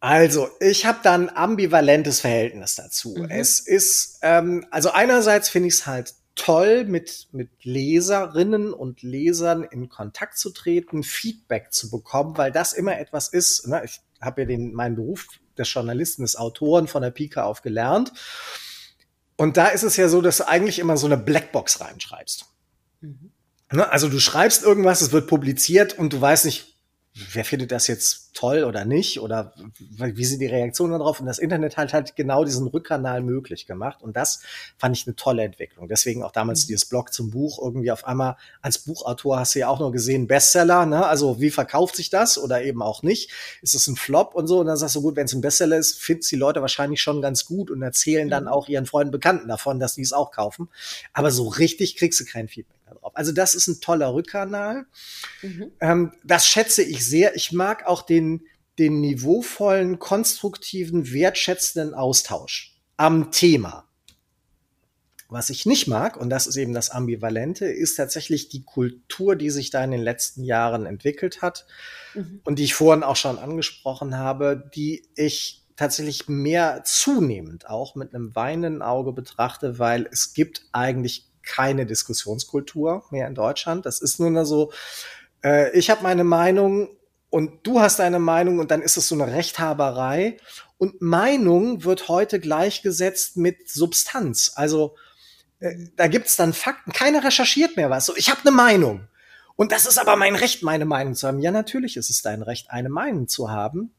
[0.00, 3.14] Also, ich habe da ein ambivalentes Verhältnis dazu.
[3.16, 3.30] Mhm.
[3.30, 9.62] Es ist, ähm, also einerseits finde ich es halt toll, mit, mit Leserinnen und Lesern
[9.62, 13.66] in Kontakt zu treten, Feedback zu bekommen, weil das immer etwas ist.
[13.66, 13.82] Ne?
[13.84, 15.26] Ich habe ja den, meinen Beruf
[15.58, 18.12] des Journalisten, des Autoren von der Pika auf gelernt.
[19.36, 22.46] Und da ist es ja so, dass du eigentlich immer so eine Blackbox reinschreibst.
[23.00, 23.32] Mhm.
[23.72, 23.90] Ne?
[23.90, 26.79] Also du schreibst irgendwas, es wird publiziert und du weißt nicht,
[27.14, 29.52] wer findet das jetzt toll oder nicht oder
[29.98, 31.20] wie sind die Reaktionen darauf?
[31.20, 34.42] Und das Internet hat halt genau diesen Rückkanal möglich gemacht und das
[34.78, 35.88] fand ich eine tolle Entwicklung.
[35.88, 36.68] Deswegen auch damals mhm.
[36.68, 40.28] dieses Blog zum Buch irgendwie auf einmal als Buchautor hast du ja auch noch gesehen
[40.28, 41.06] Bestseller, ne?
[41.06, 43.30] Also wie verkauft sich das oder eben auch nicht?
[43.60, 44.60] Ist es ein Flop und so?
[44.60, 47.20] Und dann sagst du gut, wenn es ein Bestseller ist, finden die Leute wahrscheinlich schon
[47.20, 48.50] ganz gut und erzählen dann mhm.
[48.50, 50.68] auch ihren Freunden Bekannten davon, dass die es auch kaufen.
[51.12, 53.16] Aber so richtig kriegst du kein Feedback darauf.
[53.16, 54.86] Also das ist ein toller Rückkanal.
[55.42, 55.72] Mhm.
[55.80, 57.34] Ähm, das schätze ich sehr.
[57.36, 58.42] Ich mag auch den
[58.80, 63.86] den niveauvollen, konstruktiven, wertschätzenden Austausch am Thema.
[65.28, 69.50] Was ich nicht mag, und das ist eben das Ambivalente, ist tatsächlich die Kultur, die
[69.50, 71.66] sich da in den letzten Jahren entwickelt hat
[72.14, 72.40] mhm.
[72.44, 78.14] und die ich vorhin auch schon angesprochen habe, die ich tatsächlich mehr zunehmend auch mit
[78.14, 83.86] einem weinenden Auge betrachte, weil es gibt eigentlich keine Diskussionskultur mehr in Deutschland.
[83.86, 84.72] Das ist nur so,
[85.42, 86.88] äh, ich habe meine Meinung
[87.30, 90.36] und du hast deine Meinung und dann ist es so eine Rechthaberei.
[90.78, 94.52] Und Meinung wird heute gleichgesetzt mit Substanz.
[94.54, 94.96] Also
[95.60, 96.92] äh, da gibt's dann Fakten.
[96.92, 98.06] Keiner recherchiert mehr was.
[98.06, 99.06] So, ich habe eine Meinung.
[99.56, 101.40] Und das ist aber mein Recht, meine Meinung zu haben.
[101.40, 103.92] Ja, natürlich ist es dein Recht, eine Meinung zu haben.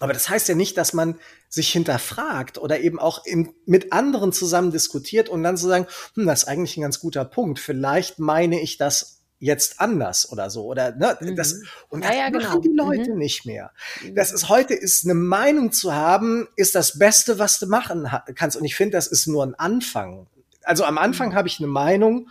[0.00, 1.18] Aber das heißt ja nicht, dass man
[1.48, 6.26] sich hinterfragt oder eben auch in, mit anderen zusammen diskutiert und dann zu sagen, hm,
[6.26, 7.58] das ist eigentlich ein ganz guter Punkt.
[7.58, 11.36] Vielleicht meine ich das jetzt anders oder so oder ne, mhm.
[11.36, 12.90] das und das ja, ja, machen genau.
[12.90, 13.18] die Leute mhm.
[13.18, 13.70] nicht mehr.
[14.12, 18.56] Das ist heute ist eine Meinung zu haben, ist das Beste, was du machen kannst
[18.56, 20.26] und ich finde, das ist nur ein Anfang.
[20.64, 21.34] Also am Anfang mhm.
[21.34, 22.28] habe ich eine Meinung,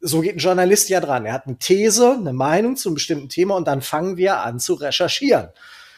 [0.00, 1.26] so geht ein Journalist ja dran.
[1.26, 4.58] Er hat eine These, eine Meinung zu einem bestimmten Thema und dann fangen wir an
[4.58, 5.50] zu recherchieren.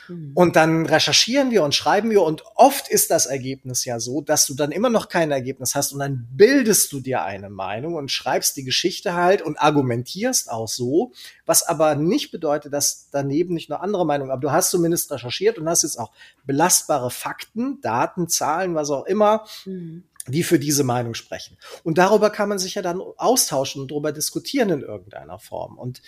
[0.08, 0.32] Mhm.
[0.34, 4.46] Und dann recherchieren wir und schreiben wir und oft ist das Ergebnis ja so, dass
[4.46, 8.10] du dann immer noch kein Ergebnis hast und dann bildest du dir eine Meinung und
[8.10, 11.12] schreibst die Geschichte halt und argumentierst auch so,
[11.46, 15.58] was aber nicht bedeutet, dass daneben nicht noch andere Meinungen, aber du hast zumindest recherchiert
[15.58, 16.12] und hast jetzt auch
[16.44, 19.44] belastbare Fakten, Daten, Zahlen, was auch immer.
[19.64, 21.56] Mhm die für diese Meinung sprechen.
[21.82, 25.78] Und darüber kann man sich ja dann austauschen und darüber diskutieren in irgendeiner Form.
[25.78, 26.00] Und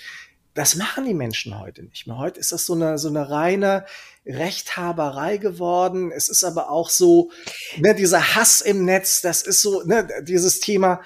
[0.54, 2.16] das machen die Menschen heute nicht mehr.
[2.16, 3.84] Heute ist das so eine, so eine reine
[4.24, 6.12] Rechthaberei geworden.
[6.12, 7.30] Es ist aber auch so,
[7.76, 11.02] ne, dieser Hass im Netz, das ist so, ne, dieses Thema.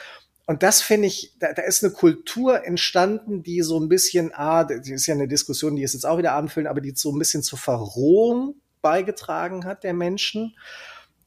[0.47, 4.65] Und das finde ich, da, da ist eine Kultur entstanden, die so ein bisschen, ah,
[4.65, 7.19] die ist ja eine Diskussion, die ist jetzt auch wieder abendfüllend, aber die so ein
[7.19, 10.57] bisschen zur Verrohung beigetragen hat der Menschen.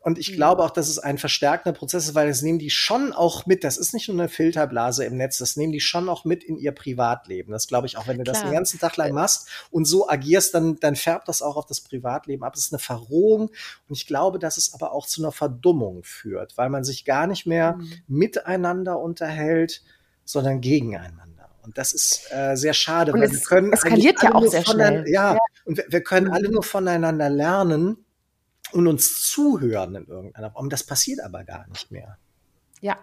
[0.04, 0.36] Und ich mhm.
[0.36, 3.64] glaube auch, dass es ein verstärkender Prozess ist, weil das nehmen die schon auch mit.
[3.64, 6.58] Das ist nicht nur eine Filterblase im Netz, das nehmen die schon auch mit in
[6.58, 7.52] ihr Privatleben.
[7.52, 8.34] Das glaube ich auch, wenn du Klar.
[8.34, 11.68] das den ganzen Tag lang machst und so agierst, dann, dann färbt das auch auf
[11.68, 12.56] das Privatleben ab.
[12.56, 13.52] Es ist eine Verrohung.
[13.88, 17.28] Und ich glaube, dass es aber auch zu einer Verdummung führt, weil man sich gar
[17.28, 17.92] nicht mehr mhm.
[18.08, 19.84] miteinander unterhält,
[20.26, 21.50] sondern gegeneinander.
[21.64, 25.06] Und das ist äh, sehr schade, und weil wir können eskaliert ja auch sehr schnell.
[25.08, 28.04] Ja, ja, und wir, wir können alle nur voneinander lernen
[28.74, 30.70] und uns zuhören in irgendeiner Form.
[30.70, 32.18] Das passiert aber gar nicht mehr.
[32.82, 32.98] Ja,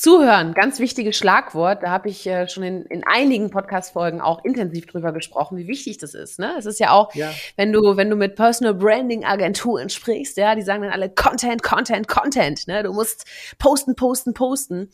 [0.00, 1.82] Zuhören, ganz wichtiges Schlagwort.
[1.82, 5.98] Da habe ich äh, schon in, in einigen Podcast-Folgen auch intensiv drüber gesprochen, wie wichtig
[5.98, 6.38] das ist.
[6.38, 6.54] Ne?
[6.58, 7.30] Es ist ja auch, ja.
[7.56, 11.62] wenn du, wenn du mit Personal Branding Agenturen sprichst, ja, die sagen dann alle Content,
[11.62, 12.66] Content, Content.
[12.66, 12.82] Ne?
[12.82, 13.26] Du musst
[13.58, 14.88] posten, posten, posten.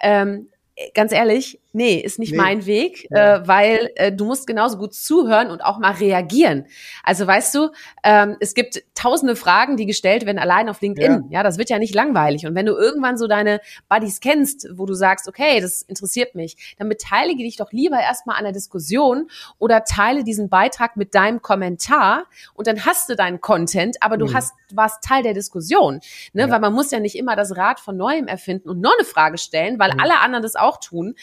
[0.00, 0.48] Ähm,
[0.94, 2.38] ganz ehrlich, nee, ist nicht nee.
[2.38, 3.36] mein Weg, ja.
[3.36, 6.66] äh, weil äh, du musst genauso gut zuhören und auch mal reagieren.
[7.04, 7.70] Also weißt du,
[8.02, 11.12] ähm, es gibt tausende Fragen, die gestellt werden allein auf LinkedIn.
[11.30, 11.38] Ja.
[11.38, 12.46] ja, das wird ja nicht langweilig.
[12.46, 16.74] Und wenn du irgendwann so deine Buddies kennst, wo du sagst, okay, das interessiert mich,
[16.78, 21.42] dann beteilige dich doch lieber erstmal an der Diskussion oder teile diesen Beitrag mit deinem
[21.42, 22.24] Kommentar
[22.54, 24.34] und dann hast du deinen Content, aber du mhm.
[24.34, 26.00] hast warst Teil der Diskussion,
[26.32, 26.42] ne?
[26.42, 26.50] Ja.
[26.50, 29.38] Weil man muss ja nicht immer das Rad von neuem erfinden und noch eine Frage
[29.38, 30.00] stellen, weil mhm.
[30.00, 31.14] alle anderen das auch tun.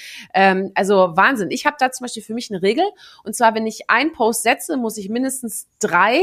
[0.44, 1.52] Ähm, also Wahnsinn.
[1.52, 2.86] Ich habe da zum Beispiel für mich eine Regel.
[3.24, 6.22] Und zwar, wenn ich einen Post setze, muss ich mindestens drei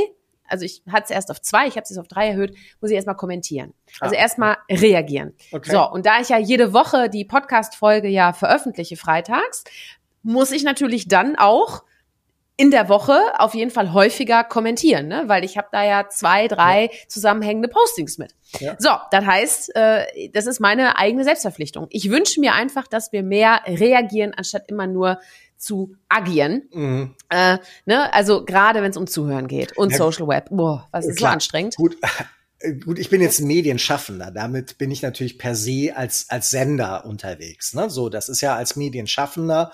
[0.51, 2.91] also ich hatte es erst auf zwei, ich habe es jetzt auf drei erhöht, muss
[2.91, 3.73] ich erstmal kommentieren.
[4.01, 5.33] Also ah, erstmal reagieren.
[5.53, 5.71] Okay.
[5.71, 9.63] So, und da ich ja jede Woche die Podcast-Folge ja veröffentliche freitags,
[10.23, 11.85] muss ich natürlich dann auch
[12.61, 15.23] in der Woche auf jeden Fall häufiger kommentieren, ne?
[15.29, 17.09] weil ich habe da ja zwei, drei ja.
[17.09, 18.35] zusammenhängende Postings mit.
[18.59, 18.77] Ja.
[18.79, 21.87] So, das heißt, äh, das ist meine eigene Selbstverpflichtung.
[21.89, 25.19] Ich wünsche mir einfach, dass wir mehr reagieren, anstatt immer nur
[25.57, 26.69] zu agieren.
[26.71, 27.15] Mhm.
[27.31, 27.57] Äh,
[27.87, 28.13] ne?
[28.13, 30.49] Also gerade wenn es um Zuhören geht und ja, Social Web.
[30.51, 31.31] Boah, was ist klar.
[31.31, 31.77] so anstrengend.
[31.77, 31.97] Gut.
[32.85, 34.31] Gut, ich bin jetzt Medienschaffender.
[34.31, 37.73] Damit bin ich natürlich per se als, als Sender unterwegs.
[37.73, 37.89] Ne?
[37.89, 39.73] So, das ist ja als Medienschaffender,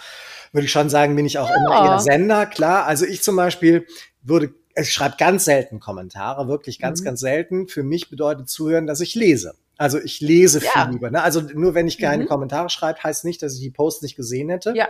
[0.52, 1.56] würde ich schon sagen, bin ich auch ja.
[1.56, 2.46] immer eher Sender.
[2.46, 3.86] Klar, also ich zum Beispiel
[4.22, 7.06] würde, ich schreibe ganz selten Kommentare, wirklich ganz, mhm.
[7.06, 7.66] ganz selten.
[7.66, 9.54] Für mich bedeutet zuhören, dass ich lese.
[9.76, 10.88] Also ich lese viel ja.
[10.88, 11.10] lieber.
[11.10, 11.22] Ne?
[11.22, 12.28] Also nur wenn ich keine mhm.
[12.28, 14.74] Kommentare schreibe, heißt nicht, dass ich die Post nicht gesehen hätte.
[14.76, 14.88] Ja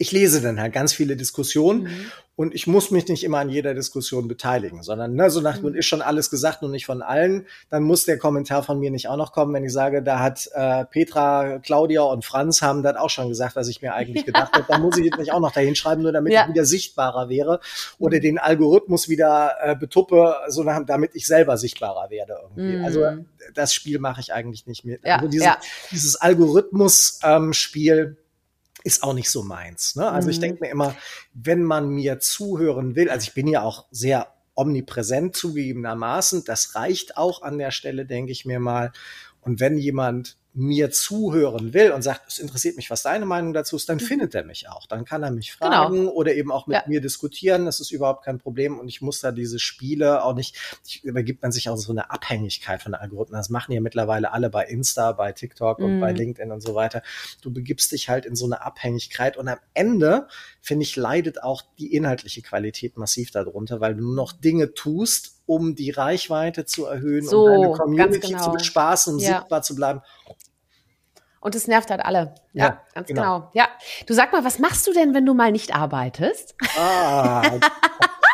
[0.00, 2.06] ich lese dann halt ganz viele Diskussionen mhm.
[2.36, 5.74] und ich muss mich nicht immer an jeder Diskussion beteiligen, sondern ne, so nach mhm.
[5.74, 9.08] ist schon alles gesagt und nicht von allen, dann muss der Kommentar von mir nicht
[9.08, 12.96] auch noch kommen, wenn ich sage, da hat äh, Petra, Claudia und Franz haben das
[12.96, 15.40] auch schon gesagt, was ich mir eigentlich gedacht habe, dann muss ich jetzt nicht auch
[15.40, 16.44] noch dahin schreiben, nur damit ja.
[16.44, 17.58] ich wieder sichtbarer wäre
[17.98, 18.22] oder mhm.
[18.22, 22.84] den Algorithmus wieder äh, betuppe, so nach, damit ich selber sichtbarer werde irgendwie.
[22.84, 23.26] Also mhm.
[23.52, 24.98] das Spiel mache ich eigentlich nicht mehr.
[25.04, 25.58] Ja, also diese, ja.
[25.90, 28.16] dieses Algorithmus-Spiel ähm,
[28.84, 29.96] ist auch nicht so meins.
[29.96, 30.10] Ne?
[30.10, 30.32] Also mhm.
[30.32, 30.96] ich denke mir immer,
[31.34, 37.16] wenn man mir zuhören will, also ich bin ja auch sehr omnipräsent zugegebenermaßen, das reicht
[37.16, 38.92] auch an der Stelle, denke ich mir mal.
[39.40, 43.76] Und wenn jemand mir zuhören will und sagt, es interessiert mich, was deine Meinung dazu
[43.76, 44.02] ist, dann mhm.
[44.02, 44.86] findet er mich auch.
[44.86, 45.70] Dann kann er mich genau.
[45.70, 46.10] fragen genau.
[46.10, 46.82] oder eben auch mit ja.
[46.88, 47.64] mir diskutieren.
[47.64, 48.78] Das ist überhaupt kein Problem.
[48.78, 52.10] Und ich muss da diese Spiele auch nicht, ich, übergibt man sich auch so eine
[52.10, 53.38] Abhängigkeit von Algorithmen.
[53.38, 56.18] Das machen ja mittlerweile alle bei Insta, bei TikTok und bei mhm.
[56.18, 57.02] LinkedIn und so weiter.
[57.40, 60.26] Du begibst dich halt in so eine Abhängigkeit und am Ende,
[60.60, 65.38] finde ich, leidet auch die inhaltliche Qualität massiv darunter, weil du nur noch Dinge tust,
[65.46, 68.44] um die Reichweite zu erhöhen, so, um deine Community genau.
[68.44, 69.38] zu bespaßen, um ja.
[69.38, 70.02] sichtbar zu bleiben.
[71.40, 72.34] Und es nervt halt alle.
[72.52, 73.22] Ja, ja ganz genau.
[73.22, 73.50] genau.
[73.54, 73.68] Ja.
[74.06, 76.54] Du sag mal, was machst du denn, wenn du mal nicht arbeitest?
[76.78, 77.42] Ah,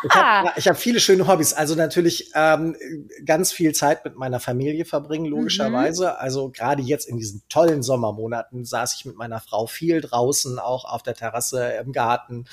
[0.05, 1.53] Ich habe hab viele schöne Hobbys.
[1.53, 2.77] Also natürlich ähm,
[3.25, 6.07] ganz viel Zeit mit meiner Familie verbringen, logischerweise.
[6.07, 6.17] Mhm.
[6.19, 10.85] Also gerade jetzt in diesen tollen Sommermonaten saß ich mit meiner Frau viel draußen, auch
[10.85, 12.47] auf der Terrasse im Garten.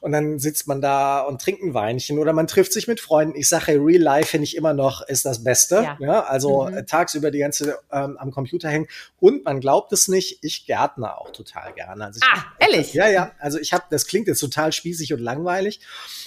[0.00, 3.36] Und dann sitzt man da und trinkt ein Weinchen oder man trifft sich mit Freunden.
[3.36, 5.76] Ich sage, Real Life finde ich immer noch ist das Beste.
[5.76, 5.96] Ja.
[6.00, 6.86] ja also mhm.
[6.86, 8.88] tagsüber die ganze ähm, am Computer hängen.
[9.20, 12.06] Und man glaubt es nicht, ich gärtner auch total gerne.
[12.06, 12.94] Also ich, ah, ehrlich?
[12.94, 13.32] Ja, ja.
[13.38, 15.80] Also ich habe, das klingt jetzt total spießig und langweilig.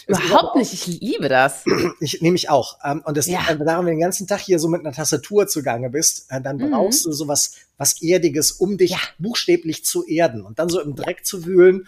[0.07, 1.64] Überhaupt nicht, ich liebe das.
[1.99, 2.80] Ich nehme ich auch.
[2.84, 3.39] Ähm, und das ja.
[3.39, 6.41] liegt daran, wenn du den ganzen Tag hier so mit einer Tastatur zugange bist, äh,
[6.41, 6.72] dann mhm.
[6.72, 8.99] brauchst du sowas was Erdiges, um dich ja.
[9.20, 11.88] buchstäblich zu erden und dann so im Dreck zu wühlen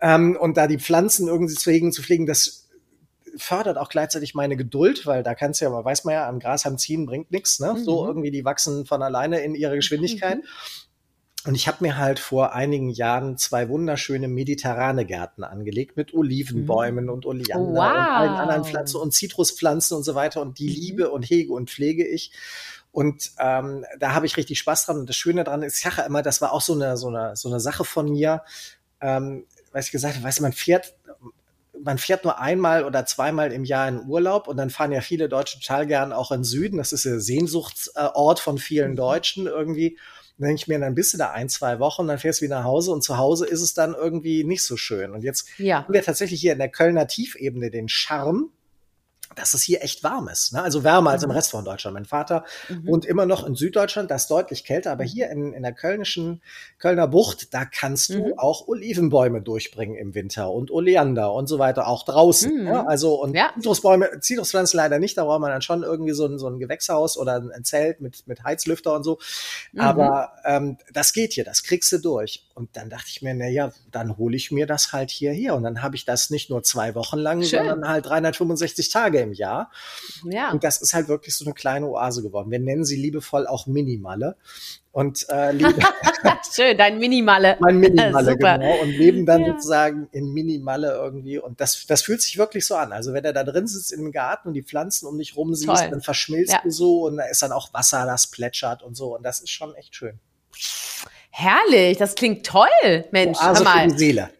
[0.00, 2.68] ähm, und da die Pflanzen irgendwie zu hegen, zu pflegen, das
[3.36, 6.76] fördert auch gleichzeitig meine Geduld, weil da kannst du ja, weiß man ja, am Grashalm
[6.76, 7.74] ziehen bringt nichts, ne?
[7.74, 7.84] Mhm.
[7.84, 10.38] So irgendwie, die wachsen von alleine in ihrer Geschwindigkeit.
[10.38, 10.44] Mhm.
[11.44, 17.06] Und ich habe mir halt vor einigen Jahren zwei wunderschöne mediterrane Gärten angelegt mit Olivenbäumen
[17.06, 17.10] mhm.
[17.10, 17.78] und Oleander wow.
[17.78, 20.40] und allen anderen Pflanzen und Zitruspflanzen und so weiter.
[20.40, 20.74] Und die mhm.
[20.74, 22.32] liebe und hege und pflege ich.
[22.92, 24.98] Und ähm, da habe ich richtig Spaß dran.
[24.98, 27.34] Und das Schöne dran ist, ich sage immer, das war auch so eine, so eine,
[27.34, 28.42] so eine Sache von mir,
[29.00, 30.94] ähm, was ich gesagt habe, weißt du, man fährt,
[31.82, 35.28] man fährt nur einmal oder zweimal im Jahr in Urlaub und dann fahren ja viele
[35.28, 36.76] Deutsche total gern auch in Süden.
[36.76, 38.96] Das ist der Sehnsuchtsort von vielen mhm.
[38.96, 39.98] Deutschen irgendwie.
[40.42, 42.64] Denke ich mir, dann bist du da ein, zwei Wochen, dann fährst du wieder nach
[42.64, 45.12] Hause und zu Hause ist es dann irgendwie nicht so schön.
[45.12, 45.84] Und jetzt ja.
[45.84, 48.50] haben wir tatsächlich hier in der Kölner Tiefebene den Charme,
[49.34, 50.52] dass es hier echt warm ist.
[50.52, 50.62] Ne?
[50.62, 51.36] Also wärmer als im mhm.
[51.36, 51.94] Rest von Deutschland.
[51.94, 52.86] Mein Vater mhm.
[52.86, 56.42] wohnt immer noch in Süddeutschland, das ist deutlich kälter, aber hier in, in der kölnischen
[56.78, 58.38] Kölner Bucht, da kannst du mhm.
[58.38, 62.58] auch Olivenbäume durchbringen im Winter und Oleander und so weiter, auch draußen.
[62.58, 62.64] Mhm.
[62.64, 62.88] Ne?
[62.88, 63.52] Also und ja.
[63.56, 67.16] Zitrusbäume, Zitruspflanzen leider nicht, da braucht man dann schon irgendwie so ein, so ein Gewächshaus
[67.16, 69.18] oder ein Zelt mit, mit Heizlüfter und so.
[69.72, 69.80] Mhm.
[69.80, 72.46] Aber ähm, das geht hier, das kriegst du durch.
[72.54, 75.54] Und dann dachte ich mir, na ja, dann hole ich mir das halt hierher.
[75.54, 77.60] Und dann habe ich das nicht nur zwei Wochen lang, Schön.
[77.60, 79.70] sondern halt 365 Tage im Jahr.
[80.24, 80.50] Ja.
[80.50, 82.50] Und das ist halt wirklich so eine kleine Oase geworden.
[82.50, 84.36] Wir nennen sie liebevoll auch Minimalle.
[84.92, 85.54] Und äh,
[86.54, 87.56] Schön, dein Minimalle.
[87.60, 88.82] Mein Minimalle, genau.
[88.82, 89.52] Und leben dann ja.
[89.52, 91.38] sozusagen in Minimalle irgendwie.
[91.38, 92.92] Und das, das fühlt sich wirklich so an.
[92.92, 95.68] Also wenn er da drin sitzt im Garten und die Pflanzen um dich rum siehst,
[95.68, 95.90] Toll.
[95.90, 96.60] dann verschmilzt ja.
[96.62, 99.16] du so und da ist dann auch Wasser, das plätschert und so.
[99.16, 100.18] Und das ist schon echt schön.
[101.30, 102.68] Herrlich, das klingt toll,
[103.10, 103.38] Mensch.
[103.40, 104.30] Also für die Seele.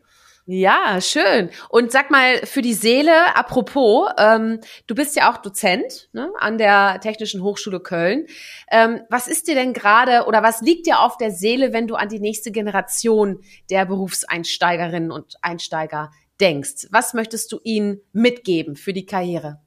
[0.45, 1.51] Ja, schön.
[1.69, 6.59] Und sag mal, für die Seele, apropos, ähm, du bist ja auch Dozent ne, an
[6.59, 8.27] der Technischen Hochschule Köln.
[8.69, 11.95] Ähm, was ist dir denn gerade oder was liegt dir auf der Seele, wenn du
[11.95, 13.41] an die nächste Generation
[13.71, 16.89] der Berufseinsteigerinnen und Einsteiger denkst?
[16.91, 19.61] Was möchtest du ihnen mitgeben für die Karriere?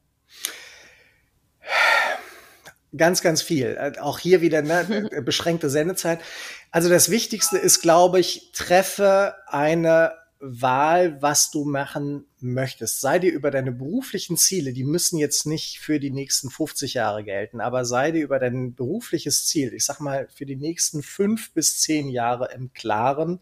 [2.98, 3.94] Ganz, ganz viel.
[4.02, 6.20] Auch hier wieder ne, beschränkte Sendezeit.
[6.70, 13.02] Also das Wichtigste ist, glaube ich, treffe eine Wahl, was du machen möchtest.
[13.02, 17.24] Sei dir über deine beruflichen Ziele, die müssen jetzt nicht für die nächsten 50 Jahre
[17.24, 21.54] gelten, aber sei dir über dein berufliches Ziel, ich sag mal, für die nächsten fünf
[21.54, 23.40] bis zehn Jahre im Klaren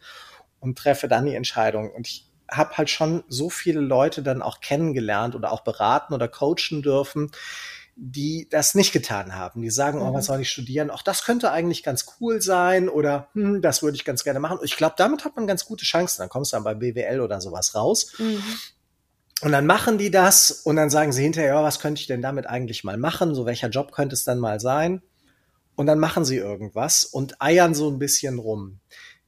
[0.60, 1.92] und treffe dann die Entscheidung.
[1.92, 6.28] Und ich habe halt schon so viele Leute dann auch kennengelernt oder auch beraten oder
[6.28, 7.32] coachen dürfen,
[7.96, 9.62] die das nicht getan haben.
[9.62, 10.06] Die sagen, mhm.
[10.06, 10.34] oh, was mhm.
[10.34, 10.90] soll ich studieren?
[10.90, 14.60] Auch das könnte eigentlich ganz cool sein oder hm, das würde ich ganz gerne machen.
[14.64, 16.22] Ich glaube, damit hat man ganz gute Chancen.
[16.22, 18.14] Dann kommst du dann bei BWL oder sowas raus.
[18.18, 18.44] Mhm.
[19.42, 22.22] Und dann machen die das und dann sagen sie hinterher, ja, was könnte ich denn
[22.22, 23.36] damit eigentlich mal machen?
[23.36, 25.02] So welcher Job könnte es dann mal sein?
[25.76, 28.80] Und dann machen sie irgendwas und eiern so ein bisschen rum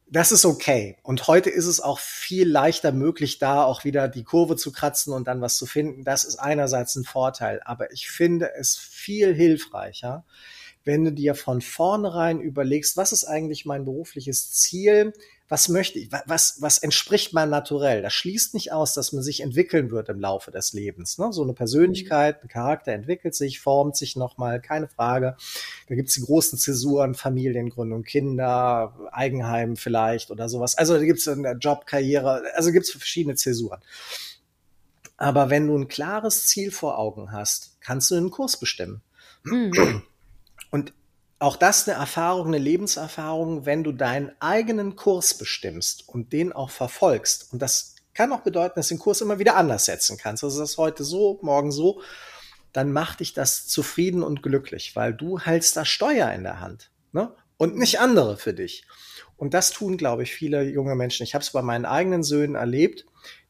[0.08, 0.98] das ist okay.
[1.02, 5.14] Und heute ist es auch viel leichter möglich, da auch wieder die Kurve zu kratzen
[5.14, 6.04] und dann was zu finden.
[6.04, 7.62] Das ist einerseits ein Vorteil.
[7.66, 10.24] Aber ich finde es viel hilfreicher,
[10.84, 15.14] wenn du dir von vornherein überlegst, was ist eigentlich mein berufliches Ziel?
[15.48, 16.12] Was möchte ich?
[16.26, 18.02] Was, was entspricht mein Naturell?
[18.02, 21.20] Das schließt nicht aus, dass man sich entwickeln wird im Laufe des Lebens.
[21.20, 21.32] Ne?
[21.32, 25.38] So eine Persönlichkeit, ein Charakter entwickelt sich, formt sich nochmal, keine Frage.
[25.88, 30.76] Da gibt's die großen Zäsuren, Familiengründung, Kinder, Eigenheim vielleicht oder sowas.
[30.80, 33.82] Also da gibt's eine Jobkarriere, also gibt's verschiedene Zäsuren.
[35.18, 39.02] Aber wenn du ein klares Ziel vor Augen hast, kannst du einen Kurs bestimmen.
[39.44, 40.02] Mhm.
[40.72, 40.94] Und
[41.46, 46.72] auch das eine Erfahrung, eine Lebenserfahrung, wenn du deinen eigenen Kurs bestimmst und den auch
[46.72, 47.54] verfolgst.
[47.54, 50.44] Und das kann auch bedeuten, dass du den Kurs immer wieder anders setzen kannst.
[50.44, 52.02] Also das ist heute so, morgen so.
[52.74, 56.90] Dann macht dich das zufrieden und glücklich, weil du hältst das Steuer in der Hand.
[57.12, 57.32] Ne?
[57.58, 58.88] Und nicht andere für dich.
[59.38, 61.24] Und das tun, glaube ich, viele junge Menschen.
[61.26, 63.06] Ich habe es bei meinen eigenen Söhnen erlebt,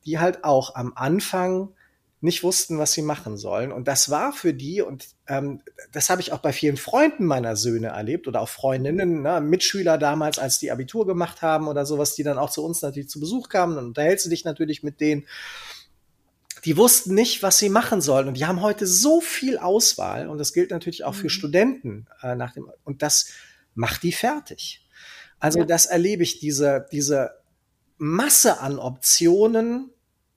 [0.06, 1.74] die halt auch am Anfang
[2.22, 3.72] nicht wussten, was sie machen sollen.
[3.72, 5.62] Und das war für die, und ähm,
[5.92, 9.98] das habe ich auch bei vielen Freunden meiner Söhne erlebt oder auch Freundinnen, ne, Mitschüler
[9.98, 13.20] damals, als die Abitur gemacht haben oder sowas, die dann auch zu uns natürlich zu
[13.20, 13.76] Besuch kamen.
[13.76, 15.28] Dann unterhältst du dich natürlich mit denen.
[16.64, 18.28] Die wussten nicht, was sie machen sollen.
[18.28, 20.28] Und die haben heute so viel Auswahl.
[20.28, 21.30] Und das gilt natürlich auch für mhm.
[21.30, 23.28] Studenten äh, nach dem, und das
[23.76, 24.88] macht die fertig.
[25.40, 25.66] Also ja.
[25.66, 27.32] das erlebe ich, diese, diese
[27.98, 29.92] Masse an Optionen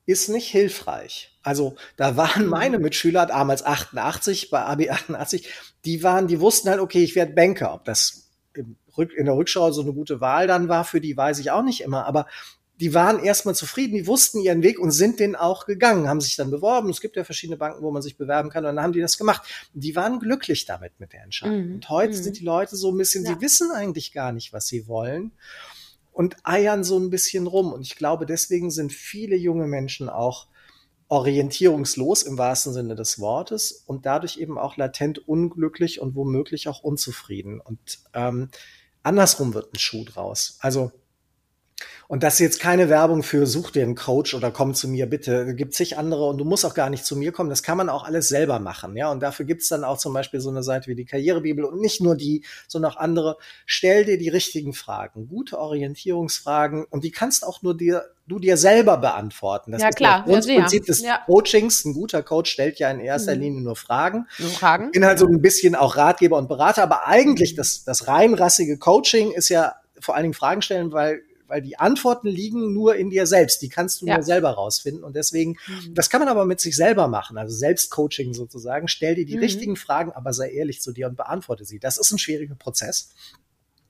[0.08, 1.38] ist nicht hilfreich.
[1.42, 2.48] Also da waren mhm.
[2.48, 5.48] meine Mitschüler damals 88, bei AB 88,
[5.84, 7.74] die waren, die wussten halt, okay, ich werde Banker.
[7.74, 11.50] Ob das in der Rückschau so eine gute Wahl dann war, für die weiß ich
[11.50, 12.06] auch nicht immer.
[12.06, 12.26] Aber
[12.80, 16.36] die waren erstmal zufrieden, die wussten ihren Weg und sind den auch gegangen, haben sich
[16.36, 16.88] dann beworben.
[16.88, 19.18] Es gibt ja verschiedene Banken, wo man sich bewerben kann und dann haben die das
[19.18, 19.42] gemacht.
[19.74, 21.66] Die waren glücklich damit mit der Entscheidung.
[21.66, 21.74] Mhm.
[21.74, 22.22] Und heute mhm.
[22.22, 23.34] sind die Leute so ein bisschen, ja.
[23.34, 25.32] sie wissen eigentlich gar nicht, was sie wollen
[26.18, 27.72] und eiern so ein bisschen rum.
[27.72, 30.48] Und ich glaube, deswegen sind viele junge Menschen auch
[31.06, 36.80] orientierungslos im wahrsten Sinne des Wortes und dadurch eben auch latent unglücklich und womöglich auch
[36.82, 37.60] unzufrieden.
[37.60, 38.48] Und ähm,
[39.04, 40.58] andersrum wird ein Schuh draus.
[40.58, 40.90] Also
[42.08, 45.04] und das ist jetzt keine Werbung für such dir einen Coach oder komm zu mir
[45.04, 45.42] bitte.
[45.42, 47.50] Es gibt sich andere und du musst auch gar nicht zu mir kommen.
[47.50, 48.96] Das kann man auch alles selber machen.
[48.96, 51.82] Ja, und dafür gibt's dann auch zum Beispiel so eine Seite wie die Karrierebibel und
[51.82, 53.36] nicht nur die, sondern auch andere.
[53.66, 58.56] Stell dir die richtigen Fragen, gute Orientierungsfragen und die kannst auch nur dir du dir
[58.56, 59.72] selber beantworten.
[59.72, 60.24] Das ja, ist klar.
[60.26, 61.20] das Grundprinzip des ja.
[61.26, 61.84] Coachings.
[61.84, 63.40] Ein guter Coach stellt ja in erster mhm.
[63.40, 64.26] Linie nur Fragen.
[64.38, 64.86] Nur Fragen.
[64.86, 68.78] Ich bin halt so ein bisschen auch Ratgeber und Berater, aber eigentlich das, das reinrassige
[68.78, 73.10] Coaching ist ja vor allen Dingen Fragen stellen, weil weil die Antworten liegen nur in
[73.10, 73.62] dir selbst.
[73.62, 74.14] Die kannst du ja.
[74.14, 75.02] nur selber rausfinden.
[75.02, 75.94] Und deswegen, mhm.
[75.94, 77.38] das kann man aber mit sich selber machen.
[77.38, 78.86] Also Selbstcoaching sozusagen.
[78.86, 79.42] Stell dir die mhm.
[79.42, 81.78] richtigen Fragen, aber sei ehrlich zu dir und beantworte sie.
[81.78, 83.10] Das ist ein schwieriger Prozess.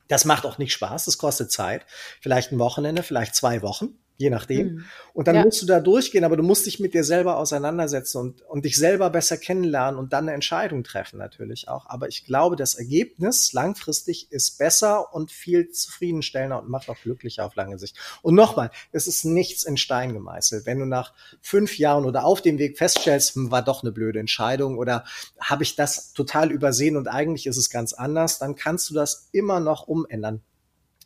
[0.07, 1.05] Das macht auch nicht Spaß.
[1.05, 1.85] Das kostet Zeit.
[2.21, 4.67] Vielleicht ein Wochenende, vielleicht zwei Wochen je nachdem.
[4.67, 4.85] Mhm.
[5.15, 5.45] Und dann ja.
[5.45, 8.77] musst du da durchgehen, aber du musst dich mit dir selber auseinandersetzen und, und dich
[8.77, 11.87] selber besser kennenlernen und dann eine Entscheidung treffen natürlich auch.
[11.87, 17.47] Aber ich glaube, das Ergebnis langfristig ist besser und viel zufriedenstellender und macht auch glücklicher
[17.47, 17.97] auf lange Sicht.
[18.21, 20.67] Und nochmal, es ist nichts in Stein gemeißelt.
[20.67, 24.19] Wenn du nach fünf Jahren oder auf dem Weg feststellst, hm, war doch eine blöde
[24.19, 25.05] Entscheidung oder
[25.41, 29.29] habe ich das total übersehen und eigentlich ist es ganz anders, dann kannst du das
[29.31, 30.43] immer noch umändern.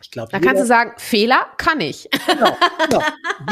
[0.03, 2.09] Ich glaube, da kannst du sagen, Fehler kann ich.
[2.27, 2.57] Genau,
[2.89, 3.03] genau.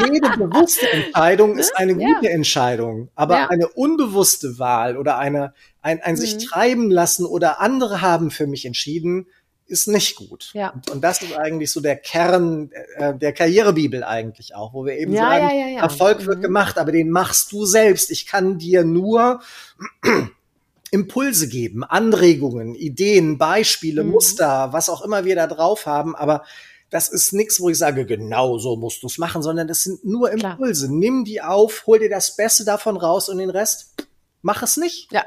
[0.05, 2.31] Jede bewusste Entscheidung ist eine gute ja.
[2.31, 3.47] Entscheidung, aber ja.
[3.49, 6.19] eine unbewusste Wahl oder eine, ein, ein mhm.
[6.19, 9.27] sich treiben lassen oder andere haben für mich entschieden,
[9.71, 10.51] ist nicht gut.
[10.53, 10.73] Ja.
[10.91, 15.13] Und, das ist eigentlich so der Kern äh, der Karrierebibel eigentlich auch, wo wir eben
[15.13, 16.43] ja, sagen, Erfolg wird mhm.
[16.43, 18.11] gemacht, aber den machst du selbst.
[18.11, 19.41] Ich kann dir nur
[20.91, 24.11] Impulse geben, Anregungen, Ideen, Beispiele, mhm.
[24.11, 26.43] Muster, was auch immer wir da drauf haben, aber
[26.89, 30.03] das ist nichts, wo ich sage, genau so musst du es machen, sondern das sind
[30.03, 30.87] nur Impulse.
[30.87, 30.97] Klar.
[30.97, 33.95] Nimm die auf, hol dir das Beste davon raus und den Rest
[34.41, 35.11] mach es nicht.
[35.11, 35.23] Ja.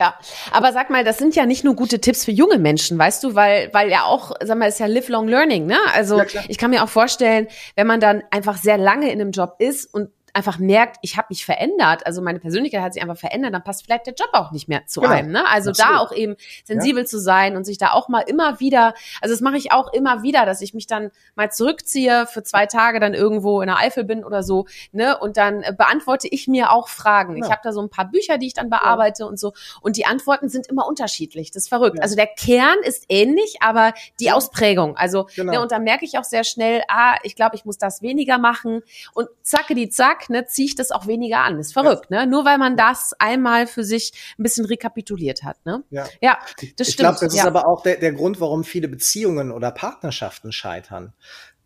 [0.00, 0.16] Ja,
[0.52, 3.34] aber sag mal, das sind ja nicht nur gute Tipps für junge Menschen, weißt du,
[3.34, 5.76] weil, weil ja auch, sag mal, ist ja lifelong learning, ne?
[5.92, 9.32] Also ja, ich kann mir auch vorstellen, wenn man dann einfach sehr lange in einem
[9.32, 13.16] Job ist und einfach merkt, ich habe mich verändert, also meine Persönlichkeit hat sich einfach
[13.16, 15.12] verändert, dann passt vielleicht der Job auch nicht mehr zu genau.
[15.12, 15.32] einem.
[15.32, 15.46] Ne?
[15.48, 15.92] Also Absolut.
[15.92, 17.06] da auch eben sensibel ja.
[17.06, 20.22] zu sein und sich da auch mal immer wieder, also das mache ich auch immer
[20.22, 24.04] wieder, dass ich mich dann mal zurückziehe, für zwei Tage dann irgendwo in der Eifel
[24.04, 25.18] bin oder so, ne?
[25.18, 27.36] Und dann äh, beantworte ich mir auch Fragen.
[27.36, 27.44] Ja.
[27.44, 29.28] Ich habe da so ein paar Bücher, die ich dann bearbeite ja.
[29.28, 29.52] und so.
[29.80, 31.50] Und die Antworten sind immer unterschiedlich.
[31.50, 32.00] Das ist verrückt.
[32.00, 34.96] Also der Kern ist ähnlich, aber die Ausprägung.
[34.96, 35.52] Also, genau.
[35.52, 38.38] ne, und da merke ich auch sehr schnell, ah, ich glaube, ich muss das weniger
[38.38, 38.82] machen.
[39.14, 41.58] Und zacke die zack, ne, ziehe ich das auch weniger an.
[41.58, 42.24] Ist verrückt, ja.
[42.24, 42.30] ne?
[42.30, 45.84] Nur weil man das einmal für sich ein bisschen rekapituliert hat, ne?
[45.90, 46.88] Ja, ja das stimmt.
[46.88, 47.42] Ich glaube, das ja.
[47.42, 51.12] ist aber auch der, der Grund, warum viele Beziehungen oder Partnerschaften scheitern.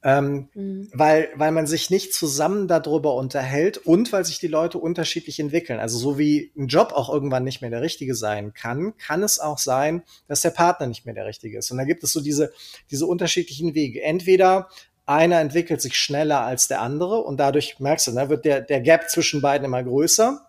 [0.05, 0.89] Ähm, mhm.
[0.93, 5.79] weil, weil man sich nicht zusammen darüber unterhält und weil sich die Leute unterschiedlich entwickeln.
[5.79, 9.39] Also so wie ein Job auch irgendwann nicht mehr der richtige sein kann, kann es
[9.39, 11.71] auch sein, dass der Partner nicht mehr der richtige ist.
[11.71, 12.53] Und da gibt es so diese,
[12.91, 14.03] diese unterschiedlichen Wege.
[14.03, 14.69] Entweder
[15.07, 18.81] einer entwickelt sich schneller als der andere und dadurch merkst du, ne, wird der, der
[18.81, 20.49] Gap zwischen beiden immer größer.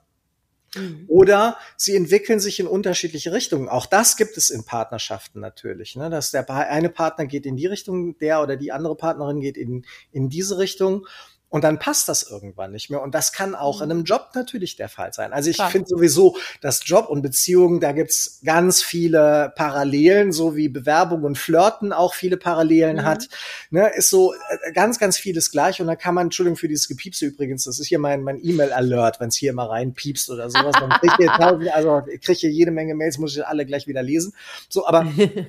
[0.75, 1.05] Mhm.
[1.07, 3.69] Oder sie entwickeln sich in unterschiedliche Richtungen.
[3.69, 6.09] Auch das gibt es in Partnerschaften natürlich, ne?
[6.09, 9.85] dass der eine Partner geht in die Richtung, der oder die andere Partnerin geht in,
[10.11, 11.05] in diese Richtung.
[11.53, 12.99] Und dann passt das irgendwann nicht mehr.
[12.99, 13.91] Und das kann auch in mhm.
[13.91, 15.33] einem Job natürlich der Fall sein.
[15.33, 20.67] Also ich finde sowieso, dass Job und Beziehungen, da gibt's ganz viele Parallelen, so wie
[20.67, 23.03] Bewerbung und Flirten auch viele Parallelen mhm.
[23.03, 23.29] hat.
[23.69, 25.79] Ne, ist so äh, ganz, ganz vieles gleich.
[25.79, 29.19] Und da kann man, Entschuldigung für dieses Gepiepse übrigens, das ist hier mein, mein E-Mail-Alert,
[29.19, 30.73] wenn es hier mal reinpiepst oder sowas.
[30.79, 33.85] Dann krieg ich hier also ich kriege hier jede Menge Mails, muss ich alle gleich
[33.85, 34.33] wieder lesen.
[34.69, 35.05] So, aber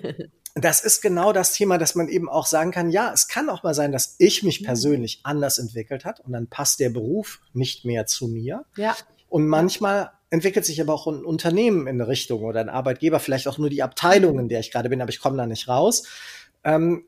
[0.54, 3.64] das ist genau das Thema, dass man eben auch sagen kann, ja, es kann auch
[3.64, 4.66] mal sein, dass ich mich mhm.
[4.66, 8.64] persönlich anders entwickelt hat und dann passt der Beruf nicht mehr zu mir.
[8.76, 8.96] Ja.
[9.28, 13.48] Und manchmal entwickelt sich aber auch ein Unternehmen in eine Richtung oder ein Arbeitgeber, vielleicht
[13.48, 16.06] auch nur die Abteilung, in der ich gerade bin, aber ich komme da nicht raus,
[16.62, 17.04] ähm,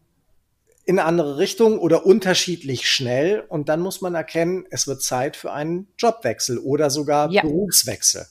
[0.84, 3.44] in eine andere Richtung oder unterschiedlich schnell.
[3.48, 7.42] Und dann muss man erkennen, es wird Zeit für einen Jobwechsel oder sogar ja.
[7.42, 8.26] Berufswechsel.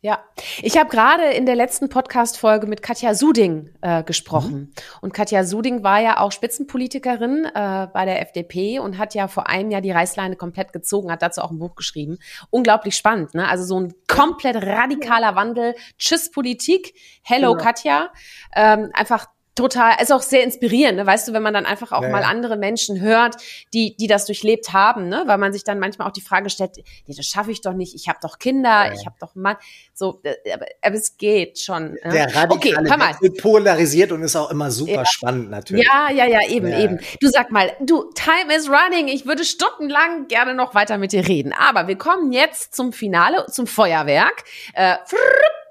[0.00, 0.22] Ja,
[0.62, 4.54] ich habe gerade in der letzten Podcast-Folge mit Katja Suding äh, gesprochen.
[4.54, 4.72] Mhm.
[5.00, 9.48] Und Katja Suding war ja auch Spitzenpolitikerin äh, bei der FDP und hat ja vor
[9.48, 12.18] einem Jahr die Reißleine komplett gezogen, hat dazu auch ein Buch geschrieben.
[12.50, 13.48] Unglaublich spannend, ne?
[13.48, 15.74] Also so ein komplett radikaler Wandel.
[15.98, 16.94] Tschüss Politik.
[17.22, 17.64] Hello genau.
[17.64, 18.12] Katja.
[18.54, 19.26] Ähm, einfach
[19.58, 21.06] total, ist auch sehr inspirierend, ne?
[21.06, 23.36] weißt du, wenn man dann einfach auch ja, mal andere Menschen hört,
[23.74, 25.24] die, die das durchlebt haben, ne?
[25.26, 27.94] weil man sich dann manchmal auch die Frage stellt, nee, das schaffe ich doch nicht,
[27.94, 28.92] ich habe doch Kinder, ja.
[28.92, 29.56] ich habe doch einen Mann,
[29.92, 31.92] so, äh, aber, aber es geht schon.
[31.92, 31.98] Ne?
[32.04, 35.06] Der radikale okay, wird polarisiert und ist auch immer super ja.
[35.06, 35.84] spannend natürlich.
[35.84, 37.00] Ja, ja, ja, eben, eben.
[37.20, 41.26] Du sag mal, du, time is running, ich würde stundenlang gerne noch weiter mit dir
[41.26, 44.44] reden, aber wir kommen jetzt zum Finale, zum Feuerwerk.
[44.74, 44.96] Äh,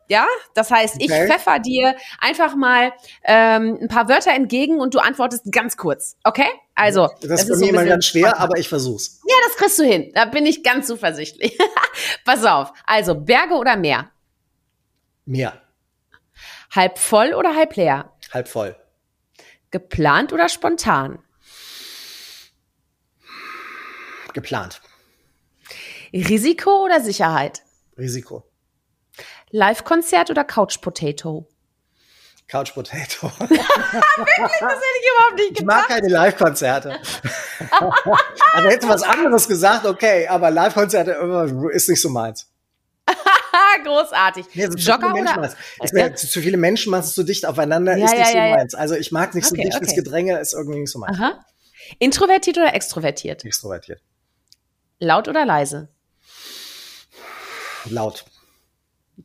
[0.09, 1.27] ja, das heißt, ich okay.
[1.27, 2.93] pfeffer dir einfach mal
[3.23, 6.15] ähm, ein paar Wörter entgegen und du antwortest ganz kurz.
[6.23, 6.47] Okay?
[6.75, 7.09] Also.
[7.21, 9.21] Das, das ist für mich immer ganz schwer, aber ich versuch's.
[9.27, 10.11] Ja, das kriegst du hin.
[10.13, 11.57] Da bin ich ganz zuversichtlich.
[12.25, 12.71] Pass auf.
[12.85, 14.11] Also, Berge oder Meer?
[15.25, 15.61] Meer.
[16.71, 18.13] Halb voll oder halb leer?
[18.33, 18.75] Halb voll.
[19.71, 21.19] Geplant oder spontan?
[24.33, 24.81] Geplant.
[26.13, 27.63] Risiko oder Sicherheit?
[27.97, 28.46] Risiko.
[29.51, 31.47] Live-Konzert oder Couch Potato?
[32.47, 33.27] Couch Potato.
[33.39, 33.59] Wirklich?
[33.59, 35.59] Das hätte ich überhaupt nicht gedacht.
[35.59, 36.91] Ich mag keine Live-Konzerte.
[38.53, 41.11] also hätte was anderes gesagt, okay, aber Live-Konzerte
[41.73, 42.47] ist nicht so meins.
[43.83, 44.45] Großartig.
[44.53, 45.53] Nee, so Jogger oder?
[45.83, 46.13] Ich ja.
[46.15, 48.75] zu, zu viele Menschen machst du zu dicht aufeinander, ja, ist nicht ja, so meins.
[48.75, 50.03] Also ich mag nicht okay, so dichtes okay.
[50.03, 51.17] Gedränge, ist irgendwie nicht so meins.
[51.19, 51.45] Aha.
[51.99, 53.45] Introvertiert oder extrovertiert?
[53.45, 54.01] Extrovertiert.
[54.99, 55.89] Laut oder leise?
[57.85, 58.25] Laut.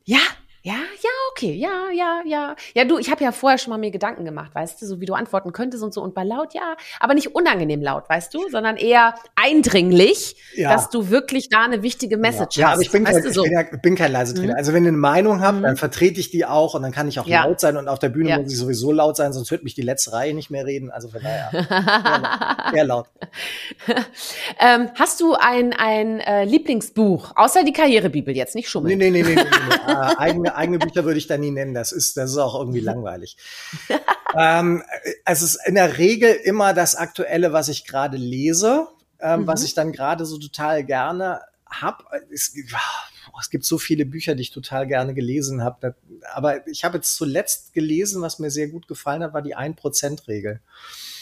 [0.05, 0.21] Ja,
[0.65, 2.55] ja, ja, okay, ja, ja, ja.
[2.75, 5.07] Ja, du, ich habe ja vorher schon mal mir Gedanken gemacht, weißt du, so wie
[5.07, 6.01] du antworten könntest und so.
[6.03, 10.73] Und bei laut, ja, aber nicht unangenehm laut, weißt du, sondern eher eindringlich, ja.
[10.73, 12.67] dass du wirklich da eine wichtige Message ja.
[12.67, 12.71] hast.
[12.71, 13.45] Ja, aber ich bin, kein, so?
[13.45, 14.53] ich bin, ja, bin kein leise Trainer.
[14.53, 14.59] Mhm.
[14.59, 15.63] Also wenn ihr eine Meinung habt, mhm.
[15.63, 17.45] dann vertrete ich die auch und dann kann ich auch ja.
[17.45, 19.83] laut sein und auf der Bühne muss ich sowieso laut sein, sonst hört mich die
[19.83, 20.93] letzte Reihe nicht mehr reden.
[20.93, 21.51] Also von daher,
[22.73, 23.09] sehr laut.
[24.61, 28.97] ähm, hast du ein, ein äh, Lieblingsbuch, außer die Karrierebibel jetzt, nicht schummeln?
[28.97, 29.93] Nee, nee, nee, nee, nee, nee.
[29.93, 31.75] äh, eigene, eigene Bücher würde ich da nie nennen.
[31.75, 33.37] Das ist, das ist auch irgendwie langweilig.
[34.37, 34.83] ähm,
[35.25, 38.89] es ist in der Regel immer das Aktuelle, was ich gerade lese,
[39.21, 39.47] ähm, mhm.
[39.47, 41.41] was ich dann gerade so total gerne
[41.71, 42.05] habe.
[42.33, 42.55] Es,
[43.41, 45.95] es, gibt so viele Bücher, die ich total gerne gelesen habe.
[46.35, 50.61] Aber ich habe jetzt zuletzt gelesen, was mir sehr gut gefallen hat, war die 1%-Regel.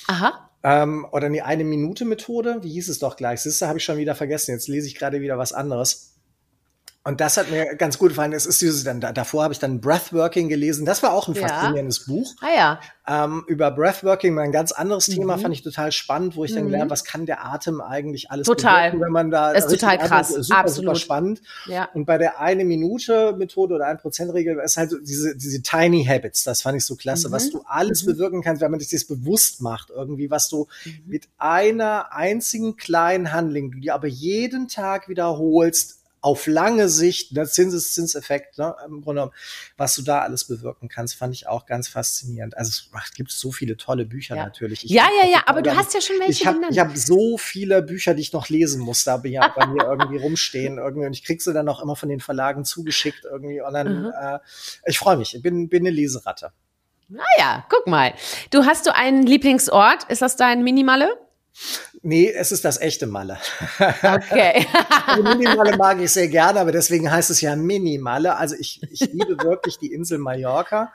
[0.08, 0.50] Aha.
[0.62, 2.58] Ähm, oder die Eine-Minute-Methode.
[2.62, 3.40] Wie hieß es doch gleich?
[3.40, 4.52] Siehst du, habe ich schon wieder vergessen.
[4.52, 6.09] Jetzt lese ich gerade wieder was anderes.
[7.02, 8.34] Und das hat mir ganz gut gefallen.
[8.34, 10.84] Es ist dieses, dann, davor habe ich dann Breathworking gelesen.
[10.84, 11.48] Das war auch ein Ja.
[11.48, 12.34] faszinierendes Buch.
[12.42, 12.80] Ah ja.
[13.08, 15.40] Ähm, über Breathworking, mal ein ganz anderes Thema, Mhm.
[15.40, 16.68] fand ich total spannend, wo ich dann Mhm.
[16.68, 18.90] gelernt, was kann der Atem eigentlich alles Total.
[18.90, 20.28] bewirken, wenn man da Ist richtig total krass.
[20.28, 20.98] Super, super Absolut.
[20.98, 21.40] spannend.
[21.64, 21.88] Ja.
[21.94, 26.04] Und bei der eine Minute Methode oder 1% Regel ist halt so diese, diese Tiny
[26.04, 26.44] Habits.
[26.44, 27.32] Das fand ich so klasse, Mhm.
[27.32, 28.12] was du alles Mhm.
[28.12, 30.92] bewirken kannst, wenn man sich das bewusst macht, irgendwie, was du Mhm.
[31.06, 38.58] mit einer einzigen kleinen Handlung, die aber jeden Tag wiederholst, auf lange Sicht, der Zinseszinseffekt,
[38.58, 39.32] ne, im Grunde genommen,
[39.76, 42.56] was du da alles bewirken kannst, fand ich auch ganz faszinierend.
[42.56, 44.44] Also es ach, gibt so viele tolle Bücher Ja.
[44.44, 44.84] natürlich.
[44.84, 46.72] Ich Ja, ja, ja, aber du hast ja schon welche ich habe genannt.
[46.74, 50.18] ich hab so viele Bücher, die ich noch lesen muss, da bei, bei mir irgendwie
[50.18, 53.72] rumstehen irgendwie und ich krieg sie dann auch immer von den Verlagen zugeschickt irgendwie und
[53.72, 54.12] dann Mhm.
[54.20, 54.38] äh,
[54.86, 56.52] ich freue mich, ich bin bin eine Leseratte.
[57.16, 58.12] Ah ja, guck mal.
[58.50, 60.04] Du hast du einen Lieblingsort?
[60.04, 61.08] Ist das dein Minimalle?
[62.02, 63.38] Nee, es ist das echte Malle.
[63.78, 64.66] Okay.
[65.06, 68.36] Also Minimalle mag ich sehr gerne, aber deswegen heißt es ja Minimalle.
[68.36, 70.92] Also ich, ich liebe wirklich die Insel Mallorca.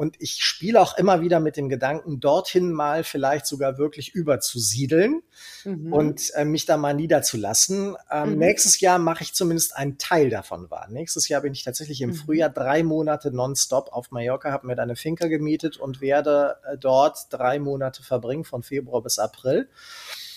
[0.00, 5.22] Und ich spiele auch immer wieder mit dem Gedanken, dorthin mal vielleicht sogar wirklich überzusiedeln
[5.66, 5.92] Mhm.
[5.92, 7.96] und äh, mich da mal niederzulassen.
[8.10, 8.38] Ähm, Mhm.
[8.38, 10.88] Nächstes Jahr mache ich zumindest einen Teil davon wahr.
[10.88, 12.14] Nächstes Jahr bin ich tatsächlich im Mhm.
[12.14, 16.78] Frühjahr drei Monate nonstop auf Mallorca, habe mir da eine Finca gemietet und werde äh,
[16.78, 19.68] dort drei Monate verbringen, von Februar bis April.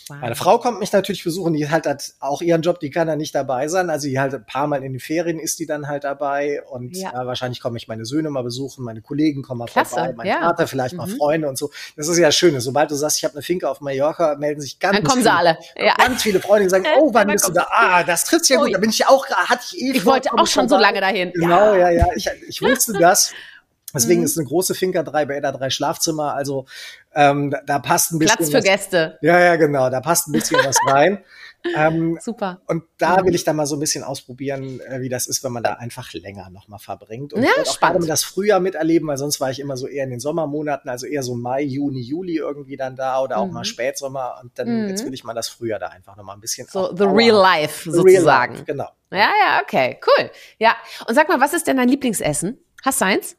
[0.09, 0.17] Wow.
[0.21, 3.15] Meine Frau kommt mich natürlich besuchen, die halt hat auch ihren Job, die kann da
[3.15, 3.89] nicht dabei sein.
[3.89, 6.95] Also die halt ein paar Mal in den Ferien ist die dann halt dabei und
[6.97, 7.09] Ja.
[7.11, 10.27] äh, wahrscheinlich komme ich meine Söhne mal besuchen, meine Kollegen kommen mal Klasse, vorbei, mein
[10.27, 10.41] ja.
[10.41, 11.17] Vater vielleicht mal Mhm.
[11.17, 11.71] Freunde und so.
[11.95, 12.59] Das ist ja schön.
[12.59, 15.29] Sobald du sagst, ich habe eine Finca auf Mallorca, melden sich ganz Dann kommen sie
[15.29, 15.57] viele, alle.
[15.77, 15.93] Ja.
[15.95, 17.67] ganz viele Freunde, die sagen, oh, wann bist du da?
[17.71, 18.65] Ah, das trifft ja Ui.
[18.65, 18.75] gut.
[18.75, 20.99] Da bin ich ja auch, gerade- hatte ich eh Ich wollte auch schon so lange
[21.01, 21.31] dahin.
[21.33, 22.07] Genau, ja, ja.
[22.15, 23.31] Ich, ich wusste das.
[23.93, 24.25] Deswegen Mhm.
[24.25, 26.33] ist eine große Finca, drei Bäder, drei Schlafzimmer.
[26.33, 26.65] Also
[27.13, 28.63] ähm, da, da passt ein bisschen Platz für was.
[28.65, 29.19] Gäste.
[29.21, 29.89] Ja, ja, genau.
[29.89, 31.23] Da passt ein bisschen was rein.
[31.77, 32.59] Ähm, Super.
[32.67, 33.27] und da Mhm.
[33.27, 35.73] will ich dann mal so ein bisschen ausprobieren, äh, wie das ist, wenn man da
[35.75, 37.31] einfach länger nochmal verbringt.
[37.31, 37.99] Und Ja, auch spannend.
[37.99, 41.05] gerade das Frühjahr miterleben, weil sonst war ich immer so eher in den Sommermonaten, also
[41.05, 43.53] eher so Mai, Juni, Juli irgendwie dann da oder auch Mhm.
[43.53, 44.39] mal Spätsommer.
[44.41, 44.89] Und dann Mhm.
[44.89, 46.67] jetzt will ich mal das Frühjahr da einfach nochmal ein bisschen.
[46.69, 48.53] So the real life The real sozusagen.
[48.55, 48.89] life, genau.
[49.11, 50.31] Ja, ja, okay, cool.
[50.57, 50.75] Ja,
[51.07, 52.57] und sag mal, was ist denn dein Lieblingsessen?
[52.83, 53.37] Hast du eins?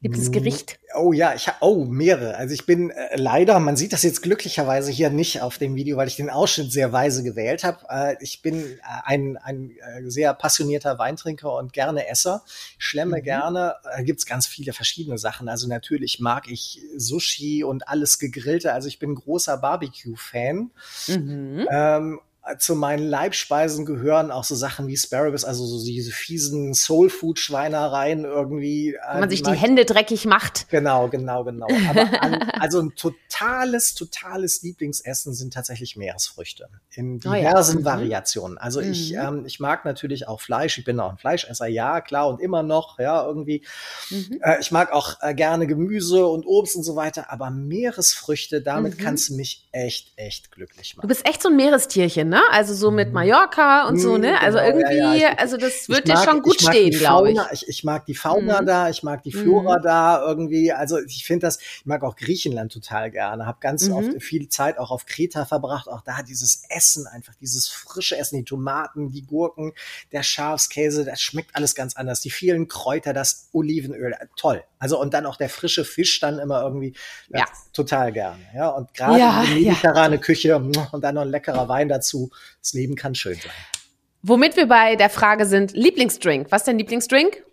[0.00, 0.78] Lieblingsgericht?
[0.94, 2.36] Oh ja, ich habe oh mehrere.
[2.36, 5.96] Also ich bin äh, leider, man sieht das jetzt glücklicherweise hier nicht auf dem Video,
[5.96, 7.78] weil ich den Ausschnitt sehr weise gewählt habe.
[7.88, 12.42] Äh, ich bin äh, ein, ein äh, sehr passionierter Weintrinker und gerne Esser.
[12.78, 13.24] Schlemme Mhm.
[13.24, 13.74] gerne.
[13.82, 15.48] Da gibt's ganz viele verschiedene Sachen.
[15.48, 18.72] Also natürlich mag ich Sushi und alles Gegrillte.
[18.72, 20.70] Also ich bin großer Barbecue-Fan.
[21.08, 21.68] Mhm.
[21.70, 22.20] Ähm,
[22.58, 28.94] zu meinen Leibspeisen gehören auch so Sachen wie Sparrows, also so diese fiesen Soul-Food-Schweinereien irgendwie.
[28.94, 30.68] äh, Wenn man sich die ich Hände dreckig macht.
[30.70, 31.68] Genau, genau, genau.
[31.88, 37.48] Aber an, also ein totales, totales Lieblingsessen sind tatsächlich Meeresfrüchte in Oh ja.
[37.50, 37.84] diversen Mhm.
[37.84, 38.58] Variationen.
[38.58, 39.18] Also ich, Mhm.
[39.18, 40.78] ähm, ich mag natürlich auch Fleisch.
[40.78, 43.62] Ich bin auch ein Fleischesser, ja, klar und immer noch, ja, irgendwie.
[44.10, 44.40] Mhm.
[44.42, 48.98] Äh, ich mag auch äh, gerne Gemüse und Obst und so weiter, aber Meeresfrüchte, damit
[48.98, 49.02] Mhm.
[49.02, 51.08] kannst du mich echt, echt glücklich Du machen.
[51.08, 52.35] bist echt so ein Meerestierchen, ne?
[52.50, 54.40] Also so mit Mallorca und so, Mhm, ne?
[54.40, 55.32] Also genau, ja, irgendwie, ja.
[55.32, 57.38] Ich- also das wird dir mag- schon gut stehen, glaube ich.
[57.52, 57.68] Ich.
[57.68, 58.66] Ich mag die Fauna Mhm.
[58.66, 59.82] da, ich mag die Flora Mhm.
[59.82, 60.72] da irgendwie.
[60.72, 63.46] Also ich finde das, ich mag auch Griechenland total gerne.
[63.46, 63.94] Habe ganz Mhm.
[63.94, 65.88] oft viel Zeit auch auf Kreta verbracht.
[65.88, 69.72] Auch da dieses Essen, einfach dieses frische Essen, die Tomaten, die Gurken,
[70.12, 72.20] der Schafskäse, das schmeckt alles ganz anders.
[72.20, 74.62] Die vielen Kräuter, das Olivenöl, äh, toll.
[74.78, 76.94] Also und dann auch der frische Fisch dann immer irgendwie
[77.28, 77.44] Ja.
[77.72, 78.38] total gerne.
[78.54, 80.56] Ja und gerade Ja, die mediterrane Küche
[80.92, 82.25] und dann noch ein leckerer Wein dazu.
[82.60, 83.52] Das Leben kann schön sein.
[84.22, 86.48] Womit wir bei der Frage sind, Lieblingsdrink.
[86.50, 87.44] Was ist dein Lieblingsdrink?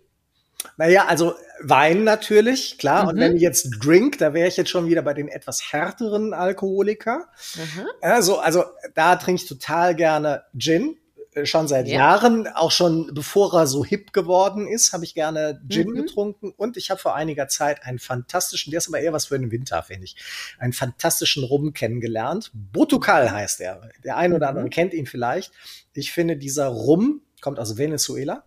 [0.76, 3.06] Naja, also Wein natürlich, klar.
[3.08, 3.20] Und Mhm.
[3.20, 7.28] wenn ich jetzt Drink, da wäre ich jetzt schon wieder bei den etwas härteren Alkoholiker.
[7.54, 7.86] Mhm.
[8.00, 8.64] Also, also
[8.94, 10.96] da trinke ich total gerne Gin.
[11.42, 11.94] Schon seit Ja.
[11.96, 15.94] Jahren, auch schon bevor er so hip geworden ist, habe ich gerne Gin Mhm.
[15.94, 16.52] getrunken.
[16.56, 19.50] Und ich habe vor einiger Zeit einen fantastischen, der ist aber eher was für den
[19.50, 20.16] Winter, finde ich,
[20.58, 22.50] einen fantastischen Rum kennengelernt.
[22.54, 23.88] Botucal heißt er.
[24.04, 24.56] Der ein oder Mhm.
[24.58, 25.52] andere kennt ihn vielleicht.
[25.92, 28.44] Ich finde, dieser Rum kommt aus Venezuela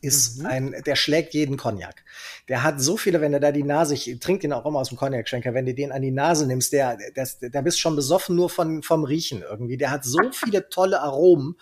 [0.00, 0.46] ist Mhm.
[0.46, 2.04] ein, der schlägt jeden Cognac.
[2.48, 4.88] Der hat so viele, wenn er da die Nase, ich trinke den auch immer aus
[4.90, 8.36] dem Cognac-Schenker, wenn du den an die Nase nimmst, der, das, der bist schon besoffen
[8.36, 9.76] nur von, vom Riechen irgendwie.
[9.76, 11.56] Der hat so viele tolle Aromen.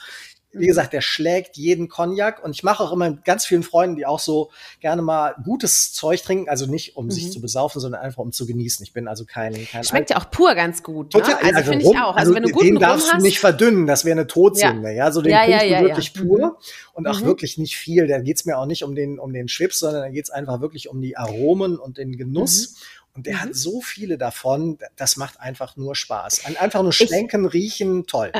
[0.54, 3.96] Wie gesagt, der schlägt jeden Cognac und ich mache auch immer mit ganz vielen Freunden,
[3.96, 4.50] die auch so
[4.80, 7.10] gerne mal gutes Zeug trinken, also nicht um Mhm.
[7.10, 8.82] sich zu besaufen, sondern einfach um zu genießen.
[8.84, 11.12] Ich bin also kein, kein Schmeckt ja auch pur ganz gut.
[11.14, 11.20] Ne?
[11.22, 12.16] Total, Also, finde Rum- ich auch.
[12.16, 13.20] Also, wenn du guten den darfst hast.
[13.20, 15.10] du nicht verdünnen, das wäre eine Todsünde, ja.
[15.12, 15.82] So den Ja, ja, ja, ja.
[15.82, 16.28] wirklich Mhm.
[16.28, 16.58] pur
[16.92, 17.24] und auch Mhm.
[17.26, 18.06] wirklich nicht viel.
[18.06, 20.88] Da geht's mir auch nicht um den, um den Schwips, sondern da geht's einfach wirklich
[20.88, 22.76] um die Aromen und den Genuss.
[23.16, 23.40] Und der Mhm.
[23.42, 26.46] hat so viele davon, das macht einfach nur Spaß.
[26.46, 28.32] Ein- Einfach nur schlenken, riechen, toll.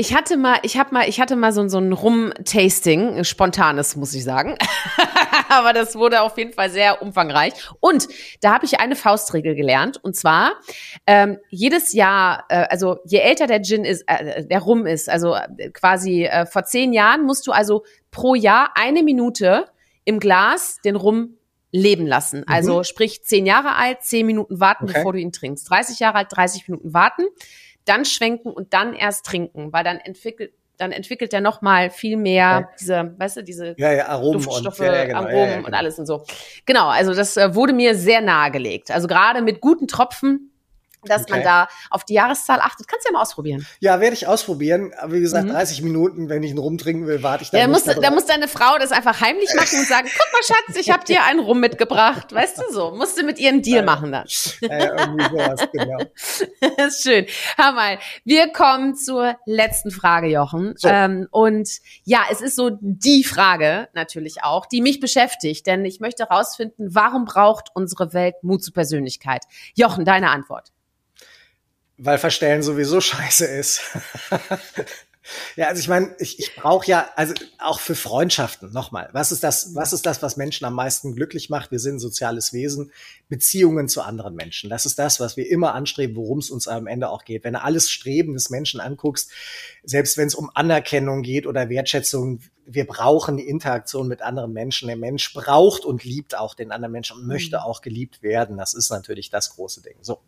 [0.00, 4.14] Ich hatte mal, ich habe mal, ich hatte mal so, so ein Rum-Tasting, spontanes, muss
[4.14, 4.54] ich sagen.
[5.48, 7.52] Aber das wurde auf jeden Fall sehr umfangreich.
[7.80, 8.06] Und
[8.40, 9.96] da habe ich eine Faustregel gelernt.
[9.96, 10.52] Und zwar
[11.08, 15.34] ähm, jedes Jahr, äh, also je älter der Gin ist, äh, der Rum ist, also
[15.34, 17.82] äh, quasi äh, vor zehn Jahren musst du also
[18.12, 19.64] pro Jahr eine Minute
[20.04, 21.38] im Glas den Rum
[21.72, 22.44] leben lassen.
[22.46, 22.84] Also mhm.
[22.84, 24.92] sprich zehn Jahre alt, zehn Minuten warten, okay.
[24.94, 25.68] bevor du ihn trinkst.
[25.68, 27.24] 30 Jahre alt, 30 Minuten warten
[27.88, 32.16] dann schwenken und dann erst trinken, weil dann entwickelt dann entwickelt er noch mal viel
[32.16, 32.68] mehr ja.
[32.78, 35.66] diese, weißt du, diese ja, ja, Aromen Duftstoffe, und, ja, genau, Aromen genau.
[35.66, 36.24] und alles und so.
[36.66, 38.92] Genau, also das äh, wurde mir sehr nahegelegt.
[38.92, 40.47] Also gerade mit guten Tropfen
[41.04, 41.32] dass okay.
[41.32, 42.88] man da auf die Jahreszahl achtet.
[42.88, 43.66] Kannst du ja mal ausprobieren.
[43.80, 44.92] Ja, werde ich ausprobieren.
[44.98, 45.52] Aber wie gesagt, mhm.
[45.52, 47.60] 30 Minuten, wenn ich einen rumtrinken will, warte ich dann.
[47.60, 50.76] Da muss, da muss deine Frau das einfach heimlich machen und sagen, guck mal, Schatz,
[50.76, 52.32] ich habe dir einen Rum mitgebracht.
[52.34, 52.92] Weißt du so?
[52.92, 54.26] Musst du mit ihr einen Deal ja, machen dann.
[54.60, 55.98] Ja, irgendwie sowas, genau.
[56.76, 57.26] das ist schön.
[57.56, 60.74] Hör mal, wir kommen zur letzten Frage, Jochen.
[60.76, 60.88] So.
[60.88, 61.68] Ähm, und
[62.04, 65.66] ja, es ist so die Frage natürlich auch, die mich beschäftigt.
[65.66, 69.44] Denn ich möchte herausfinden, warum braucht unsere Welt Mut zur Persönlichkeit?
[69.74, 70.72] Jochen, deine Antwort.
[71.98, 73.80] Weil Verstellen sowieso scheiße ist.
[75.56, 79.42] ja, also ich meine, ich, ich brauche ja, also auch für Freundschaften, nochmal, was ist
[79.42, 81.70] das, was ist das, was Menschen am meisten glücklich macht?
[81.72, 82.92] Wir sind ein soziales Wesen,
[83.28, 84.70] Beziehungen zu anderen Menschen.
[84.70, 87.42] Das ist das, was wir immer anstreben, worum es uns am Ende auch geht.
[87.42, 89.32] Wenn du alles Streben des Menschen anguckst,
[89.82, 94.88] selbst wenn es um Anerkennung geht oder Wertschätzung, wir brauchen die Interaktion mit anderen Menschen.
[94.88, 97.62] Der Mensch braucht und liebt auch den anderen Menschen und möchte mhm.
[97.62, 98.56] auch geliebt werden.
[98.56, 99.96] Das ist natürlich das große Ding.
[100.02, 100.20] So.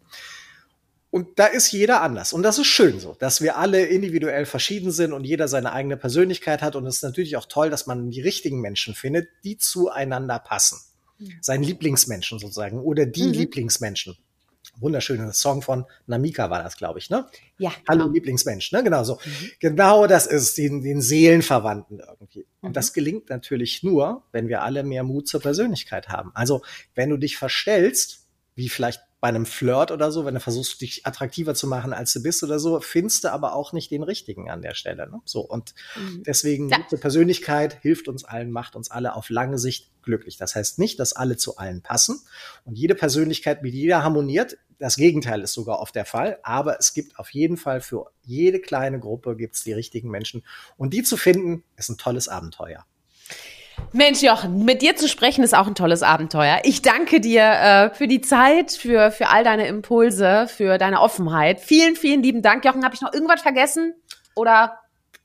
[1.10, 2.32] Und da ist jeder anders.
[2.32, 5.96] Und das ist schön so, dass wir alle individuell verschieden sind und jeder seine eigene
[5.96, 6.76] Persönlichkeit hat.
[6.76, 10.78] Und es ist natürlich auch toll, dass man die richtigen Menschen findet, die zueinander passen.
[11.18, 11.32] Mhm.
[11.40, 13.32] Seinen Lieblingsmenschen sozusagen oder die mhm.
[13.32, 14.16] Lieblingsmenschen.
[14.76, 17.26] Wunderschöner Song von Namika war das, glaube ich, ne?
[17.58, 17.72] Ja.
[17.88, 18.14] Hallo genau.
[18.14, 18.84] Lieblingsmensch, ne?
[18.84, 19.14] Genau so.
[19.24, 19.50] Mhm.
[19.58, 22.46] Genau das ist den, den Seelenverwandten irgendwie.
[22.60, 22.94] Und das mhm.
[22.94, 26.30] gelingt natürlich nur, wenn wir alle mehr Mut zur Persönlichkeit haben.
[26.34, 26.62] Also,
[26.94, 31.06] wenn du dich verstellst, wie vielleicht bei einem Flirt oder so, wenn du versuchst, dich
[31.06, 34.50] attraktiver zu machen, als du bist oder so, findest du aber auch nicht den richtigen
[34.50, 35.10] an der Stelle.
[35.10, 35.20] Ne?
[35.24, 36.22] So und mhm.
[36.24, 36.78] deswegen ja.
[36.78, 40.38] gute Persönlichkeit hilft uns allen, macht uns alle auf lange Sicht glücklich.
[40.38, 42.20] Das heißt nicht, dass alle zu allen passen
[42.64, 44.56] und jede Persönlichkeit mit jeder harmoniert.
[44.78, 48.60] Das Gegenteil ist sogar oft der Fall, aber es gibt auf jeden Fall für jede
[48.60, 50.42] kleine Gruppe gibt's die richtigen Menschen
[50.78, 52.86] und die zu finden ist ein tolles Abenteuer.
[53.92, 56.60] Mensch, Jochen, mit dir zu sprechen ist auch ein tolles Abenteuer.
[56.62, 61.60] Ich danke dir äh, für die Zeit, für, für all deine Impulse, für deine Offenheit.
[61.60, 62.64] Vielen, vielen lieben Dank.
[62.64, 63.94] Jochen, habe ich noch irgendwas vergessen?
[64.36, 64.78] Oder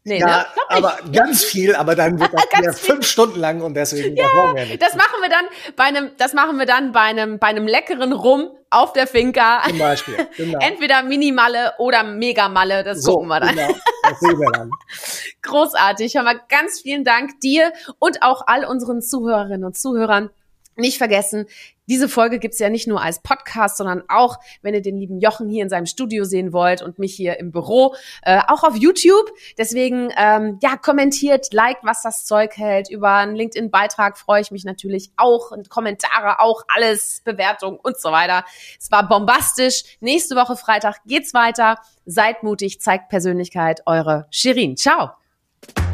[0.07, 0.45] Nee, ja, ne?
[0.69, 4.77] aber ganz viel, aber dann wird das ja fünf Stunden lang und deswegen ja, wir
[4.77, 5.45] das machen wir dann
[5.76, 9.64] bei einem, das machen wir dann bei einem, bei einem leckeren Rum auf der Finca.
[9.68, 10.27] Zum Beispiel.
[10.38, 10.60] Genau.
[10.61, 13.56] Entweder Minimalle oder Megamalle, das so, gucken wir dann.
[13.56, 14.69] Genau, das sehen wir dann.
[15.41, 16.14] Großartig.
[16.14, 20.30] Hör mal, ganz vielen Dank dir und auch all unseren Zuhörerinnen und Zuhörern.
[20.77, 21.47] Nicht vergessen,
[21.88, 25.49] diese Folge gibt's ja nicht nur als Podcast, sondern auch, wenn ihr den lieben Jochen
[25.49, 29.31] hier in seinem Studio sehen wollt und mich hier im Büro, äh, auch auf YouTube.
[29.57, 32.89] Deswegen, ähm, ja, kommentiert, liked, was das Zeug hält.
[32.89, 38.11] Über einen LinkedIn-Beitrag freue ich mich natürlich auch und Kommentare auch, alles, Bewertung und so
[38.11, 38.43] weiter.
[38.80, 39.84] Es war bombastisch.
[39.99, 41.77] Nächste Woche Freitag geht's weiter.
[42.06, 43.81] Seid mutig, zeigt Persönlichkeit.
[43.85, 44.76] Eure Shirin.
[44.76, 45.11] Ciao.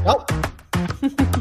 [0.03, 0.25] Ciao.